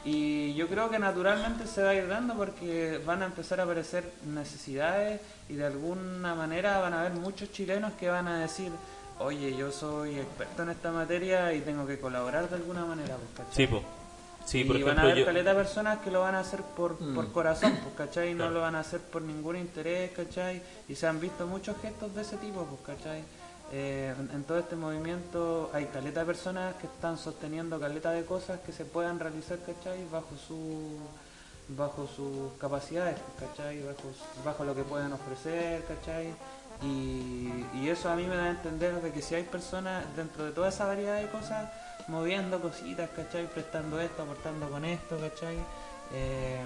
y 0.03 0.53
yo 0.55 0.67
creo 0.67 0.89
que 0.89 0.97
naturalmente 0.99 1.67
se 1.67 1.83
va 1.83 1.91
a 1.91 1.95
ir 1.95 2.07
dando 2.07 2.33
porque 2.35 2.99
van 3.05 3.21
a 3.21 3.25
empezar 3.25 3.59
a 3.59 3.63
aparecer 3.63 4.03
necesidades 4.25 5.21
y 5.49 5.53
de 5.55 5.65
alguna 5.65 6.33
manera 6.35 6.79
van 6.79 6.93
a 6.93 7.01
haber 7.01 7.13
muchos 7.13 7.51
chilenos 7.51 7.93
que 7.93 8.09
van 8.09 8.27
a 8.27 8.39
decir 8.39 8.71
oye 9.19 9.55
yo 9.55 9.71
soy 9.71 10.17
experto 10.17 10.63
en 10.63 10.69
esta 10.69 10.91
materia 10.91 11.53
y 11.53 11.61
tengo 11.61 11.85
que 11.85 11.99
colaborar 11.99 12.49
de 12.49 12.55
alguna 12.55 12.85
manera 12.85 13.15
pues, 13.17 13.29
¿cachai? 13.47 13.55
Sí, 13.55 13.67
po. 13.71 13.83
Sí, 14.43 14.61
y 14.61 14.63
por 14.63 14.73
van 14.77 14.81
a 14.81 14.85
ejemplo, 14.87 15.03
haber 15.03 15.17
yo... 15.19 15.25
caleta 15.25 15.49
de 15.51 15.55
personas 15.55 15.99
que 15.99 16.09
lo 16.09 16.21
van 16.21 16.33
a 16.33 16.39
hacer 16.39 16.61
por, 16.63 16.99
Mm. 16.99 17.13
por 17.13 17.31
corazón, 17.31 17.77
pues, 17.83 17.93
¿cachai? 17.95 18.31
No 18.31 18.37
Claro. 18.39 18.53
lo 18.53 18.61
van 18.61 18.73
a 18.75 18.79
hacer 18.79 18.99
por 18.99 19.21
ningún 19.21 19.55
interés, 19.55 20.09
¿cachai? 20.13 20.63
Y 20.89 20.95
se 20.95 21.05
han 21.05 21.19
visto 21.19 21.45
muchos 21.45 21.75
gestos 21.79 22.15
de 22.15 22.23
ese 22.23 22.37
tipo, 22.37 22.65
pues, 22.65 22.97
¿cachai? 22.97 23.21
Eh, 23.73 24.13
en, 24.33 24.43
todo 24.43 24.57
este 24.57 24.75
movimiento 24.75 25.69
hay 25.73 25.85
caleta 25.85 26.21
de 26.21 26.25
personas 26.25 26.75
que 26.75 26.87
están 26.87 27.17
sosteniendo 27.17 27.79
caleta 27.79 28.11
de 28.11 28.25
cosas 28.25 28.59
que 28.59 28.73
se 28.73 28.83
puedan 28.83 29.17
realizar, 29.17 29.59
¿cachai? 29.59 30.05
Bajo 30.11 30.35
su 30.47 30.97
bajo 31.69 32.05
sus 32.05 32.51
capacidades, 32.59 33.15
¿cachai? 33.39 33.81
Bajo, 33.81 34.11
bajo 34.43 34.63
lo 34.65 34.75
que 34.75 34.83
pueden 34.83 35.13
ofrecer, 35.13 35.85
¿cachai? 35.85 36.33
Y, 36.81 37.65
y 37.75 37.89
eso 37.89 38.09
a 38.09 38.15
mí 38.15 38.25
me 38.25 38.35
da 38.35 38.45
a 38.45 38.49
entender 38.49 39.01
de 39.01 39.11
que 39.11 39.21
si 39.21 39.35
hay 39.35 39.43
personas 39.43 40.03
dentro 40.17 40.43
de 40.43 40.51
toda 40.51 40.67
esa 40.67 40.85
variedad 40.85 41.21
de 41.21 41.29
cosas 41.29 41.69
moviendo 42.09 42.61
cositas, 42.61 43.09
¿cachai? 43.11 43.47
Prestando 43.47 44.01
esto, 44.01 44.23
aportando 44.23 44.69
con 44.69 44.83
esto, 44.83 45.17
¿cachai? 45.17 45.57
Eh, 46.13 46.59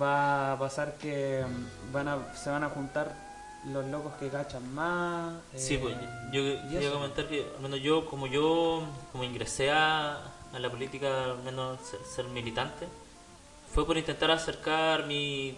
va 0.00 0.52
a 0.52 0.58
pasar 0.58 0.94
que 0.94 1.44
van 1.92 2.08
a, 2.08 2.34
se 2.34 2.50
van 2.50 2.64
a 2.64 2.70
juntar 2.70 3.23
los 3.66 3.84
locos 3.86 4.14
que 4.14 4.28
cachan 4.28 4.74
más. 4.74 5.34
Sí, 5.56 5.74
eh, 5.74 5.78
pues 5.78 5.94
yo 6.32 6.40
y 6.42 6.68
quería 6.70 6.90
comentar 6.92 7.26
que, 7.28 7.46
al 7.56 7.62
menos 7.62 7.80
yo, 7.80 8.06
como 8.06 8.26
yo, 8.26 8.82
como 9.12 9.24
ingresé 9.24 9.70
a, 9.70 10.16
a 10.52 10.58
la 10.58 10.70
política, 10.70 11.24
al 11.32 11.42
menos 11.42 11.80
ser, 11.80 12.00
ser 12.04 12.24
militante, 12.26 12.86
fue 13.72 13.86
por 13.86 13.96
intentar 13.96 14.30
acercar 14.30 15.06
mi, 15.06 15.56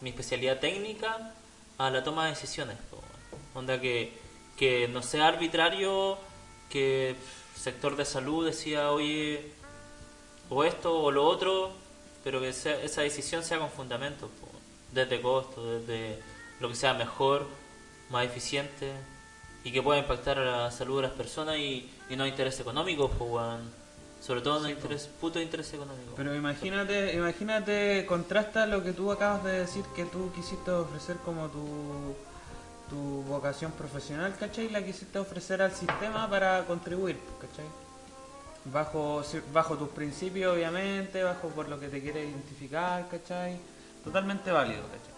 mi 0.00 0.10
especialidad 0.10 0.58
técnica 0.60 1.32
a 1.78 1.90
la 1.90 2.02
toma 2.04 2.24
de 2.24 2.30
decisiones. 2.30 2.76
Onda 3.54 3.80
que, 3.80 4.12
que 4.56 4.86
no 4.88 5.02
sea 5.02 5.28
arbitrario, 5.28 6.18
que 6.68 7.16
sector 7.54 7.96
de 7.96 8.04
salud 8.04 8.44
decía, 8.46 8.90
oye, 8.92 9.50
o 10.50 10.62
esto 10.62 10.94
o 11.00 11.10
lo 11.10 11.24
otro, 11.26 11.72
pero 12.22 12.40
que 12.40 12.52
sea- 12.52 12.80
esa 12.82 13.00
decisión 13.00 13.42
sea 13.42 13.58
con 13.58 13.70
fundamentos, 13.70 14.30
po. 14.40 14.46
desde 14.92 15.20
costo, 15.22 15.64
desde 15.78 16.20
lo 16.60 16.68
que 16.68 16.74
sea 16.74 16.94
mejor, 16.94 17.46
más 18.10 18.24
eficiente 18.24 18.92
y 19.64 19.72
que 19.72 19.82
pueda 19.82 19.98
impactar 19.98 20.38
a 20.38 20.44
la 20.44 20.70
salud 20.70 20.96
de 20.96 21.08
las 21.08 21.16
personas 21.16 21.56
y, 21.56 21.90
y 22.08 22.16
no 22.16 22.24
a 22.24 22.28
intereses 22.28 22.60
económicos, 22.60 23.10
pues, 23.18 23.30
weón. 23.30 23.86
Sobre 24.20 24.40
todo 24.40 24.60
en 24.60 24.66
el 24.66 24.76
interés, 24.76 25.08
puto 25.20 25.40
interés 25.40 25.72
económico. 25.74 26.14
Pero 26.16 26.34
imagínate, 26.34 27.14
imagínate, 27.14 28.06
contrasta 28.06 28.66
lo 28.66 28.82
que 28.82 28.92
tú 28.92 29.12
acabas 29.12 29.44
de 29.44 29.60
decir 29.60 29.84
que 29.94 30.04
tú 30.04 30.32
quisiste 30.34 30.70
ofrecer 30.70 31.16
como 31.18 31.48
tu, 31.48 32.14
tu 32.88 33.22
vocación 33.28 33.72
profesional, 33.72 34.34
¿cachai? 34.38 34.70
La 34.70 34.84
quisiste 34.84 35.18
ofrecer 35.18 35.60
al 35.62 35.72
sistema 35.72 36.28
para 36.28 36.64
contribuir, 36.64 37.18
¿cachai? 37.40 37.66
Bajo, 38.64 39.22
bajo 39.52 39.76
tus 39.76 39.90
principios, 39.90 40.56
obviamente, 40.56 41.22
bajo 41.22 41.48
por 41.48 41.68
lo 41.68 41.78
que 41.78 41.88
te 41.88 42.00
quieres 42.00 42.28
identificar, 42.28 43.08
¿cachai? 43.08 43.58
Totalmente 44.02 44.50
válido, 44.50 44.82
¿cachai? 44.82 45.15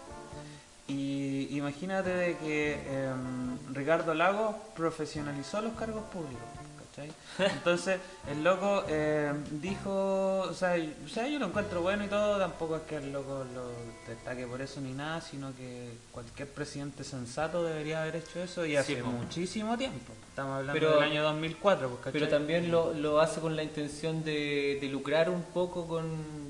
Y 0.89 1.55
imagínate 1.55 2.09
de 2.09 2.37
que 2.37 2.73
em, 2.73 3.57
Ricardo 3.73 4.13
Lagos 4.13 4.55
profesionalizó 4.75 5.61
los 5.61 5.73
cargos 5.73 6.03
públicos, 6.05 6.41
¿cachai? 6.89 7.11
Entonces, 7.57 7.99
el 8.29 8.43
loco 8.43 8.83
em, 8.87 9.43
dijo, 9.61 10.39
o 10.49 10.53
sea, 10.53 10.77
y- 10.77 10.95
o 11.05 11.07
sea, 11.07 11.27
yo 11.27 11.37
lo 11.39 11.45
encuentro 11.45 11.81
bueno 11.81 12.03
y 12.03 12.07
todo, 12.07 12.39
tampoco 12.39 12.77
es 12.77 12.81
que 12.83 12.95
el 12.97 13.11
loco 13.11 13.45
lo 13.53 13.71
destaque 14.07 14.47
por 14.47 14.61
eso 14.61 14.81
ni 14.81 14.93
nada, 14.93 15.21
sino 15.21 15.55
que 15.55 15.91
cualquier 16.11 16.47
presidente 16.49 17.03
sensato 17.03 17.63
debería 17.63 18.01
haber 18.01 18.15
hecho 18.17 18.39
eso 18.41 18.65
y 18.65 18.75
hace 18.75 19.03
muchísimo 19.03 19.77
tiempo. 19.77 20.11
Estamos 20.29 20.53
hablando 20.57 20.73
Pero- 20.73 20.95
del 20.95 21.03
año 21.11 21.23
2004, 21.23 21.87
pues, 21.87 21.99
¿cachai? 21.99 22.13
Pero 22.13 22.27
también 22.29 22.71
lo, 22.71 22.93
lo 22.95 23.19
hace 23.19 23.39
con 23.41 23.55
la 23.55 23.61
intención 23.63 24.23
de, 24.23 24.79
de 24.81 24.87
lucrar 24.87 25.29
un 25.29 25.43
poco 25.43 25.85
con, 25.87 26.48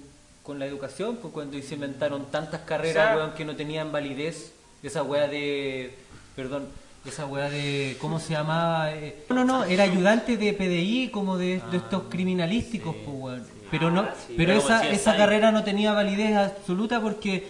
con 0.49 0.57
la 0.57 0.65
educación, 0.65 1.17
pues 1.21 1.31
cuando 1.31 1.61
se 1.61 1.75
inventaron 1.75 2.25
tantas 2.31 2.61
carreras, 2.61 3.05
O 3.05 3.07
sea- 3.09 3.15
weón, 3.17 3.33
que 3.35 3.45
no 3.45 3.55
tenían 3.55 3.91
validez, 3.91 4.51
esa 4.81 5.03
weá 5.03 5.27
de, 5.27 5.93
perdón, 6.35 6.67
esa 7.05 7.27
weá 7.27 7.51
de, 7.51 7.95
¿cómo 8.01 8.19
se 8.19 8.33
llamaba? 8.33 8.91
Eh, 8.95 9.25
no, 9.29 9.45
no, 9.45 9.63
era 9.65 9.83
ayudante 9.83 10.37
de 10.37 10.53
PDI, 10.53 11.09
como 11.11 11.37
de, 11.37 11.61
de 11.69 11.77
estos 11.77 12.03
criminalísticos, 12.09 12.95
pues 12.95 13.15
weón. 13.15 13.45
Pero 13.69 13.91
no, 13.91 14.01
Ah, 14.01 14.15
sí. 14.27 14.33
pero 14.35 14.53
esa, 14.53 14.89
esa 14.89 15.15
carrera 15.15 15.51
no 15.51 15.63
tenía 15.63 15.93
validez 15.93 16.35
absoluta 16.35 16.99
porque 16.99 17.47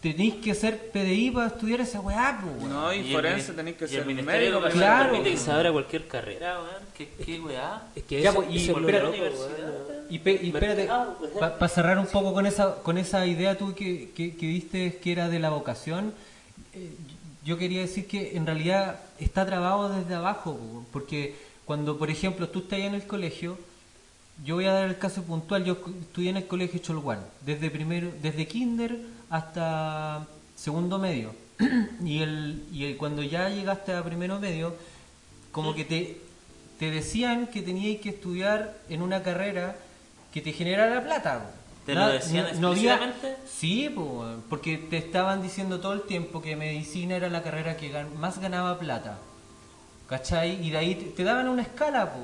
tenéis 0.00 0.36
que 0.36 0.54
ser 0.54 0.90
PDI 0.90 1.30
para 1.32 1.48
estudiar 1.48 1.82
esa 1.82 2.00
weá, 2.00 2.40
pues 2.42 2.54
weón. 2.62 2.70
No, 2.72 2.94
y, 2.94 3.12
forense 3.12 3.52
tenéis 3.52 3.76
que 3.76 3.84
y 3.84 3.88
ser 3.88 4.06
Ministerio 4.06 4.40
médico. 4.40 4.56
Educación 4.56 4.80
Claro. 4.80 5.10
permite 5.10 5.30
que 5.32 5.36
se 5.36 5.50
abra 5.52 5.70
cualquier 5.70 6.08
carrera, 6.08 6.60
weón. 6.62 6.82
¿Qué, 6.96 7.08
qué 7.26 7.40
weá? 7.40 7.82
Es 7.94 8.04
que 8.04 8.22
Ya, 8.22 8.30
eso, 8.30 8.38
pues, 8.42 8.50
y 8.52 8.56
eso 8.56 8.72
es 8.72 8.78
lo 8.78 8.88
espérate, 8.88 9.04
loco, 9.04 9.18
universidad. 9.18 9.68
weón. 9.68 9.97
Y, 10.10 10.18
pe- 10.20 10.40
y 10.42 10.48
espérate, 10.48 10.88
pues, 11.18 11.32
para 11.54 11.68
cerrar 11.68 11.98
un 11.98 12.06
poco 12.06 12.32
con 12.32 12.46
esa 12.46 12.76
con 12.82 12.96
esa 12.98 13.26
idea 13.26 13.58
tú 13.58 13.74
que, 13.74 14.10
que, 14.14 14.34
que 14.36 14.46
diste 14.46 14.96
que 14.96 15.12
era 15.12 15.28
de 15.28 15.38
la 15.38 15.50
vocación, 15.50 16.12
eh, 16.74 16.90
yo 17.44 17.58
quería 17.58 17.80
decir 17.80 18.06
que 18.06 18.36
en 18.36 18.46
realidad 18.46 19.00
está 19.18 19.44
trabado 19.46 19.88
desde 19.90 20.14
abajo, 20.14 20.56
po, 20.56 20.84
porque 20.92 21.34
cuando, 21.64 21.98
por 21.98 22.10
ejemplo, 22.10 22.48
tú 22.48 22.60
estás 22.60 22.78
en 22.80 22.94
el 22.94 23.06
colegio, 23.06 23.58
yo 24.44 24.54
voy 24.54 24.64
a 24.66 24.72
dar 24.72 24.88
el 24.88 24.96
caso 24.98 25.22
puntual, 25.24 25.64
yo 25.64 25.76
estudié 26.00 26.30
en 26.30 26.36
el 26.38 26.46
colegio 26.46 26.80
Cholguán, 26.80 27.20
desde 27.44 27.70
primero, 27.70 28.10
desde 28.22 28.46
kinder 28.46 28.96
hasta 29.28 30.26
segundo 30.56 30.98
medio, 30.98 31.34
y 32.04 32.20
el, 32.22 32.62
y 32.72 32.84
el- 32.84 32.96
cuando 32.96 33.22
ya 33.22 33.48
llegaste 33.50 33.92
a 33.92 34.02
primero 34.02 34.38
medio, 34.40 34.74
como 35.52 35.74
que 35.74 35.84
te, 35.84 36.16
te 36.78 36.90
decían 36.90 37.48
que 37.48 37.60
tenías 37.62 38.00
que 38.00 38.10
estudiar 38.10 38.76
en 38.88 39.02
una 39.02 39.22
carrera 39.22 39.76
que 40.38 40.50
te 40.52 40.52
generara 40.56 41.02
plata. 41.02 41.50
¿Te 41.84 41.94
lo 41.94 42.06
decían 42.08 42.46
había- 42.46 42.94
explícitamente? 42.94 43.36
Sí, 43.50 43.88
po, 43.88 44.24
porque 44.48 44.76
te 44.78 44.98
estaban 44.98 45.42
diciendo 45.42 45.80
todo 45.80 45.94
el 45.94 46.02
tiempo 46.02 46.40
que 46.42 46.54
medicina 46.54 47.16
era 47.16 47.28
la 47.28 47.42
carrera 47.42 47.76
que 47.76 47.90
más 48.18 48.38
ganaba 48.38 48.78
plata. 48.78 49.18
¿Cachai? 50.08 50.64
Y 50.64 50.70
de 50.70 50.78
ahí 50.78 50.94
te, 51.16 51.24
daban 51.24 51.48
una 51.48 51.62
escala, 51.62 52.12
po. 52.12 52.20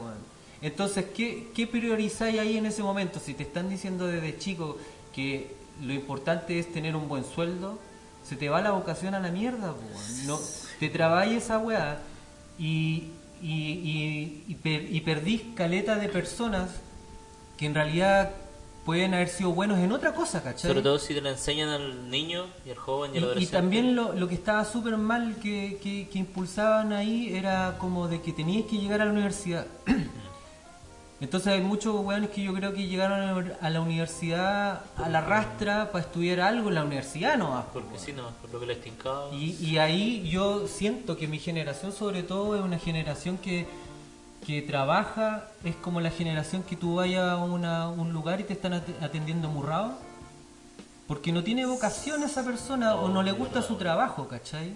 Entonces, 0.62 1.07
¿qué, 1.14 1.48
¿qué 1.55 1.66
priorizáis 1.66 2.38
ahí 2.38 2.57
en 2.57 2.66
ese 2.66 2.83
momento? 2.83 3.18
Si 3.20 3.35
te 3.35 3.42
están 3.42 3.68
diciendo 3.68 4.07
desde 4.07 4.38
chico 4.38 4.79
que 5.14 5.55
lo 5.83 5.92
importante 5.92 6.59
es 6.59 6.72
tener 6.72 6.94
un 6.96 7.09
buen 7.09 7.24
sueldo, 7.24 7.79
se 8.22 8.37
te 8.37 8.48
va 8.48 8.62
la 8.62 8.70
vocación 8.70 9.14
a 9.14 9.20
la 9.20 9.31
mierda, 9.31 9.72
po. 9.72 9.83
No, 10.27 10.38
te 10.79 10.88
trabajas 10.88 11.33
esa 11.33 11.59
weá 11.59 11.98
y, 12.59 13.09
y, 13.42 13.53
y, 13.53 14.44
y, 14.48 14.55
per- 14.55 14.94
y 14.94 15.00
perdís 15.00 15.42
caleta 15.55 15.96
de 15.96 16.09
personas 16.09 16.70
que 17.56 17.66
en 17.66 17.74
realidad 17.74 18.30
pueden 18.84 19.14
haber 19.14 19.28
sido 19.28 19.50
buenos 19.52 19.78
en 19.78 19.92
otra 19.92 20.12
cosa, 20.12 20.42
¿cachai? 20.42 20.68
Sobre 20.70 20.82
todo 20.82 20.98
si 20.98 21.14
te 21.14 21.20
la 21.22 21.30
enseñan 21.30 21.70
al 21.70 22.10
niño 22.10 22.46
y 22.66 22.70
al 22.70 22.76
joven 22.76 23.12
y, 23.12 23.14
Y, 23.14 23.18
al 23.18 23.22
y 23.22 23.26
adolescente. 23.26 23.56
también 23.56 23.96
lo, 23.96 24.12
lo 24.12 24.28
que 24.28 24.34
estaba 24.34 24.64
súper 24.64 24.96
mal 24.98 25.36
que, 25.42 25.78
que, 25.82 26.08
que 26.08 26.18
impulsaban 26.18 26.92
ahí 26.92 27.34
era 27.34 27.76
como 27.78 28.08
de 28.08 28.20
que 28.20 28.32
tenías 28.32 28.66
que 28.68 28.76
llegar 28.76 29.00
a 29.00 29.06
la 29.06 29.12
universidad. 29.12 29.66
Entonces 31.20 31.52
hay 31.54 31.60
muchos 31.62 31.94
weones 32.04 32.28
que 32.30 32.42
yo 32.42 32.52
creo 32.52 32.74
que 32.74 32.86
llegaron 32.86 33.54
a 33.60 33.70
la- 33.70 33.80
universidad 33.80 34.82
a 34.96 35.08
la 35.08 35.20
rastra 35.22 35.90
para 35.90 36.04
estudiar 36.04 36.40
algo 36.40 36.68
en 36.68 36.74
la 36.74 36.84
universidad 36.84 37.38
nomás. 37.38 37.64
po, 37.66 37.80
Porque 37.80 37.98
sí, 37.98 38.12
no, 38.12 38.30
por 38.42 38.52
lo 38.52 38.60
que 38.60 38.66
les 38.66 38.80
tincaba. 38.82 39.32
Y, 39.32 39.56
y 39.64 39.78
ahí 39.78 40.28
yo 40.28 40.66
siento 40.66 41.16
que 41.16 41.26
mi 41.28 41.38
generación 41.38 41.92
sobre 41.92 42.22
todo 42.24 42.56
es 42.56 42.62
una 42.62 42.78
generación 42.78 43.38
que, 43.38 43.66
que 44.46 44.62
trabaja, 44.62 45.48
es 45.64 45.74
como 45.76 46.00
la 46.00 46.11
generación 46.11 46.62
que 46.62 46.76
tú 46.76 46.96
vayas 46.96 47.24
a 47.30 47.37
una- 47.37 47.88
un 47.88 48.12
lugar 48.12 48.40
y 48.40 48.44
te 48.44 48.52
están 48.52 48.74
at- 48.74 49.02
atendiendo 49.02 49.48
murrado, 49.48 49.98
porque 51.09 51.33
no 51.33 51.42
tiene 51.42 51.66
vocación 51.66 52.22
esa 52.22 52.44
persona 52.44 52.94
o 52.96 53.09
no 53.09 53.22
le 53.22 53.33
gusta 53.33 53.62
su 53.62 53.76
trabajo, 53.76 54.28
¿cachai? 54.28 54.74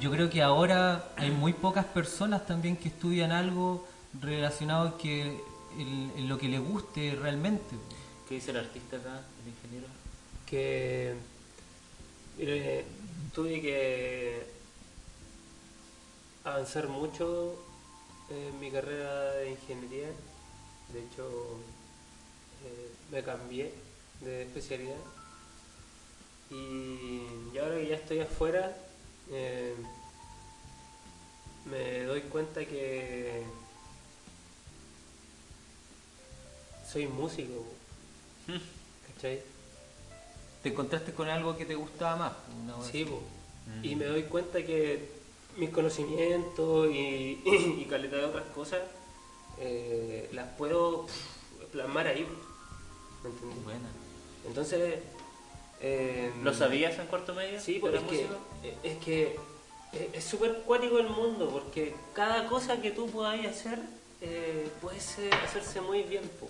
Yo 0.00 0.10
creo 0.10 0.28
que 0.30 0.42
ahora 0.42 1.04
hay 1.16 1.30
muy 1.30 1.52
pocas 1.52 1.84
personas 1.86 2.46
también 2.46 2.76
que 2.76 2.88
estudian 2.88 3.32
algo 3.32 3.86
relacionado 4.20 4.98
que 4.98 5.40
el- 5.78 6.28
lo 6.28 6.36
que 6.38 6.48
le 6.48 6.58
guste 6.58 7.16
realmente. 7.20 7.74
¿Qué 8.28 8.34
dice 8.36 8.50
el 8.50 8.58
artista 8.58 8.96
acá, 8.96 9.20
el 9.42 9.48
ingeniero? 9.50 9.86
que 10.46 11.14
mire, 12.38 12.84
tuve 13.34 13.62
que 13.62 14.46
avanzar 16.44 16.88
mucho 16.88 17.54
en 18.30 18.60
mi 18.60 18.70
carrera 18.70 19.32
de 19.32 19.50
ingeniería. 19.50 20.08
De 20.92 21.00
hecho, 21.00 21.58
eh, 22.64 22.90
me 23.10 23.22
cambié 23.22 23.72
de 24.20 24.42
especialidad. 24.42 24.96
Y, 26.50 27.54
y 27.54 27.58
ahora 27.58 27.76
que 27.76 27.88
ya 27.88 27.96
estoy 27.96 28.20
afuera, 28.20 28.76
eh, 29.30 29.74
me 31.64 32.02
doy 32.04 32.20
cuenta 32.22 32.64
que 32.64 33.42
soy 36.90 37.06
músico. 37.06 37.64
¿Cachai? 39.14 39.40
Te 40.62 40.68
encontraste 40.68 41.12
con 41.12 41.28
algo 41.28 41.56
que 41.56 41.64
te 41.64 41.74
gustaba 41.74 42.16
más. 42.16 42.32
Sí, 42.90 43.04
po. 43.04 43.22
y 43.82 43.94
me 43.96 44.04
doy 44.04 44.24
cuenta 44.24 44.62
que 44.64 45.21
mis 45.56 45.70
conocimientos 45.70 46.88
y, 46.90 47.40
y 47.80 47.86
caleta 47.88 48.16
de 48.16 48.24
otras 48.24 48.46
cosas 48.54 48.80
eh, 49.58 50.28
las 50.32 50.48
puedo 50.56 51.06
pff, 51.06 51.70
plasmar 51.72 52.06
ahí. 52.06 52.26
¿Me? 53.22 53.62
Buena. 53.64 53.88
Entonces. 54.46 54.98
eh, 55.80 56.32
¿Lo 56.42 56.52
sabías 56.54 56.98
en 56.98 57.06
cuarto 57.06 57.34
medio? 57.34 57.60
Sí, 57.60 57.80
¿Que 57.80 57.88
eras 57.88 58.02
es 58.02 58.08
que, 58.08 58.26
es 58.88 58.98
que 59.04 59.36
es- 59.92 60.14
es 60.14 60.24
súper 60.24 60.62
cuático 60.62 60.98
el 60.98 61.08
mundo 61.08 61.48
porque 61.50 61.94
cada 62.14 62.46
cosa 62.48 62.80
que 62.80 62.90
tú 62.92 63.08
podáis 63.10 63.46
hacer 63.46 63.78
eh, 64.20 64.68
puede 64.80 65.00
ser- 65.00 65.34
hacerse 65.34 65.80
muy 65.80 66.02
bien. 66.04 66.22
po. 66.40 66.48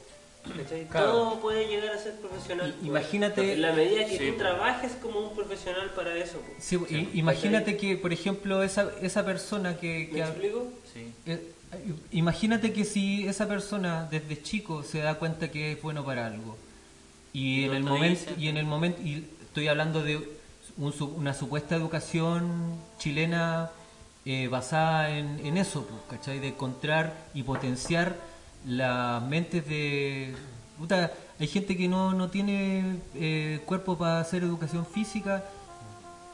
Todo 0.93 1.41
puede 1.41 1.69
llegar 1.69 1.95
a 1.95 1.99
ser 1.99 2.15
profesional. 2.17 2.69
I- 2.71 2.73
po. 2.73 2.87
imagínate- 2.87 3.53
En 3.55 3.63
la 3.63 3.73
medida 3.73 4.05
que 4.07 4.19
Sí, 4.19 4.27
tú 4.29 4.33
po. 4.33 4.39
trabajes 4.41 4.93
como 5.01 5.21
un 5.21 5.35
profesional 5.37 5.91
para 5.95 6.17
eso. 6.17 6.41
Sí, 6.59 6.77
i- 6.91 7.11
imagínate 7.19 7.77
que, 7.77 7.97
por 7.97 8.13
ejemplo, 8.13 8.63
esa, 8.63 8.91
esa 9.01 9.25
persona 9.25 9.77
que... 9.79 10.11
¿Me 10.13 10.21
explico? 10.21 10.69
Sí. 10.93 11.13
eh, 11.27 11.53
imagínate 12.11 12.73
que 12.73 12.85
si 12.85 13.27
esa 13.27 13.49
persona 13.49 14.07
desde 14.11 14.43
chico 14.43 14.83
se 14.83 14.99
da 14.99 15.15
cuenta 15.15 15.51
que 15.51 15.73
es 15.73 15.81
bueno 15.83 16.05
para 16.05 16.27
algo 16.27 16.57
y 17.33 17.65
en 17.65 17.71
No 17.71 17.77
el 17.77 17.83
momento 17.85 18.33
y 18.37 18.49
en 18.49 18.57
el 18.59 18.67
momento 18.67 19.01
y 19.01 19.25
estoy 19.43 19.69
hablando 19.69 20.03
de 20.03 20.19
un 20.77 20.93
su- 20.93 21.07
una 21.15 21.33
supuesta 21.33 21.75
educación 21.77 22.77
chilena 22.99 23.71
eh, 24.27 24.49
basada 24.49 25.11
en, 25.17 25.41
en 25.47 25.57
eso, 25.57 25.87
pues, 25.87 26.01
¿cachai? 26.11 26.41
De 26.41 26.49
encontrar 26.49 27.15
y 27.35 27.43
potenciar 27.43 28.15
las 28.67 29.23
mentes 29.25 29.67
de... 29.69 30.35
puta, 30.79 31.13
hay 31.41 31.47
gente 31.47 31.77
que 31.77 31.89
no, 31.89 32.13
no 32.13 32.29
tiene 32.31 32.97
eh, 33.15 33.61
cuerpo 33.67 33.97
para 33.99 34.21
hacer 34.21 34.43
educación 34.43 34.87
física, 34.87 35.45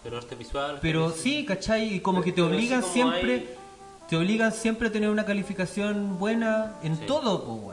Pero 0.03 0.19
arte 0.19 0.35
visual. 0.35 0.79
pero 0.83 1.09
feliz. 1.11 1.23
sí, 1.23 1.45
¿cachai? 1.47 1.95
Y 1.95 2.01
como 2.01 2.21
que 2.23 2.33
te 2.33 2.41
sí 2.41 2.47
obligan 2.47 2.83
siempre, 2.83 3.33
hay- 3.35 3.49
te 4.09 4.17
obligan 4.17 4.53
siempre 4.53 4.89
a 4.89 4.93
tener 4.93 5.11
una 5.11 5.25
calificación 5.25 6.19
buena 6.19 6.75
en 6.83 6.97
Sí. 6.97 7.05
todo, 7.07 7.45
po. 7.45 7.73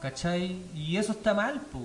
¿Cachai? 0.00 0.56
Y 0.74 0.96
eso 0.96 1.12
está 1.12 1.32
mal, 1.34 1.60
po. 1.60 1.80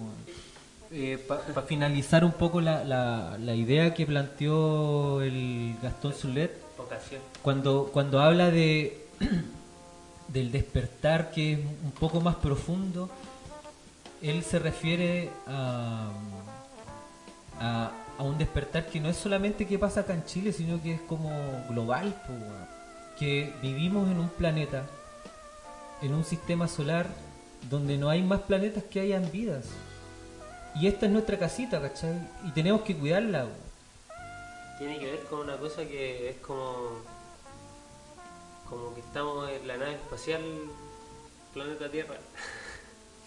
Para 1.28 1.62
finalizar 1.64 2.24
un 2.24 2.32
poco 2.32 2.62
la, 2.62 2.84
la, 2.84 3.38
la 3.40 3.54
idea 3.56 3.94
que 3.94 4.06
planteó 4.06 5.22
el 5.22 5.76
Gastón 5.84 6.14
Zulet, 6.14 6.52
Vocación. 6.78 7.22
cuando, 7.42 7.90
cuando 7.92 8.20
habla 8.22 8.50
de 8.50 9.06
del 10.28 10.52
despertar 10.52 11.32
que 11.32 11.54
es 11.54 11.60
un 11.60 11.92
poco 11.92 12.22
más 12.22 12.36
profundo, 12.36 13.10
él 14.22 14.44
se 14.44 14.60
refiere 14.60 15.30
a, 15.46 16.12
a, 17.60 17.92
un 18.20 18.38
despertar 18.38 18.88
que 18.88 19.00
no 19.00 19.10
es 19.10 19.18
solamente 19.18 19.68
que 19.68 19.78
pasa 19.78 20.02
acá 20.02 20.14
en 20.14 20.26
Chile, 20.26 20.52
sino 20.52 20.82
que 20.82 20.96
es 20.96 21.02
como 21.02 21.30
global, 21.70 22.16
que 23.20 23.54
vivimos 23.62 24.10
en 24.10 24.20
un 24.20 24.30
planeta, 24.30 24.86
en 26.02 26.14
un 26.14 26.24
sistema 26.24 26.68
solar 26.68 27.08
donde 27.70 27.98
no 27.98 28.10
hay 28.10 28.24
más 28.24 28.42
planetas 28.42 28.84
que 28.84 29.00
hayan 29.00 29.32
vidas. 29.32 29.66
Y 30.76 30.88
esta 30.88 31.08
es 31.08 31.12
nuestra 31.12 31.40
casita, 31.40 31.82
¿cachai? 31.82 32.20
Y 32.46 32.52
tenemos 32.52 32.82
que 32.82 32.96
cuidarla. 32.96 33.48
Tiene 34.78 35.00
que 35.00 35.06
ver 35.08 35.22
con 35.22 35.40
una 35.40 35.58
cosa 35.58 35.84
que 35.86 36.30
es 36.30 36.38
como. 36.38 37.17
Como 38.70 38.94
que 38.94 39.02
estamos 39.02 39.50
en 39.50 39.68
la 39.68 39.78
nave 39.78 39.94
espacial 39.94 40.42
planeta 41.54 41.90
Tierra. 41.90 42.18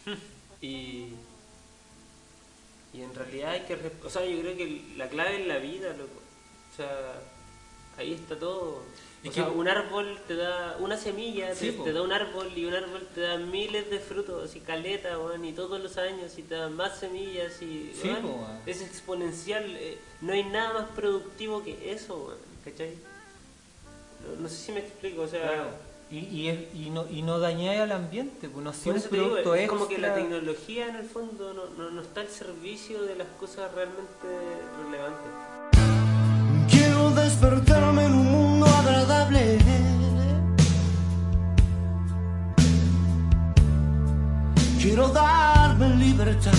y. 0.61 1.09
y 2.93 3.03
en 3.03 3.15
realidad 3.15 3.53
hay 3.53 3.61
que. 3.63 3.79
O 4.05 4.11
sea, 4.11 4.25
yo 4.25 4.41
creo 4.41 4.57
que 4.57 4.83
la 4.97 5.09
clave 5.09 5.41
es 5.43 5.47
la 5.47 5.59
vida, 5.59 5.91
loco. 5.95 6.21
O 6.73 6.77
sea, 6.77 7.21
ahí 7.99 8.15
está 8.15 8.39
todo. 8.39 8.83
O 9.23 9.29
Es 9.29 9.35
sea, 9.35 9.45
que- 9.47 9.51
un 9.51 9.69
árbol 9.69 10.19
te 10.27 10.35
da 10.35 10.77
una 10.81 10.97
semilla, 10.97 11.55
Sí, 11.55 11.79
te, 11.85 11.93
da 11.93 12.01
un 12.01 12.11
árbol 12.13 12.51
y 12.57 12.65
un 12.65 12.73
árbol 12.75 13.07
te 13.15 13.21
da 13.21 13.37
miles 13.37 13.91
de 13.91 13.99
frutos 13.99 14.57
y 14.57 14.61
caleta, 14.61 15.11
y 15.43 15.53
todos 15.53 15.79
los 15.81 15.99
años 15.99 16.39
y 16.39 16.43
te 16.43 16.55
da 16.55 16.71
más 16.71 16.99
semillas 17.01 17.61
y 17.61 17.93
Sí, 18.01 18.11
es 18.65 18.81
exponencial. 18.81 19.77
eh, 19.77 19.99
no 20.23 20.33
hay 20.33 20.45
nada 20.45 20.73
más 20.73 20.89
productivo 20.93 21.63
que 21.63 21.93
eso, 21.93 22.35
¿cachai? 22.65 22.97
No, 24.23 24.43
no 24.43 24.49
sé 24.49 24.55
si 24.57 24.73
me 24.73 24.81
explico, 24.81 25.23
o 25.23 25.29
sea, 25.29 25.69
Y, 26.11 26.19
y, 26.19 26.49
es- 26.49 26.75
y 26.75 26.91
no, 26.91 27.07
y 27.09 27.23
no 27.23 27.39
dañáis 27.39 27.81
al 27.81 27.93
ambiente, 27.93 28.49
pues 28.49 28.65
no 28.65 28.73
sea 28.73 28.93
un 28.95 29.01
te 29.01 29.09
digo, 29.11 29.27
producto 29.29 29.55
es 29.55 29.69
como 29.69 29.87
que 29.89 29.99
la 29.99 30.09
extra. 30.09 30.23
tecnología 30.25 30.89
en 30.89 30.97
el 30.97 31.05
fondo 31.07 31.55
no, 31.55 31.67
no, 31.79 31.91
no 31.91 32.03
está 32.03 32.21
al 32.23 32.29
servicio 32.29 33.03
de 33.03 33.15
las 33.15 33.29
cosas 33.39 33.71
realmente 33.73 34.27
relevantes. 34.85 35.31
Quiero 36.69 37.11
despertarme 37.11 38.05
en 38.07 38.13
un 38.15 38.27
mundo 38.27 38.67
agradable. 38.67 39.59
Quiero 44.81 45.09
darme 45.09 45.95
libertad. 45.97 46.53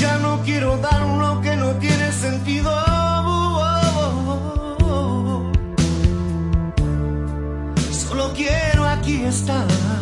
Ya 0.00 0.16
no 0.16 0.40
quiero 0.44 0.78
dar 0.78 1.02
lo 1.02 1.42
que 1.42 1.54
no 1.56 1.72
tiene 1.72 2.10
sentido. 2.10 2.70
Solo 7.92 8.32
quiero 8.34 8.86
aquí 8.86 9.24
estar. 9.24 9.99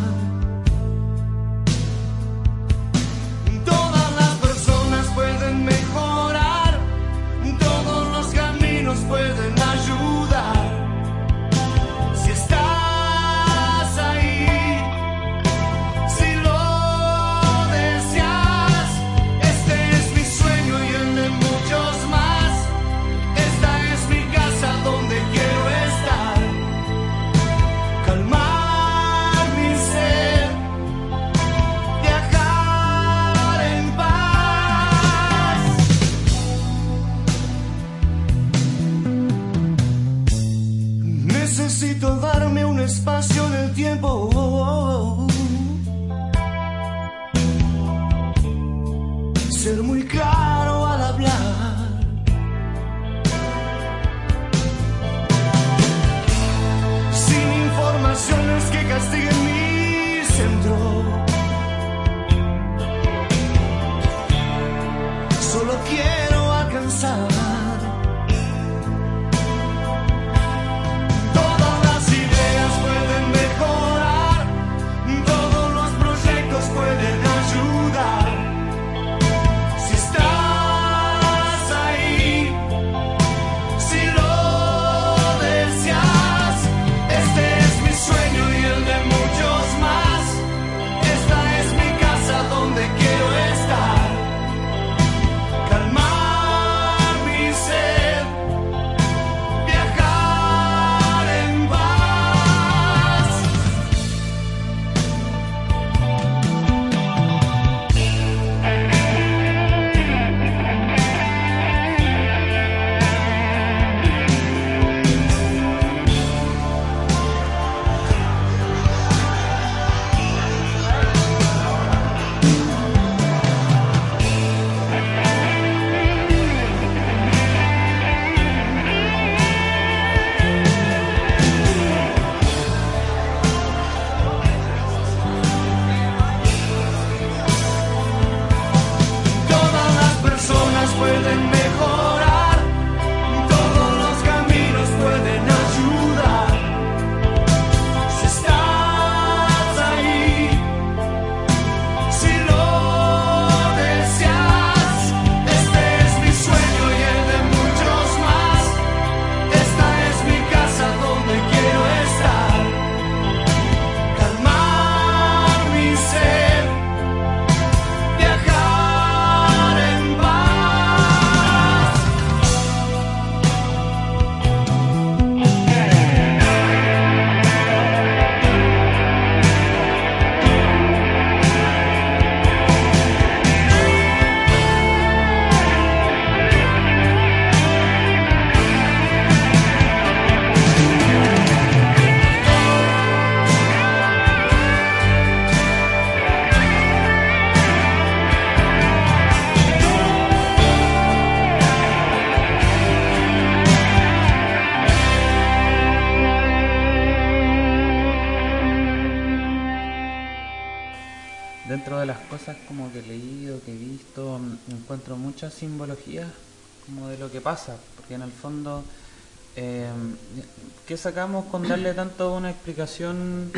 Sacamos 220.99 221.45
con 221.45 221.67
darle 221.67 221.93
tanto 221.93 222.33
una 222.33 222.51
explicación? 222.51 223.51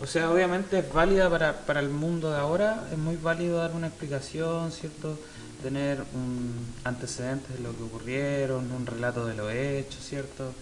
O 0.00 0.06
sea, 0.06 0.30
obviamente 0.30 0.78
es 0.78 0.92
válida 0.92 1.28
para, 1.28 1.52
para 1.66 1.80
el 1.80 1.88
mundo 1.88 2.30
de 2.30 2.38
ahora, 2.38 2.86
es 2.92 2.98
muy 2.98 3.16
válido 3.16 3.58
dar 3.58 3.72
una 3.72 3.88
explicación, 3.88 4.70
¿cierto? 4.72 5.18
Tener 5.62 6.00
un 6.14 6.54
antecedentes 6.84 7.56
de 7.56 7.62
lo 7.62 7.76
que 7.76 7.82
ocurrieron, 7.82 8.70
un 8.70 8.86
relato 8.86 9.26
de 9.26 9.34
lo 9.34 9.50
hecho, 9.50 9.98
¿cierto? 10.00 10.52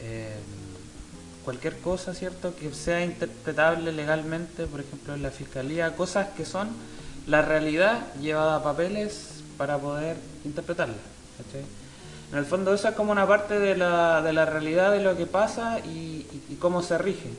Eh, 0.00 0.36
cualquier 1.44 1.78
cosa, 1.78 2.14
¿cierto? 2.14 2.54
Que 2.56 2.72
sea 2.72 3.04
interpretable 3.04 3.92
legalmente, 3.92 4.66
por 4.66 4.80
ejemplo, 4.80 5.14
en 5.14 5.22
la 5.22 5.30
fiscalía, 5.30 5.94
cosas 5.96 6.28
que 6.36 6.44
son 6.44 6.68
la 7.26 7.42
realidad 7.42 8.14
llevada 8.20 8.56
a 8.56 8.62
papeles 8.62 9.42
para 9.56 9.78
poder 9.78 10.16
interpretarla. 10.44 10.94
En 12.32 12.38
el 12.38 12.44
fondo 12.44 12.74
eso 12.74 12.88
es 12.88 12.94
como 12.94 13.12
una 13.12 13.26
parte 13.26 13.58
de 13.58 13.76
la, 13.76 14.20
de 14.20 14.32
la 14.32 14.44
realidad 14.44 14.90
de 14.92 15.00
lo 15.00 15.16
que 15.16 15.26
pasa 15.26 15.78
y, 15.80 16.26
cómo 16.58 16.82
se 16.82 16.98
rige. 16.98 17.30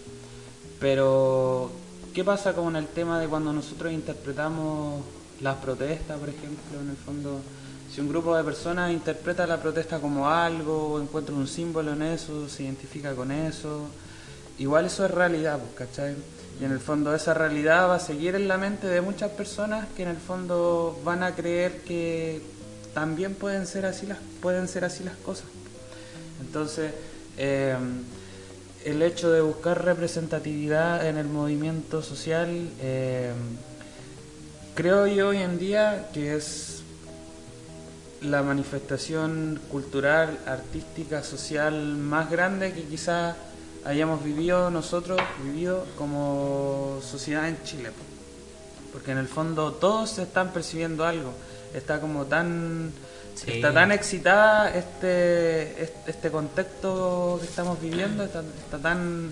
Pero, 0.79 1.71
¿qué 2.13 2.23
pasa 2.23 2.53
con 2.53 2.75
el 2.75 2.87
tema 2.87 3.19
de 3.19 3.27
cuando 3.27 3.51
nosotros 3.51 3.91
interpretamos 3.91 5.01
las 5.41 5.55
protestas, 5.57 6.19
por 6.19 6.29
ejemplo? 6.29 6.79
En 6.79 6.89
el 6.89 6.95
fondo, 6.95 7.39
si 7.91 7.99
un 7.99 8.09
grupo 8.09 8.35
de 8.37 8.43
personas 8.43 8.91
interpreta 8.91 9.45
la 9.47 9.59
protesta 9.59 9.99
como 9.99 10.29
algo, 10.29 11.01
encuentra 11.01 11.35
un 11.35 11.47
símbolo 11.47 11.93
en 11.93 12.03
eso, 12.03 12.47
se 12.47 12.63
identifica 12.63 13.13
con 13.13 13.31
eso, 13.31 13.87
igual 14.59 14.85
eso 14.85 15.03
es 15.03 15.11
realidad, 15.11 15.59
pues, 15.59 15.89
¿cachai? 15.89 16.15
Y 16.61 16.65
en 16.65 16.71
el 16.71 16.79
fondo 16.79 17.13
esa 17.13 17.33
realidad 17.33 17.89
va 17.89 17.95
a 17.95 17.99
seguir 17.99 18.35
en 18.35 18.47
la 18.47 18.57
mente 18.57 18.87
de 18.87 19.01
muchas 19.01 19.31
personas 19.31 19.87
que 19.95 20.03
en 20.03 20.09
el 20.09 20.17
fondo 20.17 20.99
van 21.03 21.23
a 21.23 21.35
creer 21.35 21.81
que 21.81 22.41
también 22.97 23.35
pueden 23.35 23.67
ser 23.67 23.85
así 23.85 24.07
las, 24.07 24.17
pueden 24.41 24.67
ser 24.67 24.83
así 24.83 25.03
las 25.03 25.15
cosas. 25.17 25.45
Entonces, 26.41 26.91
eh, 27.37 27.77
el 28.85 29.03
hecho 29.03 29.29
de 29.29 29.39
buscar 29.41 29.85
representatividad 29.85 31.07
en 31.07 31.17
el 31.17 31.27
movimiento 31.27 32.01
social, 32.01 32.49
eh, 32.81 33.33
creo 34.73 35.05
yo 35.05 35.27
hoy 35.27 35.37
en 35.37 35.59
día 35.59 36.09
que 36.11 36.35
es 36.35 36.81
la 38.21 38.41
manifestación 38.41 39.61
cultural, 39.69 40.39
artística, 40.47 41.21
social 41.21 41.97
más 41.97 42.31
grande 42.31 42.73
que 42.73 42.81
quizás 42.81 43.35
hayamos 43.85 44.23
vivido 44.23 44.71
nosotros, 44.71 45.21
vivido 45.43 45.85
como 45.99 46.99
sociedad 47.07 47.47
en 47.47 47.61
Chile. 47.61 47.89
po. 47.89 48.91
Porque 48.91 49.11
en 49.11 49.19
el 49.19 49.27
fondo 49.27 49.73
todos 49.73 50.17
están 50.17 50.51
percibiendo 50.51 51.05
algo. 51.05 51.31
Está 51.77 51.99
como 52.01 52.25
tan 52.25 52.91
Sí. 53.35 53.51
está 53.51 53.71
tan 53.71 53.91
excitada 53.91 54.75
este, 54.75 55.83
este 56.07 56.31
contexto 56.31 57.37
que 57.39 57.45
estamos 57.47 57.79
viviendo, 57.79 58.23
está, 58.23 58.41
está 58.41 58.79
tan 58.79 59.31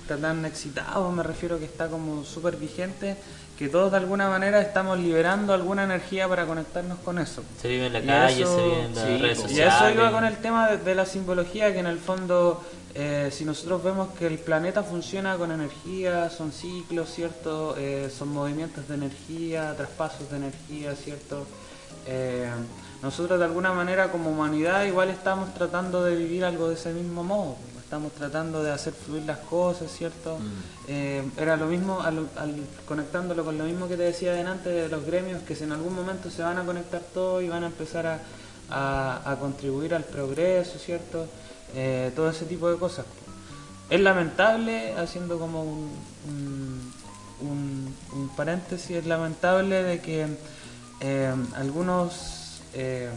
está 0.00 0.16
tan 0.16 0.44
excitado, 0.46 1.10
me 1.12 1.22
refiero 1.22 1.58
que 1.58 1.66
está 1.66 1.88
como 1.88 2.24
súper 2.24 2.56
vigente, 2.56 3.14
que 3.58 3.68
todos 3.68 3.90
de 3.92 3.98
alguna 3.98 4.28
manera 4.30 4.60
estamos 4.62 4.98
liberando 4.98 5.52
alguna 5.52 5.84
energía 5.84 6.26
para 6.28 6.46
conectarnos 6.46 6.98
con 7.00 7.18
eso. 7.18 7.42
Se 7.60 7.68
vive 7.68 7.86
en 7.88 7.92
la 7.92 7.98
Y 8.00 8.06
calle, 8.06 8.42
eso- 8.42 8.56
se 8.56 8.62
vive 8.64 8.82
en 8.86 8.94
las 8.94 9.04
sí, 9.06 9.18
redes 9.18 9.38
y 9.38 9.42
sociales. 9.42 9.74
eso 9.76 9.90
iba 9.90 10.10
con 10.10 10.24
el 10.24 10.36
tema 10.38 10.70
de, 10.70 10.78
de 10.78 10.94
la 10.94 11.04
simbología, 11.06 11.72
que 11.74 11.78
en 11.80 11.86
el 11.86 11.98
fondo, 11.98 12.64
eh, 12.94 13.28
si 13.30 13.44
nosotros 13.44 13.84
vemos 13.84 14.08
que 14.18 14.26
el 14.26 14.38
planeta 14.38 14.82
funciona 14.82 15.36
con 15.36 15.52
energía, 15.52 16.30
son 16.30 16.52
ciclos, 16.52 17.10
¿cierto? 17.14 17.76
Eh, 17.78 18.10
son 18.16 18.28
movimientos 18.30 18.88
de 18.88 18.94
energía, 18.94 19.74
traspasos 19.76 20.30
de 20.30 20.36
energía, 20.38 20.96
¿cierto? 20.96 21.46
Eh, 22.06 22.50
nosotros 23.02 23.38
de 23.38 23.44
alguna 23.44 23.72
manera 23.72 24.10
como 24.12 24.30
humanidad 24.30 24.84
igual 24.84 25.10
estamos 25.10 25.52
tratando 25.54 26.04
de 26.04 26.14
vivir 26.16 26.44
algo 26.44 26.68
de 26.68 26.74
ese 26.74 26.92
mismo 26.92 27.24
modo. 27.24 27.56
Estamos 27.82 28.12
tratando 28.12 28.62
de 28.62 28.70
hacer 28.72 28.94
fluir 28.94 29.24
las 29.24 29.38
cosas, 29.38 29.90
¿cierto? 29.92 30.38
Eh, 30.88 31.22
era 31.36 31.56
lo 31.58 31.66
mismo, 31.66 32.00
al, 32.00 32.26
al- 32.36 32.56
conectándolo 32.86 33.44
con 33.44 33.58
lo 33.58 33.64
mismo 33.64 33.86
que 33.86 33.96
te 33.98 34.04
decía 34.04 34.32
delante 34.32 34.70
de 34.70 34.88
los 34.88 35.04
gremios, 35.04 35.42
que 35.42 35.54
si 35.54 35.64
en 35.64 35.72
algún 35.72 35.94
momento 35.94 36.30
se 36.30 36.42
van 36.42 36.56
a 36.58 36.64
conectar 36.64 37.02
todos 37.12 37.42
y 37.42 37.48
van 37.48 37.64
a 37.64 37.66
empezar 37.66 38.06
a, 38.06 38.18
a- 38.70 39.30
a 39.32 39.36
contribuir 39.38 39.94
al 39.94 40.04
progreso, 40.04 40.78
¿cierto? 40.78 41.26
Eh, 41.74 42.12
todo 42.16 42.30
ese 42.30 42.46
tipo 42.46 42.70
de 42.70 42.78
cosas. 42.78 43.04
Es 43.90 44.00
lamentable, 44.00 44.94
haciendo 44.94 45.38
como 45.38 45.62
un, 45.62 45.90
un, 46.30 46.92
un- 47.42 47.94
un 48.14 48.28
paréntesis, 48.30 48.90
es 48.96 49.06
lamentable 49.06 49.82
de 49.82 50.00
que 50.00 50.26
eh, 51.02 51.34
algunos 51.56 52.60
eh, 52.74 53.10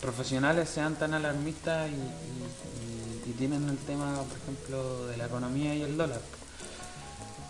profesionales 0.00 0.68
sean 0.68 0.94
tan 0.96 1.14
alarmistas 1.14 1.88
y, 1.90 1.92
y- 1.92 3.28
y- 3.28 3.30
y 3.30 3.32
tienen 3.34 3.68
el 3.68 3.76
tema, 3.78 4.14
por 4.22 4.38
ejemplo, 4.38 5.06
de 5.06 5.16
la 5.16 5.26
economía 5.26 5.74
y 5.74 5.82
el 5.82 5.96
dólar. 5.96 6.20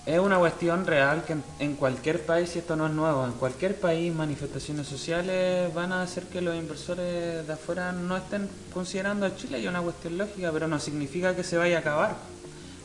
Es 0.07 0.19
una 0.19 0.39
cuestión 0.39 0.87
real 0.87 1.23
que 1.25 1.35
en, 1.35 1.45
en 1.59 1.77
cualquier 1.77 2.25
país, 2.25 2.57
y 2.57 2.61
esto 2.61 2.75
no 2.77 2.87
es 2.87 2.93
nuevo, 2.95 3.27
en 3.27 3.33
cualquier 3.33 3.79
país 3.79 4.13
manifestaciones 4.15 4.87
sociales 4.87 5.73
van 5.75 5.93
a 5.93 6.03
hacer 6.03 6.25
que 6.25 6.41
los 6.41 6.57
inversores 6.57 7.47
de 7.47 7.53
afuera 7.53 7.93
no 7.93 8.17
estén 8.17 8.49
considerando 8.73 9.27
a 9.27 9.37
Chile 9.37 9.61
y 9.61 9.65
es 9.65 9.69
una 9.69 9.83
cuestión 9.83 10.17
lógica, 10.17 10.51
pero 10.51 10.67
no 10.67 10.79
significa 10.81 11.37
que 11.37 11.45
se 11.45 11.59
vaya 11.59 11.77
a 11.77 11.81
acabar. 11.81 12.17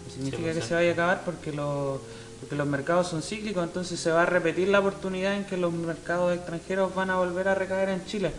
No 0.06 0.14
significa 0.14 0.42
pues, 0.44 0.56
que 0.56 0.62
sí. 0.64 0.68
se 0.68 0.76
vaya 0.76 0.90
a 0.90 0.94
acabar 0.94 1.22
porque, 1.24 1.54
lo- 1.54 2.02
porque 2.44 2.58
los 2.58 2.68
mercados 2.68 3.08
son 3.08 3.22
cíclicos, 3.22 3.64
entonces 3.64 3.98
se 3.98 4.12
va 4.12 4.24
a 4.24 4.26
repetir 4.26 4.68
la 4.68 4.82
oportunidad 4.82 5.34
en 5.38 5.46
que 5.46 5.56
los 5.56 5.72
mercados 5.72 6.36
extranjeros 6.36 6.94
van 6.94 7.10
a 7.10 7.16
volver 7.16 7.48
a 7.48 7.56
recaer 7.56 7.88
en 7.88 8.06
Chile. 8.06 8.32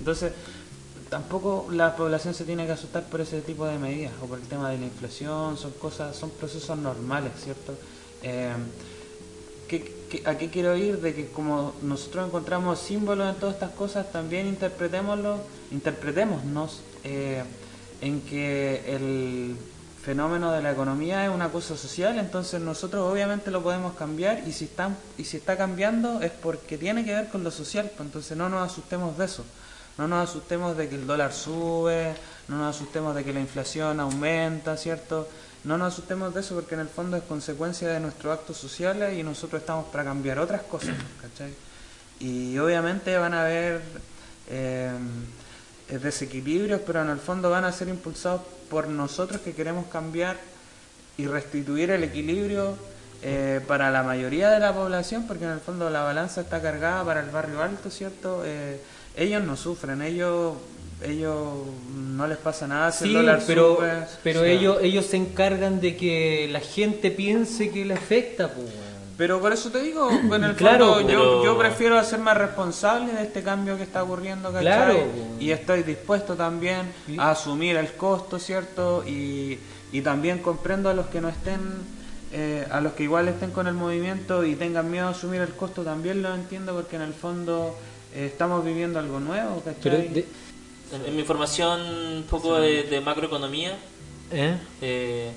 Entonces, 0.00 0.32
tampoco 1.08 1.68
la 1.70 1.94
población 1.94 2.34
se 2.34 2.44
tiene 2.44 2.66
que 2.66 2.72
asustar 2.72 3.04
por 3.04 3.20
ese 3.20 3.40
tipo 3.40 3.64
de 3.66 3.78
medidas 3.78 4.12
o 4.20 4.26
por 4.26 4.40
el 4.40 4.46
tema 4.48 4.68
de 4.68 4.78
la 4.78 4.84
inflación, 4.86 5.56
son 5.56 5.70
cosas, 5.72 6.16
son 6.16 6.30
procesos 6.30 6.76
normales, 6.76 7.30
¿cierto? 7.40 7.74
Eh, 8.24 8.50
¿qué- 9.68 9.94
qué- 10.10 10.22
¿A 10.26 10.36
qué 10.36 10.50
quiero 10.50 10.76
ir? 10.76 11.00
De 11.00 11.14
que 11.14 11.28
como 11.28 11.72
nosotros 11.82 12.26
encontramos 12.26 12.80
símbolos 12.80 13.32
en 13.32 13.38
todas 13.38 13.54
estas 13.54 13.70
cosas, 13.70 14.10
también 14.10 14.48
interpretémoslo, 14.48 15.38
interpretémonos 15.70 16.80
eh, 17.04 17.44
en 18.00 18.22
que 18.22 18.82
el 18.96 19.54
fenómeno 20.02 20.50
de 20.52 20.62
la 20.62 20.72
economía 20.72 21.24
es 21.24 21.30
una 21.30 21.48
cosa 21.48 21.76
social, 21.76 22.18
entonces 22.18 22.60
nosotros 22.60 23.10
obviamente 23.10 23.50
lo 23.50 23.62
podemos 23.62 23.94
cambiar 23.94 24.42
y 24.46 24.52
si 24.52 24.64
está, 24.64 24.90
y 25.16 25.24
si 25.24 25.36
está 25.36 25.56
cambiando 25.56 26.20
es 26.20 26.32
porque 26.32 26.76
tiene 26.76 27.04
que 27.04 27.14
ver 27.14 27.28
con 27.28 27.44
lo 27.44 27.50
social, 27.50 27.88
pues 27.96 28.06
entonces 28.06 28.36
no 28.36 28.48
nos 28.48 28.70
asustemos 28.70 29.16
de 29.16 29.26
eso. 29.26 29.44
No 29.98 30.08
nos 30.08 30.28
asustemos 30.28 30.76
de 30.76 30.88
que 30.88 30.96
el 30.96 31.06
dólar 31.06 31.32
sube, 31.32 32.14
no 32.48 32.56
nos 32.56 32.74
asustemos 32.74 33.14
de 33.14 33.24
que 33.24 33.32
la 33.32 33.40
inflación 33.40 34.00
aumenta, 34.00 34.76
¿cierto? 34.76 35.28
No 35.64 35.78
nos 35.78 35.92
asustemos 35.92 36.34
de 36.34 36.40
eso 36.40 36.54
porque 36.54 36.74
en 36.74 36.80
el 36.80 36.88
fondo 36.88 37.16
es 37.16 37.22
consecuencia 37.22 37.88
de 37.88 38.00
nuestros 38.00 38.36
actos 38.36 38.56
sociales 38.56 39.16
y 39.16 39.22
nosotros 39.22 39.60
estamos 39.60 39.86
para 39.86 40.02
cambiar 40.02 40.38
otras 40.38 40.62
cosas, 40.62 40.96
¿cachai? 41.20 41.54
Y 42.18 42.58
obviamente 42.58 43.16
van 43.18 43.34
a 43.34 43.42
haber 43.42 43.82
eh, 44.48 44.90
desequilibrios, 46.00 46.80
pero 46.86 47.02
en 47.02 47.10
el 47.10 47.18
fondo 47.18 47.50
van 47.50 47.64
a 47.64 47.72
ser 47.72 47.88
impulsados 47.88 48.42
por 48.70 48.88
nosotros 48.88 49.40
que 49.40 49.52
queremos 49.52 49.86
cambiar 49.86 50.36
y 51.18 51.26
restituir 51.26 51.90
el 51.90 52.04
equilibrio 52.04 52.76
eh, 53.22 53.60
para 53.66 53.90
la 53.90 54.02
mayoría 54.02 54.50
de 54.50 54.60
la 54.60 54.72
población, 54.72 55.26
porque 55.26 55.44
en 55.44 55.50
el 55.50 55.60
fondo 55.60 55.90
la 55.90 56.02
balanza 56.02 56.40
está 56.40 56.62
cargada 56.62 57.04
para 57.04 57.20
el 57.20 57.30
barrio 57.30 57.62
alto, 57.62 57.90
¿cierto? 57.90 58.42
Eh, 58.44 58.80
ellos 59.16 59.44
no 59.44 59.56
sufren, 59.56 60.02
ellos 60.02 60.54
ellos 61.04 61.52
no 61.94 62.26
les 62.26 62.38
pasa 62.38 62.66
nada 62.66 62.92
Sí, 62.92 63.12
dólar 63.12 63.42
pero, 63.46 63.78
pero 64.22 64.40
o 64.40 64.42
sea, 64.44 64.52
ellos, 64.52 64.78
ellos 64.82 65.06
se 65.06 65.16
encargan 65.16 65.80
de 65.80 65.96
que 65.96 66.48
la 66.50 66.60
gente 66.60 67.10
piense 67.10 67.70
que 67.70 67.84
le 67.84 67.94
afecta. 67.94 68.48
Pues. 68.48 68.68
Pero 69.22 69.40
por 69.40 69.52
eso 69.52 69.70
te 69.70 69.80
digo, 69.80 70.10
en 70.10 70.42
el 70.42 70.56
Claro, 70.56 70.94
fondo 70.94 71.06
pero- 71.06 71.42
yo, 71.42 71.44
yo 71.44 71.56
prefiero 71.56 71.96
hacerme 71.96 72.34
responsable 72.34 73.12
de 73.12 73.22
este 73.22 73.44
cambio 73.44 73.76
que 73.76 73.84
está 73.84 74.02
ocurriendo, 74.02 74.48
¿cachai? 74.50 74.64
Claro. 74.64 74.98
Y 75.38 75.52
estoy 75.52 75.84
dispuesto 75.84 76.34
también 76.34 76.92
Sí. 77.06 77.14
a 77.20 77.30
asumir 77.30 77.76
el 77.76 77.92
costo, 77.92 78.40
¿cierto? 78.40 79.04
Y, 79.06 79.60
y 79.92 80.00
también 80.00 80.38
comprendo 80.40 80.88
a 80.88 80.94
los 80.94 81.06
que 81.06 81.20
no 81.20 81.28
estén, 81.28 81.60
eh, 82.32 82.66
a 82.68 82.80
los 82.80 82.94
que 82.94 83.04
igual 83.04 83.28
estén 83.28 83.52
con 83.52 83.68
el 83.68 83.74
movimiento 83.74 84.44
y 84.44 84.56
tengan 84.56 84.90
miedo 84.90 85.06
a 85.06 85.10
asumir 85.10 85.40
el 85.40 85.50
costo, 85.54 85.84
también 85.84 86.20
lo 86.20 86.34
entiendo 86.34 86.74
porque 86.74 86.96
en 86.96 87.02
el 87.02 87.12
fondo 87.14 87.76
eh, 88.16 88.26
estamos 88.26 88.64
viviendo 88.64 88.98
algo 88.98 89.20
nuevo, 89.20 89.62
¿cachai? 89.64 89.80
Pero 89.84 89.96
de- 89.98 90.26
En, 90.94 91.06
en 91.06 91.16
mi 91.16 91.22
formación 91.22 91.80
un 91.80 92.24
poco 92.28 92.58
de, 92.58 92.82
de 92.82 93.00
macroeconomía, 93.00 93.72
¿eh? 94.32 95.30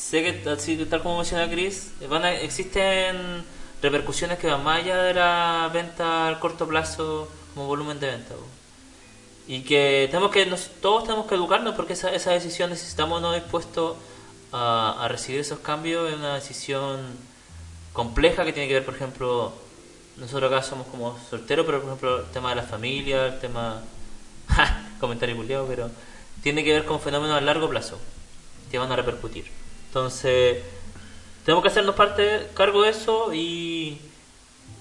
Sé 0.00 0.22
que 0.22 0.50
así, 0.50 0.76
tal 0.86 1.02
como 1.02 1.18
menciona 1.18 1.48
Chris, 1.50 1.92
van 2.08 2.24
a- 2.24 2.32
existen 2.32 3.44
repercusiones 3.82 4.38
que 4.38 4.46
van 4.48 4.62
más 4.64 4.80
allá 4.82 5.02
de 5.02 5.14
la 5.14 5.70
venta 5.72 6.26
al 6.28 6.38
corto 6.38 6.66
plazo 6.66 7.28
como 7.54 7.66
volumen 7.66 8.00
de 8.00 8.08
venta. 8.08 8.34
Y 9.46 9.62
que 9.62 10.06
tenemos 10.10 10.30
que 10.30 10.46
nos- 10.46 10.68
todos 10.80 11.04
tenemos 11.04 11.26
que 11.26 11.34
educarnos 11.34 11.74
porque 11.74 11.94
esa, 11.94 12.10
esa 12.14 12.30
decisión 12.32 12.70
necesitamos 12.70 13.20
no 13.20 13.32
dispuestos 13.32 13.96
a, 14.52 15.04
a 15.04 15.08
recibir 15.08 15.40
esos 15.40 15.60
cambios 15.60 16.08
es 16.10 16.16
una 16.16 16.34
decisión 16.34 17.00
compleja 17.92 18.44
que 18.44 18.52
tiene 18.52 18.68
que 18.68 18.74
ver, 18.74 18.84
por 18.84 18.94
ejemplo, 18.94 19.52
nosotros 20.16 20.52
acá 20.52 20.62
somos 20.62 20.86
como 20.88 21.18
solteros, 21.30 21.66
pero 21.66 21.78
por 21.80 21.88
ejemplo 21.88 22.18
el 22.20 22.26
tema 22.30 22.50
de 22.50 22.56
la 22.56 22.62
familia, 22.62 23.26
el 23.26 23.38
tema... 23.40 23.82
Comentario 25.00 25.34
culiado, 25.36 25.66
pero 25.66 25.90
tiene 26.42 26.62
que 26.62 26.72
ver 26.72 26.84
con 26.84 27.00
fenómenos 27.00 27.36
a 27.36 27.40
largo 27.40 27.68
plazo 27.70 27.98
que 28.70 28.78
van 28.78 28.92
a 28.92 28.96
repercutir. 28.96 29.46
Entonces, 29.90 30.62
tenemos 31.44 31.62
que 31.62 31.68
hacernos 31.70 31.94
parte, 31.96 32.48
cargo 32.54 32.82
de 32.82 32.90
eso 32.90 33.34
y, 33.34 34.00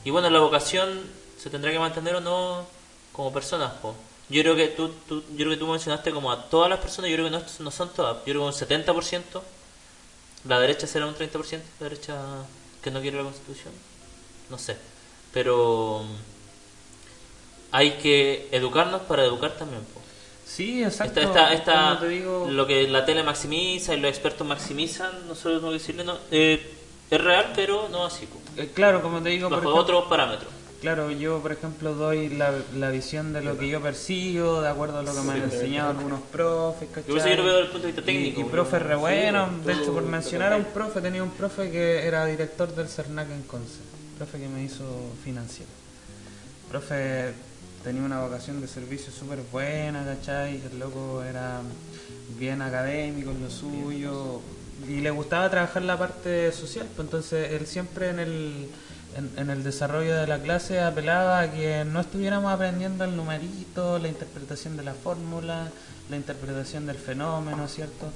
y 0.06 0.12
bueno, 0.12 0.30
la 0.30 0.40
vocación 0.40 1.02
se 1.38 1.50
tendrá 1.50 1.72
que 1.72 1.80
mantener 1.80 2.16
o 2.16 2.22
no 2.22 2.66
como 3.14 3.34
personas. 3.34 3.74
po. 3.82 3.96
Yo 4.30 4.42
creo 4.44 4.56
que 4.56 4.68
tú, 4.70 4.90
tú- 5.08 5.22
yo 5.32 5.38
creo 5.38 5.52
que 5.52 5.58
tú 5.58 5.68
mencionaste 5.68 6.12
como 6.12 6.32
a 6.32 6.50
todas 6.50 6.70
las 6.70 6.80
personas, 6.80 7.10
yo 7.12 7.18
creo 7.18 7.28
que 7.28 7.32
no, 7.38 7.44
no 7.62 7.72
son 7.72 7.90
todas, 7.94 8.18
yo 8.20 8.24
creo 8.26 8.42
que 8.42 8.48
un 8.48 8.54
70%, 8.54 9.44
la 10.46 10.60
derecha 10.60 10.88
será 10.88 11.08
un 11.08 11.16
30%, 11.16 11.68
la 11.80 11.90
derecha 11.90 12.18
que 12.84 12.92
no 12.92 13.02
quiere 13.02 13.18
la 13.18 13.24
constitución, 13.24 13.74
no 14.50 14.58
sé, 14.60 14.78
pero 15.34 16.04
hay 17.72 17.92
que 17.98 18.48
educarnos 18.52 19.02
para 19.04 19.24
educar 19.26 19.56
también. 19.58 19.84
po. 19.86 20.02
Sí, 20.50 20.84
exacto. 20.84 21.20
Esta, 21.20 21.54
esta, 21.54 22.00
te 22.00 22.08
digo, 22.08 22.48
lo 22.50 22.66
que 22.66 22.88
la 22.88 23.06
tele 23.06 23.22
maximiza 23.24 23.94
y 23.94 24.00
los 24.00 24.10
expertos 24.10 24.46
maximizan, 24.48 25.28
nosotros 25.28 25.62
tenemos 25.62 25.70
que 25.74 25.78
decirle, 25.80 26.04
no, 26.04 26.18
eh, 26.32 26.74
es 27.10 27.22
real, 27.24 27.52
pero 27.56 27.88
no 27.90 28.04
así, 28.06 28.26
po. 28.26 28.40
eh, 28.58 28.72
claro, 28.74 29.02
como 29.04 29.22
te 29.22 29.30
digo, 29.30 29.48
por 29.48 29.60
bajo 29.60 29.70
ejemplo, 29.70 29.82
otros 29.98 30.10
parámetros. 30.10 30.52
Claro, 30.82 31.12
yo 31.12 31.40
por 31.40 31.52
ejemplo 31.52 31.94
doy 31.94 32.30
la, 32.30 32.54
la 32.78 32.90
visión 32.90 33.34
de 33.34 33.42
lo 33.42 33.58
que 33.58 33.68
yo 33.68 33.82
percibo, 33.82 34.62
de 34.62 34.70
acuerdo 34.70 35.00
a 35.00 35.04
lo 35.04 35.14
que 35.14 35.22
me 35.22 35.34
han 35.34 35.42
enseñado 35.44 35.90
algunos 35.92 36.22
profes, 36.22 36.88
¿cachai? 36.90 37.04
Yo 37.10 37.16
por 37.16 37.18
eso 37.20 37.28
yo 37.30 37.36
lo 37.36 37.44
veo 37.44 37.54
desde 37.54 37.66
el 37.66 37.72
punto 37.72 37.88
de 37.88 37.92
vista 37.94 38.06
técnico. 38.06 38.40
Y, 38.40 38.44
y 38.44 38.46
profes 38.48 38.82
re 38.82 38.96
buenos, 38.96 39.66
de 39.66 39.74
hecho 39.74 39.94
por 39.94 40.04
mencionar 40.04 40.54
a 40.54 40.56
un 40.56 40.64
profe, 40.66 41.02
tenía 41.02 41.22
un 41.22 41.32
profe 41.32 41.70
que 41.70 42.08
era 42.08 42.26
director 42.26 42.74
del 42.74 42.88
CERNAC 42.88 43.30
en 43.30 43.44
Conce, 43.44 43.80
profe 44.18 44.40
que 44.40 44.48
me 44.48 44.64
hizo 44.64 44.84
financiero. 45.24 45.70
Profe 46.72 47.34
tenía 47.84 48.04
una 48.04 48.22
vocación 48.22 48.62
de 48.62 48.68
servicio 48.68 49.12
súper 49.12 49.40
buena, 49.52 50.06
¿cachai? 50.06 50.62
El 50.72 50.80
loco 50.80 51.24
era 51.24 51.62
bien 52.38 52.62
académico 52.62 53.32
en 53.32 53.42
lo 53.42 53.50
suyo 53.50 54.42
y 54.88 55.02
le 55.02 55.12
gustaba 55.12 55.50
trabajar 55.50 55.82
la 55.84 55.98
parte 55.98 56.52
social, 56.52 56.88
pues 56.96 57.08
entonces 57.08 57.52
él 57.52 57.68
siempre 57.68 58.10
en 58.10 58.20
el, 58.20 58.70
en, 59.18 59.32
en 59.38 59.50
el 59.50 59.64
desarrollo 59.64 60.16
de 60.16 60.28
la 60.28 60.40
clase 60.40 60.80
apelaba 60.80 61.40
a 61.42 61.52
que 61.52 61.84
no 61.86 62.00
estuviéramos 62.00 62.52
aprendiendo 62.52 63.04
el 63.04 63.16
numerito, 63.16 64.00
la 64.00 64.08
interpretación 64.08 64.78
de 64.78 64.84
la 64.84 64.94
fórmula, 64.94 65.70
la 66.10 66.16
interpretación 66.16 66.86
del 66.86 66.98
fenómeno, 66.98 67.68
¿cierto? 67.68 68.12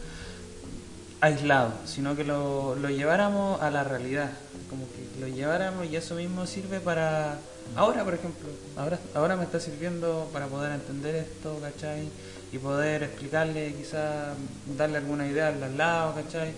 aislado, 1.24 1.72
sino 1.86 2.18
que 2.18 2.26
lo, 2.26 2.76
lo 2.76 2.90
lleváramos 2.90 3.62
a 3.62 3.72
la 3.72 3.86
realidad, 3.86 4.30
como 4.70 4.86
que 4.90 5.22
lo 5.22 5.28
lleváramos 5.30 5.86
y 5.86 5.96
eso 5.96 6.16
mismo 6.16 6.46
sirve 6.46 6.82
para 6.82 7.38
ahora, 7.76 8.04
por 8.04 8.14
ejemplo, 8.14 8.50
ahora, 8.78 9.00
ahora 9.16 9.36
me 9.36 9.44
está 9.44 9.60
sirviendo 9.60 10.30
para 10.34 10.48
poder 10.48 10.72
entender 10.74 11.16
esto, 11.16 11.60
¿cachai? 11.62 12.08
Y 12.52 12.58
poder 12.60 13.04
explicarle, 13.04 13.74
quizás 13.74 14.36
darle 14.78 14.98
alguna 14.98 15.26
idea 15.28 15.48
al 15.50 15.78
lado, 15.78 16.16
¿cachai? 16.16 16.52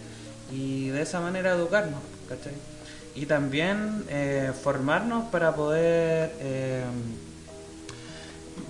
Y 0.51 0.89
de 0.89 1.01
esa 1.01 1.19
manera 1.21 1.51
educarnos, 1.53 2.01
¿cachai? 2.29 2.53
Y 3.15 3.25
también 3.27 4.03
eh, 4.09 4.51
formarnos 4.61 5.25
para 5.29 5.55
poder... 5.55 6.33
eh, 6.39 6.83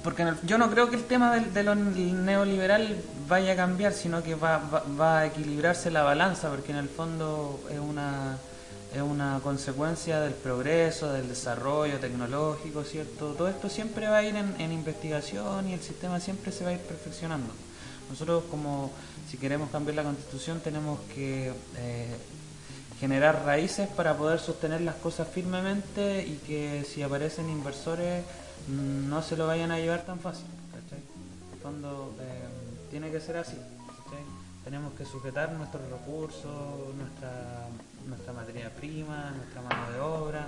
porque 0.03 0.21
el- 0.21 0.35
yo 0.43 0.57
no 0.59 0.69
creo 0.69 0.89
que 0.89 0.95
el 0.97 1.03
tema 1.05 1.33
del, 1.33 1.51
de 1.53 1.63
lo 1.63 1.73
neoliberal 1.75 2.95
vaya 3.27 3.53
a 3.53 3.55
cambiar, 3.55 3.91
sino 3.93 4.21
que 4.21 4.35
va, 4.35 4.61
va 4.99 5.19
a 5.19 5.25
equilibrarse 5.25 5.89
la 5.89 6.03
balanza, 6.03 6.49
porque 6.49 6.71
en 6.71 6.77
el 6.77 6.89
fondo 6.89 7.59
es 7.71 7.79
una, 7.79 8.37
es 8.95 9.01
una 9.01 9.41
consecuencia 9.43 10.21
del 10.21 10.33
progreso, 10.33 11.11
del 11.11 11.27
desarrollo 11.27 11.99
tecnológico, 11.99 12.83
¿cierto? 12.83 13.33
Todo 13.33 13.49
esto 13.49 13.67
siempre 13.67 14.07
va 14.07 14.19
a 14.19 14.23
ir 14.23 14.35
en, 14.37 14.71
investigación 14.71 15.67
y 15.67 15.73
el 15.73 15.81
sistema 15.81 16.21
siempre 16.21 16.53
se 16.53 16.63
va 16.63 16.69
a 16.69 16.73
ir 16.73 16.79
perfeccionando. 16.79 17.51
Nosotros 18.09 18.45
como 18.49 18.93
si 19.29 19.37
queremos 19.37 19.69
cambiar 19.69 19.97
la 19.97 20.03
constitución 20.03 20.61
tenemos 20.61 21.01
que 21.13 21.51
eh, 21.77 22.15
generar 22.97 23.43
raíces 23.43 23.89
para 23.89 24.15
poder 24.15 24.39
sostener 24.39 24.79
las 24.79 24.95
cosas 24.95 25.27
firmemente 25.27 26.25
y 26.25 26.39
que 26.47 26.85
si 26.85 27.01
aparecen 27.01 27.49
inversores 27.49 28.23
mm, 28.69 29.09
no 29.09 29.21
se 29.21 29.35
lo 29.35 29.45
vayan 29.45 29.71
a 29.71 29.79
llevar 29.79 30.05
tan 30.05 30.21
fácil. 30.21 30.45
¿cachai? 30.71 30.99
En 30.99 31.53
el 31.53 31.59
fondo 31.61 32.15
eh, 32.21 32.89
tiene 32.91 33.11
que 33.11 33.19
ser 33.19 33.35
así. 33.35 33.57
Tenemos 34.65 34.93
que 34.95 35.05
sujetar 35.05 35.51
nuestros 35.51 35.87
recursos, 35.91 36.95
nuestra, 36.97 37.67
nuestra 38.07 38.33
materia 38.33 38.71
prima, 38.71 39.31
nuestra 39.37 39.61
mano 39.61 39.91
de 39.91 39.99
obra. 39.99 40.47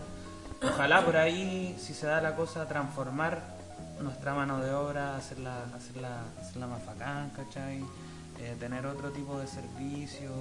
Ojalá 0.64 1.06
por 1.06 1.16
ahí, 1.16 1.78
si 1.80 1.94
se 1.94 2.08
da 2.08 2.20
la 2.20 2.36
cosa, 2.36 2.68
transformar 2.68 3.40
nuestra 4.02 4.34
mano 4.34 4.60
de 4.60 4.74
obra, 4.74 5.16
hacerla, 5.16 5.66
hacerla, 5.76 6.24
hacerla 6.42 6.66
más 6.66 6.84
bacán, 6.84 7.30
¿cachai? 7.30 7.84
Eh, 8.40 8.56
tener 8.60 8.88
otro 8.88 9.12
tipo 9.12 9.40
de 9.40 9.46
servicio, 9.46 10.32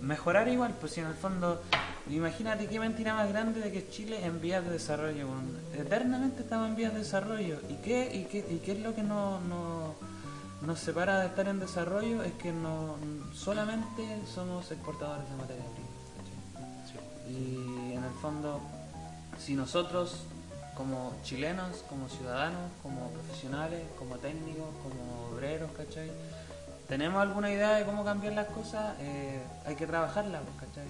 mejorar 0.00 0.48
igual, 0.48 0.74
pues 0.80 0.92
si 0.92 1.00
en 1.00 1.06
el 1.06 1.14
fondo, 1.14 1.62
imagínate 2.08 2.66
qué 2.66 2.80
mentira 2.80 3.12
más 3.14 3.28
grande 3.28 3.60
de 3.60 3.72
que 3.72 3.90
Chile 3.90 4.24
en 4.24 4.40
vías 4.40 4.64
de 4.64 4.70
desarrollo, 4.70 5.26
weón. 5.26 5.58
eternamente 5.74 6.42
estamos 6.42 6.68
en 6.68 6.76
vías 6.76 6.94
de 6.94 7.00
desarrollo, 7.00 7.60
¿y 7.68 7.74
qué, 7.76 8.14
y 8.14 8.24
qué, 8.24 8.38
y 8.50 8.58
qué 8.58 8.72
es 8.72 8.80
lo 8.80 8.94
que 8.94 9.02
no, 9.02 9.40
nos 10.62 10.78
separa 10.78 11.20
de 11.20 11.26
estar 11.26 11.46
en 11.48 11.60
desarrollo? 11.60 12.22
Es 12.22 12.32
que 12.34 12.52
no 12.52 12.96
solamente 13.34 14.20
somos 14.32 14.70
exportadores 14.70 15.28
de 15.30 15.36
materia 15.36 15.64
prima. 15.64 15.86
Y 17.28 17.92
en 17.92 18.04
el 18.04 18.12
fondo, 18.22 18.60
si 19.38 19.54
nosotros 19.54 20.24
como 20.76 21.14
chilenos, 21.24 21.84
como 21.88 22.08
ciudadanos, 22.08 22.70
como 22.82 23.08
profesionales, 23.10 23.82
como 23.98 24.16
técnicos, 24.16 24.68
como 24.82 25.30
obreros, 25.34 25.70
¿cachai? 25.72 26.10
Tenemos 26.86 27.20
alguna 27.20 27.50
idea 27.50 27.72
de 27.74 27.84
cómo 27.84 28.04
cambiar 28.04 28.34
las 28.34 28.46
cosas, 28.48 28.94
eh, 29.00 29.42
hay 29.64 29.74
que 29.74 29.86
trabajarla, 29.86 30.40
¿cachai? 30.60 30.86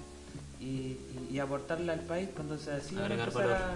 Y, 0.60 0.64
y, 0.64 1.28
y 1.30 1.38
aportarla 1.38 1.92
al 1.94 2.00
país, 2.00 2.28
pues 2.34 2.40
entonces 2.40 2.68
así 2.68 2.98
Agregar 2.98 3.32
valor. 3.32 3.52
a, 3.52 3.70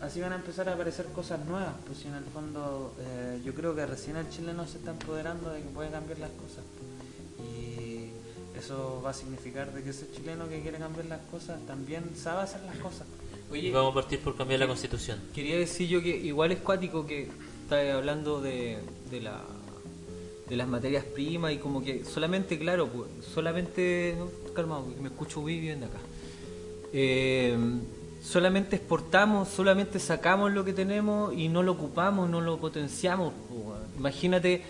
así 0.00 0.20
van 0.20 0.32
a 0.32 0.36
empezar 0.36 0.68
a 0.68 0.74
aparecer 0.74 1.06
cosas 1.06 1.44
nuevas, 1.46 1.74
pues 1.86 1.98
si 1.98 2.08
en 2.08 2.14
el 2.14 2.24
fondo 2.24 2.94
eh, 3.00 3.40
yo 3.44 3.54
creo 3.54 3.74
que 3.74 3.86
recién 3.86 4.16
el 4.16 4.28
chileno 4.28 4.66
se 4.66 4.78
está 4.78 4.90
empoderando 4.90 5.50
de 5.50 5.62
que 5.62 5.68
puede 5.68 5.90
cambiar 5.90 6.18
las 6.18 6.30
cosas. 6.30 6.64
pues. 6.76 7.48
Y 7.48 8.10
eso 8.58 9.02
va 9.04 9.10
a 9.10 9.14
significar 9.14 9.72
de 9.72 9.82
que 9.82 9.90
ese 9.90 10.10
chileno 10.12 10.48
que 10.48 10.60
quiere 10.60 10.78
cambiar 10.78 11.06
las 11.06 11.20
cosas 11.26 11.60
también 11.66 12.04
sabe 12.16 12.42
hacer 12.42 12.62
las 12.62 12.76
cosas. 12.78 13.06
Y 13.52 13.70
vamos 13.70 13.92
a 13.92 13.94
partir 13.94 14.20
por 14.20 14.36
cambiar 14.36 14.60
la 14.60 14.66
constitución. 14.66 15.20
Quería 15.34 15.56
decir 15.56 15.88
yo 15.88 16.02
que 16.02 16.16
igual 16.16 16.52
es 16.52 16.58
cuático 16.58 17.06
que 17.06 17.28
está 17.62 17.94
hablando 17.96 18.40
de, 18.40 18.78
de 19.10 19.20
la 19.20 19.42
de 20.48 20.56
las 20.56 20.68
materias 20.68 21.04
primas 21.04 21.52
y 21.52 21.58
como 21.58 21.82
que 21.82 22.04
solamente, 22.04 22.58
claro, 22.58 22.88
pues, 22.88 23.10
solamente, 23.34 24.14
no, 24.16 24.28
calma, 24.52 24.80
porque 24.80 25.00
me 25.00 25.08
escucho 25.08 25.40
muy 25.40 25.58
bien 25.58 25.80
de 25.80 25.86
acá. 25.86 25.98
Eh, 26.92 27.58
solamente 28.30 28.76
exportamos, 28.76 29.48
solamente 29.48 30.00
sacamos 30.00 30.52
lo 30.52 30.64
que 30.64 30.72
tenemos 30.72 31.32
y 31.34 31.48
no 31.48 31.62
lo 31.62 31.72
ocupamos, 31.72 32.28
no 32.28 32.40
lo 32.40 32.58
potenciamos. 32.58 33.32
Imagínate 33.96 34.62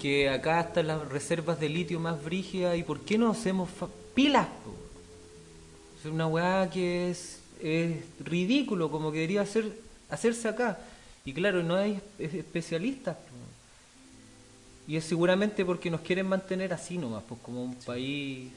que 0.00 0.28
acá 0.28 0.60
están 0.60 0.88
las 0.88 1.06
reservas 1.08 1.60
de 1.60 1.68
litio 1.68 2.00
más 2.00 2.22
brígidas 2.22 2.76
y 2.76 2.82
¿por 2.82 3.00
qué 3.00 3.16
no 3.18 3.30
hacemos 3.30 3.68
pilas? 4.14 4.48
Es 6.00 6.10
una 6.10 6.26
weá 6.26 6.68
que 6.70 7.10
es, 7.10 7.40
es 7.62 7.98
ridículo, 8.24 8.90
como 8.90 9.12
que 9.12 9.18
debería 9.18 9.42
hacer, 9.42 9.70
hacerse 10.08 10.48
acá. 10.48 10.78
Y 11.24 11.32
claro, 11.34 11.62
no 11.62 11.76
hay 11.76 12.00
es- 12.18 12.34
especialistas. 12.34 13.16
Y 14.88 14.96
es 14.96 15.04
seguramente 15.04 15.64
porque 15.64 15.90
nos 15.90 16.00
quieren 16.00 16.26
mantener 16.26 16.72
así 16.72 16.98
nomás, 16.98 17.22
pues 17.28 17.38
como 17.42 17.62
un 17.62 17.74
país 17.76 18.50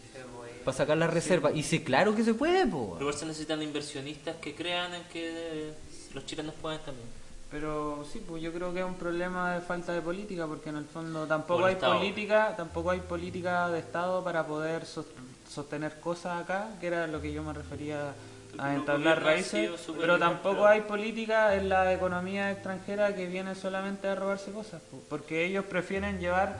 para 0.64 0.78
sacar 0.78 0.98
las 0.98 1.14
reservas. 1.14 1.54
Y 1.56 1.64
sí, 1.64 1.84
claro 1.84 2.16
que 2.16 2.24
se 2.24 2.34
puede, 2.34 2.66
po. 2.68 2.96
Pero 2.98 3.14
se 3.14 3.26
necesitan 3.26 3.62
inversionistas 3.62 4.36
que 4.38 4.56
crean 4.56 4.94
en 4.94 5.04
que 5.12 5.74
los 6.14 6.26
chilenos 6.26 6.56
pueden 6.62 6.80
también. 6.82 7.08
Pero 7.52 8.04
sí, 8.12 8.24
pues 8.28 8.42
yo 8.42 8.52
creo 8.52 8.74
que 8.74 8.80
es 8.80 8.86
un 8.86 8.96
problema 8.96 9.54
de 9.54 9.62
falta 9.62 9.94
de 9.94 10.02
política, 10.02 10.48
porque 10.48 10.70
en 10.70 10.78
el 10.78 10.86
fondo 10.86 11.28
tampoco 11.28 11.60
Por 11.60 11.68
hay 11.70 11.76
Estado. 11.76 11.98
política, 12.00 12.54
tampoco 12.58 12.90
hay 12.92 13.00
política 13.02 13.70
de 13.70 13.78
Estado 13.80 14.24
para 14.24 14.46
poder 14.48 14.86
sos- 14.86 15.06
sostener 15.48 16.00
cosas 16.00 16.42
acá, 16.42 16.70
que 16.82 16.88
era 16.88 17.06
lo 17.06 17.22
que 17.22 17.32
yo 17.32 17.44
me 17.44 17.54
refería 17.54 18.16
a 18.58 18.74
entablar 18.74 19.22
raíces, 19.24 19.70
pero 20.00 20.18
tampoco 20.20 20.66
hay 20.66 20.82
política 20.82 21.56
en 21.56 21.70
la 21.70 21.94
economía 21.94 22.52
extranjera 22.52 23.16
que 23.16 23.28
viene 23.28 23.54
solamente 23.56 24.08
a 24.08 24.16
robarse 24.16 24.52
cosas, 24.52 24.82
porque 25.10 25.46
ellos 25.46 25.66
prefieren 25.66 26.20
llevar 26.20 26.58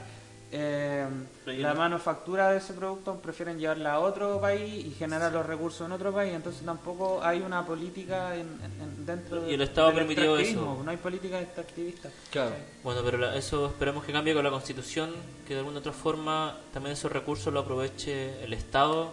eh, 0.56 1.04
la 1.46 1.74
manufactura 1.74 2.50
de 2.50 2.58
ese 2.58 2.74
producto, 2.74 3.16
prefieren 3.20 3.58
llevarla 3.58 3.94
a 3.94 3.98
otro 3.98 4.40
país 4.40 4.86
y 4.86 4.90
generar 4.92 5.32
los 5.32 5.44
recursos 5.44 5.84
en 5.84 5.90
otro 5.92 6.12
país, 6.12 6.32
entonces 6.32 6.64
tampoco 6.64 7.20
hay 7.24 7.40
una 7.40 7.66
política 7.66 8.36
en, 8.36 8.46
en- 8.62 9.04
dentro 9.04 9.48
Y 9.50 9.54
el 9.54 9.58
de- 9.58 9.64
Estado 9.64 9.88
del 9.88 9.96
permitió 9.96 10.38
eso. 10.38 10.80
No 10.84 10.90
hay 10.90 10.96
política 10.96 11.40
extractivista. 11.40 12.08
Claro. 12.30 12.54
Bueno, 12.84 13.00
pero 13.04 13.18
la- 13.18 13.34
eso 13.36 13.66
esperemos 13.66 14.04
que 14.04 14.12
cambie 14.12 14.32
con 14.32 14.44
la 14.44 14.50
constitución, 14.50 15.10
que 15.46 15.54
de 15.54 15.58
alguna 15.60 15.80
otra 15.80 15.92
forma 15.92 16.56
también 16.72 16.92
esos 16.92 17.10
recursos 17.10 17.52
lo 17.52 17.60
aproveche 17.60 18.42
el 18.44 18.52
Estado, 18.52 19.10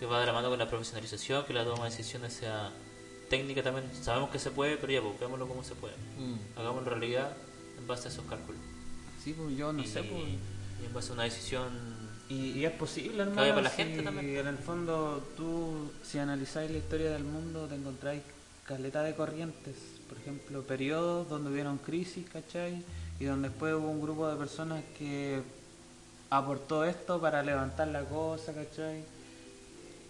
que 0.00 0.06
va 0.06 0.18
de 0.18 0.26
la 0.26 0.32
mano 0.32 0.48
con 0.50 0.58
la 0.58 0.68
profesionalización, 0.68 1.44
que 1.44 1.52
la 1.54 1.64
toma 1.64 1.84
de 1.84 1.90
decisiones 1.90 2.32
sea 2.32 2.70
técnica 3.28 3.62
también. 3.62 3.88
Sabemos 4.02 4.30
que 4.30 4.40
se 4.40 4.50
puede, 4.50 4.76
pero 4.78 4.92
ya, 4.92 5.00
busquémoslo 5.00 5.46
como 5.46 5.62
se 5.62 5.76
puede. 5.76 5.94
Mm. 6.18 6.58
Hagámoslo 6.58 6.90
realidad 6.90 7.36
en 7.78 7.86
base 7.86 8.08
a 8.08 8.10
esos 8.10 8.24
cálculos. 8.24 8.60
Sí, 9.22 9.34
pues 9.34 9.56
yo 9.56 9.72
no 9.72 9.82
y, 9.82 9.86
sé, 9.86 10.02
pues. 10.02 10.22
y 10.82 10.86
en 10.86 10.94
base 10.94 11.10
a 11.10 11.14
una 11.14 11.24
decisión. 11.24 11.68
Y, 12.28 12.52
y 12.52 12.64
es 12.64 12.72
posible, 12.72 13.22
hermano. 13.22 13.48
para 13.48 13.62
la 13.62 13.70
si 13.70 13.76
gente 13.76 14.02
también. 14.02 14.36
En 14.36 14.46
el 14.46 14.58
fondo, 14.58 15.22
tú, 15.36 15.90
si 16.02 16.18
analizáis 16.18 16.70
la 16.70 16.78
historia 16.78 17.10
del 17.10 17.24
mundo, 17.24 17.66
te 17.66 17.74
encontráis 17.74 18.22
caleta 18.64 19.02
de 19.02 19.14
corrientes. 19.14 19.74
Por 20.08 20.18
ejemplo, 20.18 20.62
periodos 20.62 21.28
donde 21.28 21.50
hubieron 21.50 21.78
crisis, 21.78 22.26
¿cachai? 22.32 22.82
Y 23.18 23.24
donde 23.24 23.48
después 23.48 23.74
hubo 23.74 23.88
un 23.88 24.00
grupo 24.00 24.28
de 24.28 24.36
personas 24.36 24.82
que 24.98 25.42
aportó 26.30 26.84
esto 26.84 27.20
para 27.20 27.42
levantar 27.42 27.88
la 27.88 28.04
cosa, 28.04 28.54
¿cachai? 28.54 29.02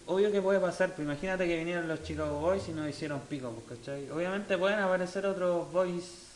Obvio 0.05 0.31
que 0.31 0.41
puede 0.41 0.59
pasar, 0.59 0.91
pero 0.95 1.03
imagínate 1.03 1.47
que 1.47 1.57
vinieron 1.57 1.87
los 1.87 2.03
Chicago 2.03 2.39
Boys 2.39 2.67
y 2.69 2.71
nos 2.71 2.89
hicieron 2.89 3.19
pico, 3.21 3.51
pues, 3.51 3.79
¿cachai? 3.79 4.09
Obviamente 4.09 4.57
pueden 4.57 4.79
aparecer 4.79 5.25
otros 5.25 5.71
boys 5.71 6.30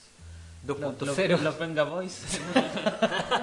2.0. 0.66 1.28
Los, 1.28 1.42
los 1.42 1.60
Venga 1.60 1.84
Boys. 1.84 2.22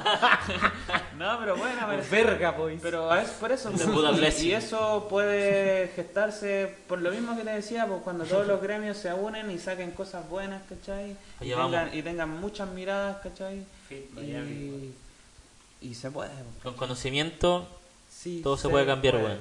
no, 1.18 1.38
pero 1.38 1.56
pueden 1.56 1.78
aparecer. 1.78 2.26
Verga, 2.26 2.50
boys. 2.52 2.80
Pero 2.82 3.14
es 3.14 3.28
por 3.30 3.52
eso. 3.52 3.70
Pues, 3.70 4.42
y- 4.42 4.52
eso 4.52 5.06
puede 5.08 5.88
gestarse 5.94 6.74
por 6.88 7.00
lo 7.00 7.10
mismo 7.10 7.36
que 7.36 7.42
te 7.44 7.50
decía, 7.50 7.86
pues 7.86 8.00
cuando 8.02 8.24
todos 8.24 8.46
los 8.46 8.60
gremios 8.60 8.96
se 8.96 9.12
unen 9.12 9.50
y 9.50 9.58
saquen 9.58 9.92
cosas 9.92 10.28
buenas, 10.28 10.62
¿cachai? 10.68 11.16
Y 11.40 11.50
tengan, 11.50 11.90
y 11.96 12.02
tengan 12.02 12.28
muchas 12.40 12.68
miradas, 12.70 13.18
¿cachai? 13.22 13.64
Fit 13.88 14.10
Miami. 14.12 14.92
Y, 15.80 15.88
y 15.88 15.94
se 15.94 16.10
puede. 16.10 16.30
pues. 16.30 16.62
Con 16.62 16.74
conocimiento, 16.74 17.66
Sí, 18.10 18.40
todo 18.42 18.56
se 18.56 18.68
puede 18.68 18.86
cambiar, 18.86 19.16
weón. 19.16 19.40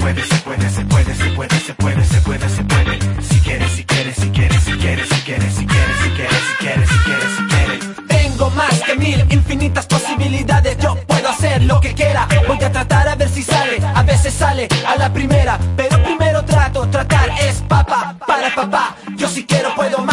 puede, 0.00 0.24
se 0.24 0.36
puede, 0.36 0.70
se 0.70 0.84
puede, 0.84 1.14
se 1.14 1.30
puede, 1.30 1.60
se 1.60 1.74
puede, 1.74 2.04
se 2.04 2.20
puede, 2.20 2.48
se 2.48 2.64
puede. 2.64 2.98
Si 3.22 3.40
quieres, 3.40 3.70
si 3.72 3.84
quieres, 3.84 4.16
si 4.16 4.30
quieres, 4.30 4.62
si 4.62 4.72
quieres, 4.72 5.08
si 5.08 5.20
quieres, 5.22 5.54
si 5.54 5.66
quieres, 5.66 5.96
si 6.00 6.10
quieres, 6.10 6.40
si 6.42 6.54
quieres, 6.58 6.88
si 6.88 6.98
quieres, 7.04 7.30
si 7.36 7.44
quieres. 7.48 8.08
Tengo 8.08 8.50
más 8.50 8.80
que 8.82 8.96
mil 8.96 9.20
infinitas 9.30 9.86
posibilidades. 9.86 10.78
Yo 10.78 10.96
puedo 11.06 11.28
hacer 11.28 11.62
lo 11.62 11.80
que 11.80 11.94
quiera. 11.94 12.26
Voy 12.48 12.62
a 12.62 12.72
tratar 12.72 13.08
a 13.08 13.14
ver 13.14 13.28
si 13.28 13.42
sale. 13.42 13.78
A 13.94 14.02
veces 14.02 14.32
sale 14.34 14.68
a 14.86 14.96
la 14.96 15.12
primera 15.12 15.58
Pero 15.76 16.02
primero 16.02 16.44
trato, 16.44 16.88
tratar. 16.88 17.28
Es 17.40 17.62
papá 17.68 18.16
Para 18.26 18.54
papá, 18.54 18.96
yo 19.16 19.28
si 19.28 19.44
quiero 19.44 19.74
puedo 19.74 19.98
más 19.98 20.09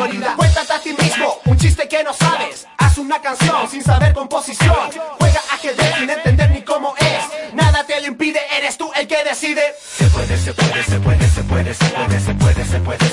colorida 0.00 0.34
Cuéntate 0.36 0.72
a 0.72 0.80
ti 0.80 0.92
mismo 0.92 1.38
un 1.44 1.56
chiste 1.58 1.88
que 1.88 2.02
no 2.02 2.12
sabes. 2.12 2.66
Haz 2.78 2.98
una 2.98 3.20
canción 3.20 3.68
sin 3.70 3.82
saber 3.82 4.12
composición. 4.14 4.90
Juega 5.18 5.40
ajedrez 5.52 5.96
sin 5.98 6.10
entender 6.10 6.50
ni 6.50 6.62
cómo 6.62 6.94
es. 6.98 7.54
Nada 7.54 7.84
te 7.84 8.00
lo 8.00 8.06
impide, 8.06 8.40
eres 8.56 8.76
tú 8.78 8.90
el 8.96 9.06
que 9.06 9.22
decide. 9.24 9.62
Se 9.80 10.06
puede, 10.06 10.36
se 10.38 10.52
puede, 10.54 10.82
se 10.82 11.00
puede, 11.00 11.28
se 11.28 11.42
puede, 11.42 11.74
se 11.74 11.84
puede, 11.84 12.20
se 12.20 12.34
puede, 12.34 12.64
se 12.64 12.80
puede, 12.80 13.09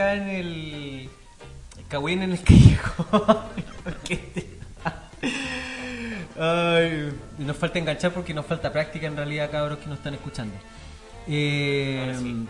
acá 0.00 0.14
en 0.14 0.28
el. 0.28 1.10
Cagüín 1.88 2.22
en 2.22 2.32
el 2.32 2.42
callejón. 2.42 3.38
Ay, 6.42 7.12
nos 7.38 7.56
falta 7.56 7.78
enganchar 7.78 8.12
porque 8.12 8.32
nos 8.32 8.46
falta 8.46 8.72
práctica 8.72 9.06
en 9.06 9.16
realidad, 9.16 9.50
cabros 9.50 9.78
que 9.78 9.86
nos 9.86 9.98
están 9.98 10.14
escuchando. 10.14 10.54
Eh, 11.26 12.46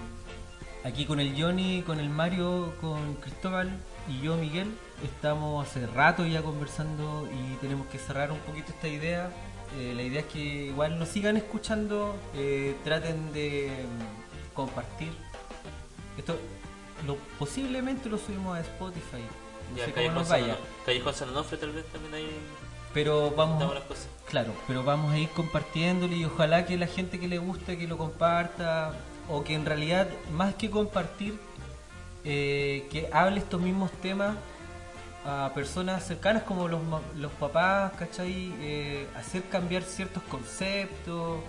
Aquí 0.83 1.05
con 1.05 1.21
el 1.21 1.35
Johnny, 1.39 1.83
con 1.83 2.01
el 2.01 2.09
Mario, 2.09 2.73
con 2.81 3.17
Cristóbal 3.17 3.71
y 4.09 4.23
yo, 4.23 4.37
Miguel, 4.37 4.69
estamos 5.05 5.69
hace 5.69 5.87
rato 5.87 6.25
ya 6.27 6.41
conversando 6.41 7.29
y 7.31 7.57
tenemos 7.57 7.87
que 7.89 7.99
cerrar 7.99 8.33
un 8.33 8.39
poquito 8.39 8.71
esta 8.71 8.89
idea. 8.89 9.31
Eh, 9.77 9.93
la 9.95 10.03
idea 10.03 10.21
es 10.21 10.27
que 10.27 10.39
igual 10.39 10.99
nos 10.99 11.11
sigan 11.11 11.37
escuchando, 11.37 12.17
eh, 12.35 12.77
traten 12.83 13.31
de 13.35 13.69
mm, 13.69 14.55
compartir. 14.55 15.13
Esto 16.17 16.39
lo, 17.07 17.17
posiblemente 17.39 18.09
lo 18.09 18.19
subimos 18.19 18.57
a 18.57 18.61
Spotify. 18.61 19.23
No 19.71 19.77
Ya, 19.77 19.85
sé 19.87 19.93
cómo 19.93 20.11
nos 20.13 20.29
vaya. 20.29 20.57
Callejón 20.85 21.15
San 21.15 21.29
Onofre 21.31 21.59
tal 21.59 21.73
vez 21.73 21.85
también 21.87 22.15
hay 22.15 22.29
Pero 22.93 23.31
vamos, 23.31 23.63
claro, 24.29 24.53
pero 24.67 24.83
vamos 24.83 25.13
a 25.13 25.19
ir 25.19 25.29
compartiéndolo 25.31 26.15
y 26.15 26.25
ojalá 26.25 26.67
que 26.67 26.77
la 26.77 26.87
gente 26.87 27.21
que 27.21 27.29
le 27.29 27.39
guste 27.39 27.79
que 27.79 27.87
lo 27.87 27.97
comparta 27.97 28.93
o 29.29 29.45
que 29.45 29.55
en 29.55 29.65
realidad 29.65 30.09
más 30.33 30.55
que 30.57 30.71
compartir 30.71 31.39
eh, 32.25 32.87
que 32.91 33.09
hable 33.13 33.39
estos 33.39 33.61
mismos 33.61 33.91
temas 34.03 34.37
a 35.25 35.53
personas 35.55 36.05
cercanas 36.07 36.43
como 36.45 36.67
los, 36.69 36.81
los 37.17 37.33
papás, 37.33 37.93
¿cachai? 37.99 38.53
Eh, 38.61 39.07
hacer 39.17 39.45
cambiar 39.49 39.83
ciertos 39.83 40.23
conceptos. 40.25 41.41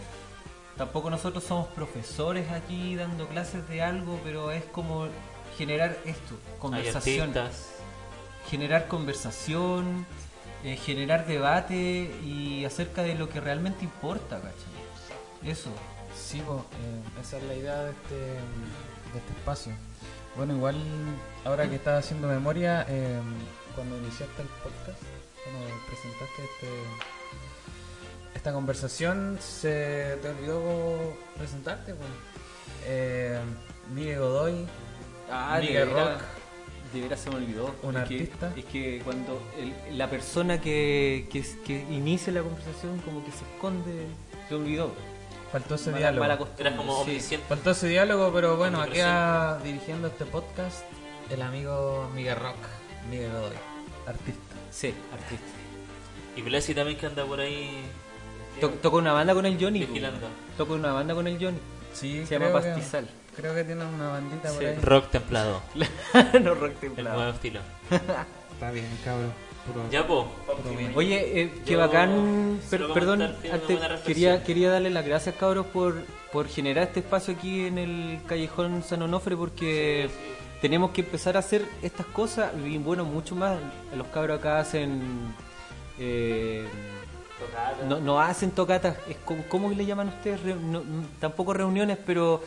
Tampoco 0.77 1.09
nosotros 1.09 1.43
somos 1.43 1.67
profesores 1.67 2.51
aquí 2.51 2.95
dando 2.95 3.27
clases 3.27 3.67
de 3.69 3.81
algo, 3.81 4.19
pero 4.23 4.51
es 4.51 4.63
como 4.65 5.07
generar 5.57 5.97
esto, 6.05 6.35
conversación 6.59 7.33
generar 8.49 8.87
conversación, 8.87 10.05
eh, 10.63 10.75
generar 10.75 11.25
debate 11.25 12.11
y 12.23 12.65
acerca 12.65 13.03
de 13.03 13.15
lo 13.15 13.29
que 13.29 13.39
realmente 13.39 13.85
importa, 13.85 14.37
¿cachai? 14.37 15.51
Eso. 15.51 15.69
Sí, 16.15 16.39
eh, 16.39 16.43
esa 17.21 17.37
es 17.37 17.43
la 17.43 17.55
idea 17.55 17.83
de 17.83 17.91
este, 17.91 18.15
de 18.15 19.19
este 19.19 19.31
espacio. 19.37 19.73
Bueno, 20.35 20.55
igual 20.55 20.75
ahora 21.45 21.69
que 21.69 21.75
estaba 21.75 21.97
haciendo 21.97 22.27
memoria, 22.27 22.85
eh, 22.87 23.19
cuando 23.75 23.97
iniciaste 23.97 24.41
el 24.41 24.47
podcast, 24.47 25.01
cuando 25.43 25.75
presentaste 25.87 26.43
este, 26.43 26.67
esta 28.35 28.53
conversación, 28.53 29.37
se 29.41 30.17
te 30.21 30.29
olvidó 30.29 31.13
presentarte. 31.37 31.93
po. 31.93 32.03
Eh, 32.85 33.39
Miguel 33.93 34.19
Godoy, 34.19 34.67
Ah, 35.31 35.57
Miguel 35.61 35.89
Rock. 35.91 36.21
De 36.93 36.99
veras 37.01 37.19
se 37.21 37.29
me 37.29 37.37
olvidó. 37.37 37.73
Un 37.83 37.95
es 37.95 38.07
que- 38.07 38.15
artista. 38.15 38.53
es 38.57 38.65
que 38.65 39.01
cuando 39.05 39.41
el- 39.57 39.97
la 39.97 40.09
persona 40.09 40.59
que, 40.59 41.27
que, 41.31 41.41
que 41.65 41.79
inicia 41.89 42.33
la 42.33 42.41
conversación 42.41 42.97
como 42.99 43.23
que 43.23 43.31
se 43.31 43.45
esconde, 43.45 44.07
se 44.49 44.55
olvidó. 44.55 44.91
faltó 45.51 45.75
ese 45.75 45.91
Mala- 45.91 46.11
diálogo. 46.11 46.21
mala 46.27 46.39
Era 46.59 46.77
como 46.77 47.03
sí. 47.05 47.19
Faltó 47.49 47.71
ese 47.71 47.87
diálogo, 47.89 48.31
pero 48.33 48.55
bueno, 48.57 48.81
aquí 48.81 48.99
dirigiendo 49.63 50.07
este 50.07 50.25
podcast, 50.25 50.83
el 51.29 51.41
amigo 51.41 52.09
Miguel 52.15 52.37
Rock, 52.37 52.55
Miguel 53.09 53.31
Godoy, 53.31 53.57
artista. 54.07 54.55
Sí, 54.71 54.93
artista. 55.13 55.45
Y 56.37 56.41
Blessy 56.41 56.73
también 56.73 56.97
que 56.97 57.05
anda 57.05 57.25
por 57.25 57.39
ahí. 57.41 57.83
To- 58.61 58.69
Toca 58.69 58.97
una 58.97 59.11
banda 59.13 59.33
con 59.33 59.45
el 59.45 59.57
Johnny. 59.61 59.85
Toca 60.57 60.73
una 60.73 60.91
banda 60.93 61.13
con 61.15 61.27
el 61.27 61.35
Johnny. 61.37 61.59
Sí, 61.93 62.25
Se 62.25 62.37
llama 62.39 62.47
que- 62.47 62.67
Pastizal. 62.69 63.09
Creo 63.35 63.55
que 63.55 63.63
tiene 63.63 63.85
una 63.85 64.09
bandita 64.09 64.51
por 64.51 64.63
ahí. 64.65 64.75
Rock 64.81 65.09
templado. 65.11 65.61
no 66.41 66.53
rock 66.55 66.71
El 66.71 66.75
templado. 66.77 67.15
nuevo 67.17 67.33
estilo. 67.33 67.59
Está 68.53 68.71
bien, 68.71 68.87
cabrón. 69.03 69.31
Puro- 69.65 69.89
Ya, 69.91 70.05
po. 70.07 70.27
puro 70.45 70.75
bien. 70.75 70.91
Oye, 70.95 71.41
eh, 71.41 71.53
qué 71.65 71.73
Yo 71.73 71.79
bacán. 71.79 72.59
per- 72.69 72.87
perdón, 72.93 73.21
antes 73.21 73.79
quería, 74.05 74.43
quería 74.43 74.71
darle 74.71 74.89
las 74.89 75.05
gracias, 75.05 75.35
cabros, 75.35 75.67
por, 75.67 76.03
por 76.31 76.47
generar 76.47 76.87
este 76.87 76.99
espacio 77.01 77.33
aquí 77.35 77.67
en 77.67 77.77
el 77.77 78.19
Callejón 78.27 78.83
San 78.83 79.01
Onofre, 79.03 79.37
porque 79.37 80.09
tenemos 80.61 80.91
que 80.91 81.01
empezar 81.01 81.35
a 81.37 81.39
hacer 81.39 81.63
estas 81.83 82.07
cosas. 82.07 82.51
Y 82.65 82.77
bueno, 82.79 83.05
mucho 83.05 83.35
más. 83.35 83.57
Los 83.95 84.07
cabros 84.07 84.39
acá 84.39 84.59
hacen. 84.59 85.33
eh, 85.99 86.67
no, 87.87 87.99
no 87.99 88.19
hacen 88.19 88.51
tocatas. 88.51 88.97
Es 89.07 89.17
como, 89.25 89.43
¿Cómo 89.47 89.69
le 89.69 89.85
llaman 89.85 90.09
ustedes? 90.09 90.43
No- 90.43 90.83
no- 90.83 91.05
tampoco 91.19 91.53
reuniones, 91.53 91.97
pero. 92.05 92.43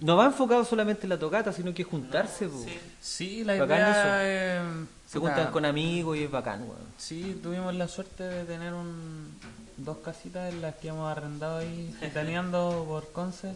No 0.00 0.16
va 0.16 0.26
enfocado 0.26 0.64
solamente 0.64 1.04
en 1.04 1.10
la 1.10 1.18
tocata, 1.18 1.52
sino 1.52 1.72
que 1.72 1.84
juntarse. 1.84 2.48
Sí. 2.48 2.78
Sí, 3.00 3.44
la 3.44 3.56
Bacán 3.58 3.78
idea. 3.78 4.64
Se 5.06 5.18
juntan 5.18 5.52
con 5.52 5.64
amigos 5.64 6.16
y 6.16 6.24
es 6.24 6.30
bacán, 6.30 6.62
weón. 6.62 6.76
Sí, 6.98 7.38
tuvimos 7.42 7.74
la 7.74 7.86
suerte 7.86 8.24
de 8.24 8.44
tener 8.44 8.72
un, 8.72 9.32
dos 9.76 9.98
casitas 9.98 10.52
en 10.52 10.62
las 10.62 10.74
que 10.76 10.88
hemos 10.88 11.10
arrendado 11.10 11.58
ahí, 11.58 11.94
gitaneando 12.00 12.84
por 12.88 13.12
Conce, 13.12 13.54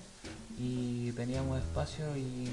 y 0.58 1.12
teníamos 1.12 1.58
espacio 1.58 2.16
y 2.16 2.48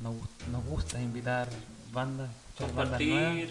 nos, 0.00 0.14
nos 0.50 0.64
gusta 0.64 1.00
invitar 1.00 1.48
bandas, 1.92 2.30
bandas 2.74 3.00
nuevas, 3.00 3.48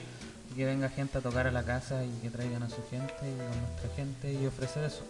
y 0.51 0.55
que 0.55 0.65
venga 0.65 0.89
gente 0.89 1.19
a 1.19 1.21
tocar 1.21 1.47
a 1.47 1.51
la 1.51 1.63
casa 1.63 2.03
y 2.03 2.11
que 2.21 2.29
traigan 2.29 2.63
a 2.63 2.69
su 2.69 2.83
gente 2.89 3.13
y 3.21 3.37
con 3.37 3.61
nuestra 3.61 3.95
gente 3.95 4.33
y 4.33 4.45
ofrecer 4.45 4.83
eso. 4.83 5.03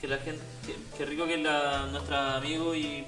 Que 0.00 0.08
la 0.08 0.16
gente. 0.18 0.42
Que, 0.66 0.96
que 0.96 1.04
rico 1.04 1.26
que 1.26 1.36
la, 1.38 1.86
nuestros 1.86 2.18
amigos 2.18 2.76
y, 2.76 3.04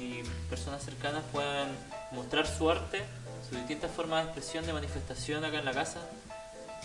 y 0.00 0.22
personas 0.50 0.82
cercanas 0.84 1.22
puedan 1.32 1.68
mostrar 2.12 2.46
su 2.46 2.70
arte, 2.70 3.02
sus 3.48 3.58
distintas 3.58 3.90
formas 3.90 4.24
de 4.24 4.30
expresión, 4.30 4.66
de 4.66 4.72
manifestación 4.72 5.44
acá 5.44 5.58
en 5.58 5.64
la 5.64 5.72
casa. 5.72 6.00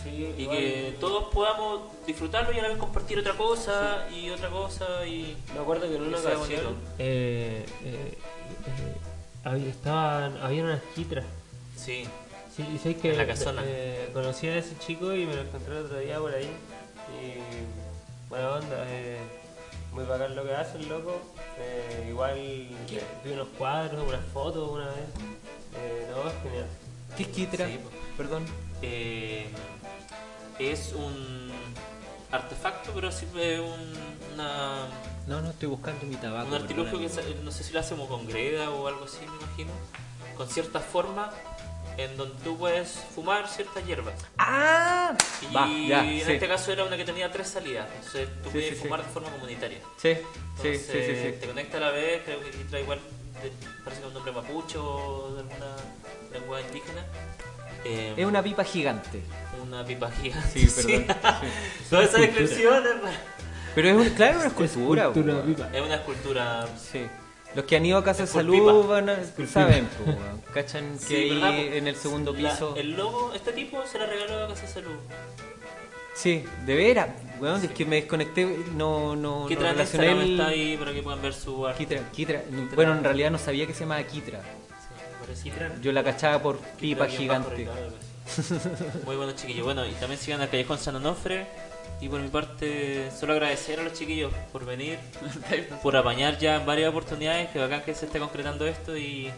Sí, 0.04 0.34
Y 0.38 0.44
igual, 0.44 0.58
que 0.58 0.98
todos 1.00 1.26
podamos 1.34 1.82
disfrutarlo 2.08 2.54
y 2.54 2.60
a 2.60 2.62
la 2.62 2.68
vez 2.70 2.78
compartir 2.78 3.20
otra 3.20 3.34
cosa 3.34 4.08
y 4.10 4.30
otra 4.30 4.50
cosa 4.50 5.06
y. 5.06 5.36
Me 5.54 5.60
acuerdo 5.60 5.90
que 5.90 5.96
en 5.96 6.04
una 6.04 6.18
ocasión 6.18 6.78
eh, 6.98 7.66
eh, 7.84 8.18
eh, 8.18 8.98
había, 9.44 9.68
estaban, 9.70 10.38
había 10.38 10.64
unas 10.64 10.82
quitras. 10.96 11.26
Sí. 11.76 12.06
Sí, 12.56 12.66
y 12.74 12.78
sé 12.78 12.96
que 12.96 13.12
En 13.12 13.18
la 13.18 13.28
casona. 13.28 13.62
eh, 13.66 14.10
conocí 14.14 14.48
a 14.48 14.58
ese 14.58 14.78
chico 14.80 15.14
y 15.14 15.26
me 15.26 15.36
lo 15.36 15.42
encontré 15.42 15.78
el 15.78 15.86
otro 15.86 16.00
día 16.00 16.18
por 16.20 16.34
ahí. 16.34 16.50
Y 17.22 18.30
buena 18.30 18.52
onda, 18.52 18.86
eh, 18.88 19.18
muy 20.00 20.08
bacán 20.08 20.34
lo 20.36 20.44
que 20.46 20.56
hace 20.56 20.78
el 20.78 20.88
loco. 20.88 21.20
Eh, 21.58 22.08
igual 22.10 22.38
eh, 22.38 22.70
vi 23.24 23.32
unos 23.32 23.50
cuadros, 23.58 24.08
unas 24.08 24.26
fotos 24.34 24.70
una 24.72 24.88
vez. 24.88 25.10
Eh, 25.78 26.08
no, 26.12 26.30
es 26.30 26.36
genial. 26.42 26.68
¿Qué 27.18 27.24
es 27.24 27.30
Kitra? 27.30 27.68
Sí. 27.68 27.80
Perdón. 28.16 28.46
Eh, 28.82 29.50
es 30.58 30.94
un 30.94 31.52
artefacto, 32.32 32.92
pero 32.94 33.12
sirve 33.12 33.60
un, 33.60 33.94
una, 34.36 34.88
No, 35.28 35.42
no, 35.42 35.50
estoy 35.50 35.68
buscando 35.68 36.06
mi 36.06 36.16
tabaco. 36.16 36.48
un 36.48 36.54
artilugio 36.54 36.98
que 36.98 37.10
no 37.44 37.52
sé 37.52 37.64
si 37.64 37.74
lo 37.74 37.80
hacemos 37.82 38.08
con 38.08 38.26
greda 38.26 38.70
o 38.70 38.88
algo 38.88 39.06
así, 39.06 39.20
me 39.20 39.36
imagino, 39.36 39.72
con 40.38 40.48
cierta 40.48 40.80
forma 40.80 41.32
en 41.98 42.16
donde 42.18 42.36
tú 42.44 42.58
puedes 42.58 42.92
fumar 43.16 43.48
ciertas 43.48 43.86
hierbas. 43.86 44.14
¡Ah! 44.38 45.14
Y 45.50 45.54
Va, 45.54 45.68
ya, 45.88 46.04
en 46.06 46.26
sí. 46.26 46.32
este 46.34 46.48
caso 46.48 46.72
era 46.72 46.84
una 46.86 46.96
que 46.98 47.06
tenía 47.06 47.32
tres 47.32 47.50
salidas, 47.50 47.88
entonces 47.96 48.30
tú 48.44 48.50
Sí, 48.52 48.62
sí. 48.70 48.76
fumar 48.76 49.04
de 49.04 49.10
forma 49.12 49.30
comunitaria. 49.32 49.80
Sí, 49.98 50.14
sí, 50.14 50.20
Entonces 50.68 50.86
sí, 50.86 51.00
sí, 51.16 51.22
sí. 51.34 51.38
te 51.42 51.48
conecta 51.48 51.78
a 51.78 51.82
la 51.82 51.92
vez, 51.92 52.22
creo 52.24 52.40
que 52.42 52.48
aquí 52.50 52.58
trae 52.70 52.82
igual, 52.84 53.00
parece 53.84 54.02
que 54.02 54.08
es 54.08 54.08
un 54.08 54.14
nombre 54.14 54.32
mapucho 54.32 54.84
o 54.84 55.34
de 55.34 55.40
alguna 55.42 55.76
lengua 56.32 56.62
indígena. 56.62 57.06
Eh, 57.86 58.14
Es 58.18 58.26
una 58.26 58.44
pipa 58.44 58.64
gigante. 58.64 59.22
una 59.66 59.86
pipa 59.86 60.12
gigante. 60.12 60.68
Sí, 60.68 61.00
perdón. 61.06 61.18
Toda 61.90 62.04
esa 62.04 62.18
descripción 62.20 62.86
es 62.86 62.94
para- 63.02 63.14
Pero 63.76 63.88
es 63.90 63.96
un, 63.96 64.10
claro, 64.16 64.40
una 64.40 64.48
escultura. 64.48 65.04
Escultura, 65.04 65.34
weón. 65.36 65.48
pipa. 65.56 65.70
es 65.74 65.82
una 65.82 65.96
escultura. 65.96 66.68
Sí. 66.92 67.08
Los 67.56 67.66
que 67.66 67.76
han 67.78 67.86
ido 67.86 67.98
a 67.98 68.04
Casa 68.04 68.24
de 68.24 68.28
Salud 68.28 68.86
van 68.88 69.10
a, 69.10 69.18
saben, 69.52 69.88
cachan 70.54 70.98
que 71.00 71.06
Sí, 71.06 71.42
ahí 71.42 71.70
en 71.74 71.88
el 71.88 71.96
segundo 71.96 72.32
La- 72.34 72.52
piso. 72.52 72.76
el 72.76 72.92
logo, 72.96 73.34
este 73.34 73.52
tipo 73.54 73.84
se 73.92 73.98
la 73.98 74.06
regaló 74.06 74.46
a 74.46 74.48
Casa 74.50 74.62
de 74.62 74.68
Salud. 74.68 74.96
Sí, 76.16 76.44
de 76.66 76.76
veras. 76.76 77.10
Weón, 77.40 77.64
es 77.64 77.72
que 77.72 77.86
me 77.86 77.96
desconecté, 77.96 78.46
no, 78.76 79.16
no, 79.16 79.46
¿Qué 79.48 79.56
no 79.56 79.62
relacioné 79.62 80.12
el... 80.12 80.32
está 80.32 80.48
ahí 80.48 80.76
para 80.78 80.92
que 80.94 81.02
puedan 81.02 81.22
ver 81.22 81.34
su 81.34 81.66
arte? 81.66 81.86
Kitra, 81.86 82.04
Kitra. 82.12 82.44
Bueno, 82.76 82.92
en 82.94 83.04
realidad 83.04 83.32
no 83.32 83.38
sabía 83.38 83.66
que 83.66 83.74
se 83.74 83.82
llamaba 83.82 84.04
Kitra. 84.04 84.42
Sí. 85.36 85.52
Yo 85.82 85.92
la 85.92 86.04
cachaba 86.04 86.42
por 86.42 86.58
pipa 86.58 87.06
gigante. 87.08 87.68
Así. 88.28 88.54
Muy 89.06 89.16
bueno, 89.16 89.32
chiquillos. 89.34 89.64
Bueno, 89.64 89.86
y 89.86 89.92
también 89.94 90.20
sigan 90.20 90.42
al 90.42 90.50
Callejón 90.50 90.78
San 90.80 90.96
Onofre. 90.96 91.46
Y 92.02 92.08
por 92.08 92.22
mi 92.22 92.30
parte, 92.30 93.12
solo 93.18 93.34
agradecer 93.34 93.80
a 93.80 93.84
los 93.84 93.94
chiquillos 93.94 94.32
por 94.54 94.66
venir, 94.66 95.00
por 95.84 95.98
apañar 95.98 96.38
ya 96.38 96.56
en 96.56 96.66
varias 96.66 96.90
oportunidades. 96.90 97.50
Que 97.50 97.60
bacán 97.60 97.82
que 97.84 97.94
se 97.94 98.06
esté 98.06 98.20
concretando 98.20 98.66
esto 98.66 98.96
y, 98.96 99.32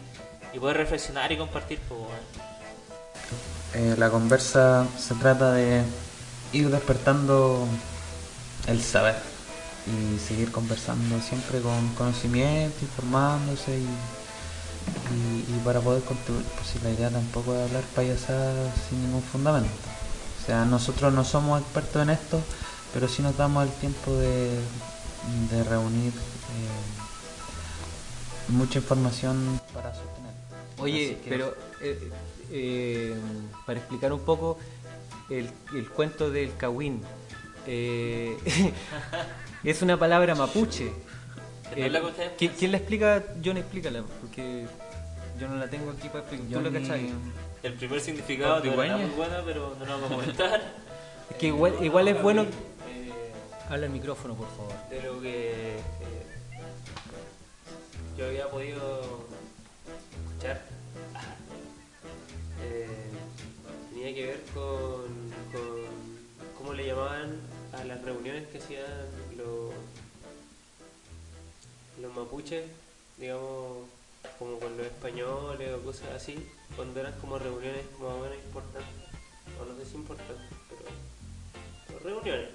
y 0.52 0.58
poder 0.58 0.76
reflexionar 0.76 1.32
y 1.32 1.36
compartir. 1.36 1.80
Pues. 1.88 2.00
Eh, 3.74 3.96
la 3.98 4.10
conversa 4.10 4.86
se 4.98 5.14
trata 5.14 5.52
de 5.52 5.82
ir 6.52 6.68
despertando 6.68 7.66
el 8.68 8.80
saber 8.80 9.16
y 9.86 10.18
seguir 10.20 10.52
conversando 10.52 11.20
siempre 11.20 11.60
con 11.60 11.94
conocimiento, 11.94 12.76
informándose 12.82 13.78
y 13.78 15.60
para 15.64 15.80
poder 15.80 16.02
contribuir. 16.02 16.46
Pues 16.54 16.68
si 16.68 16.78
la 16.80 16.90
idea 16.90 17.10
tampoco 17.10 17.54
es 17.54 17.62
hablar 17.62 17.82
payasadas 17.94 18.72
sin 18.88 19.02
ningún 19.02 19.22
fundamento. 19.22 19.91
O 20.42 20.44
sea, 20.46 20.64
nosotros 20.64 21.12
no 21.12 21.24
somos 21.24 21.60
expertos 21.60 22.02
en 22.02 22.10
esto, 22.10 22.40
pero 22.92 23.06
sí 23.08 23.22
nos 23.22 23.36
damos 23.36 23.64
el 23.64 23.70
tiempo 23.74 24.12
de, 24.16 24.50
de 25.50 25.64
reunir 25.64 26.12
eh, 26.12 26.72
mucha 28.48 28.80
información 28.80 29.60
para 29.72 29.94
sostener. 29.94 30.32
Oye, 30.78 31.18
pero 31.28 31.54
eh, 31.80 32.10
eh, 32.50 33.14
para 33.66 33.78
explicar 33.78 34.12
un 34.12 34.20
poco 34.20 34.58
el, 35.30 35.48
el 35.74 35.88
cuento 35.90 36.30
del 36.30 36.56
Kawin. 36.56 37.00
eh, 37.66 38.36
es 39.64 39.80
una 39.82 39.96
palabra 39.98 40.34
mapuche. 40.34 40.90
¿Que 41.72 41.88
no 41.88 42.08
Eh? 42.08 42.32
¿quién, 42.36 42.52
quién 42.58 42.72
la 42.72 42.78
explica? 42.78 43.22
John, 43.42 43.56
explícala, 43.56 44.02
porque 44.20 44.66
yo 45.40 45.48
no 45.48 45.54
la 45.56 45.70
tengo 45.70 45.90
aquí 45.92 46.08
para 46.08 46.20
explicar. 46.24 46.48
¿Tú 46.48 46.60
la 46.60 46.68
Johnny- 46.70 46.80
cachai? 46.88 47.12
El 47.62 47.74
primer 47.74 48.00
significado 48.00 48.62
no 48.64 48.82
era 48.82 48.96
muy 48.96 49.10
buena, 49.10 49.42
pero 49.44 49.76
no 49.78 49.84
lo 49.84 49.92
vamos 49.92 50.10
a 50.10 50.14
comentar. 50.14 50.62
Es 51.30 51.36
que 51.38 51.46
igual, 51.46 51.76
igual 51.80 52.08
es 52.08 52.20
bueno... 52.20 52.42
Eh, 52.42 53.10
Habla 53.70 53.86
el 53.86 53.92
micrófono, 53.92 54.34
por 54.34 54.48
favor. 54.48 54.74
de 54.90 55.02
lo 55.02 55.20
que 55.22 55.76
eh, 55.76 55.82
yo 58.18 58.26
había 58.26 58.50
podido 58.50 59.24
escuchar 60.28 60.60
eh, 62.64 62.86
tenía 63.90 64.14
que 64.14 64.26
ver 64.26 64.40
con, 64.52 65.04
con 65.52 66.52
cómo 66.58 66.74
le 66.74 66.86
llamaban 66.88 67.40
a 67.72 67.84
las 67.84 68.02
reuniones 68.02 68.46
que 68.48 68.58
hacían 68.58 68.84
los, 69.36 69.72
los 72.00 72.14
mapuches, 72.14 72.64
digamos, 73.16 73.86
como 74.38 74.58
con 74.58 74.76
los 74.76 74.86
españoles 74.86 75.70
o 75.74 75.82
cosas 75.84 76.08
así, 76.14 76.38
cuando 76.76 77.00
eran 77.00 77.12
como 77.20 77.38
reuniones 77.38 77.84
más 78.00 78.10
o 78.10 78.18
menos 78.20 78.36
importantes, 78.44 78.94
o 79.60 79.64
no 79.64 79.76
sé 79.78 79.86
si 79.90 79.96
importantes, 79.96 80.46
pero, 80.68 80.82
pero 81.86 81.98
reuniones. 82.00 82.48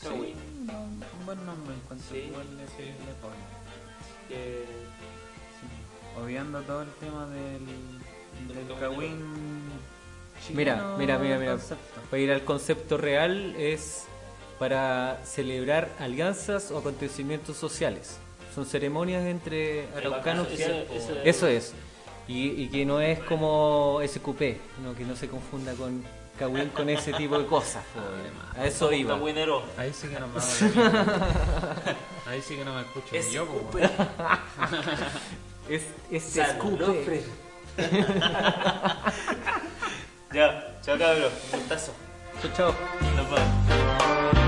Sí, 0.00 0.34
no, 0.66 0.82
un 0.82 1.26
buen 1.26 1.46
nombre 1.46 1.74
encuentro 1.74 2.08
Sí, 2.12 2.18
igual 2.28 2.46
le, 2.56 2.66
sí. 2.66 2.82
le 2.84 3.12
pone. 3.20 3.36
que 4.28 4.64
Sí. 5.60 6.20
Obviando 6.22 6.60
todo 6.62 6.82
el 6.82 6.90
tema 7.00 7.26
del, 7.28 7.66
del 8.48 8.78
Kawin 8.78 9.64
Mira, 10.54 10.94
mira, 10.98 11.18
mira, 11.18 11.38
mira. 11.38 11.52
concepto. 11.52 12.00
Para 12.10 12.22
ir 12.22 12.30
al 12.30 12.44
concepto 12.44 12.98
real 12.98 13.54
es 13.56 14.04
para 14.58 15.20
celebrar 15.24 15.90
alianzas 15.98 16.70
o 16.70 16.78
acontecimientos 16.78 17.56
sociales. 17.56 18.18
Son 18.56 18.64
ceremonias 18.64 19.22
entre 19.26 19.86
araucanos. 19.94 20.48
Eso- 20.50 20.72
eso- 20.94 21.20
Eso 21.22 21.46
es. 21.46 21.74
Y, 22.26 22.62
y 22.62 22.68
que 22.70 22.86
no 22.86 23.00
es 23.02 23.18
como 23.20 24.00
SQP, 24.02 24.56
no, 24.82 24.94
que 24.96 25.04
no 25.04 25.14
se 25.14 25.28
confunda 25.28 25.74
con 25.74 26.02
Kawin 26.38 26.70
con 26.70 26.88
ese 26.88 27.12
tipo 27.12 27.38
de 27.38 27.44
cosas. 27.46 27.84
A 28.58 28.64
eso 28.66 28.90
iba. 28.92 29.14
Ahí 29.76 29.92
sí 29.92 30.08
que 30.08 30.18
no 30.18 30.26
me. 30.28 30.40
Ahí 32.32 32.40
sí 32.42 32.56
que 32.56 32.64
no 32.64 32.74
me 32.74 32.80
escucho 32.80 33.14
ni 33.28 33.34
yo. 33.34 33.46
Es, 35.68 35.82
es. 36.10 36.32
Ya, 40.32 40.78
chao 40.82 40.98
cabrón, 40.98 41.30
un 41.52 41.58
gustazo. 41.60 41.92
Chao, 42.40 42.50
chao. 42.56 42.74
Nos 43.16 43.30
vemos. 43.30 44.45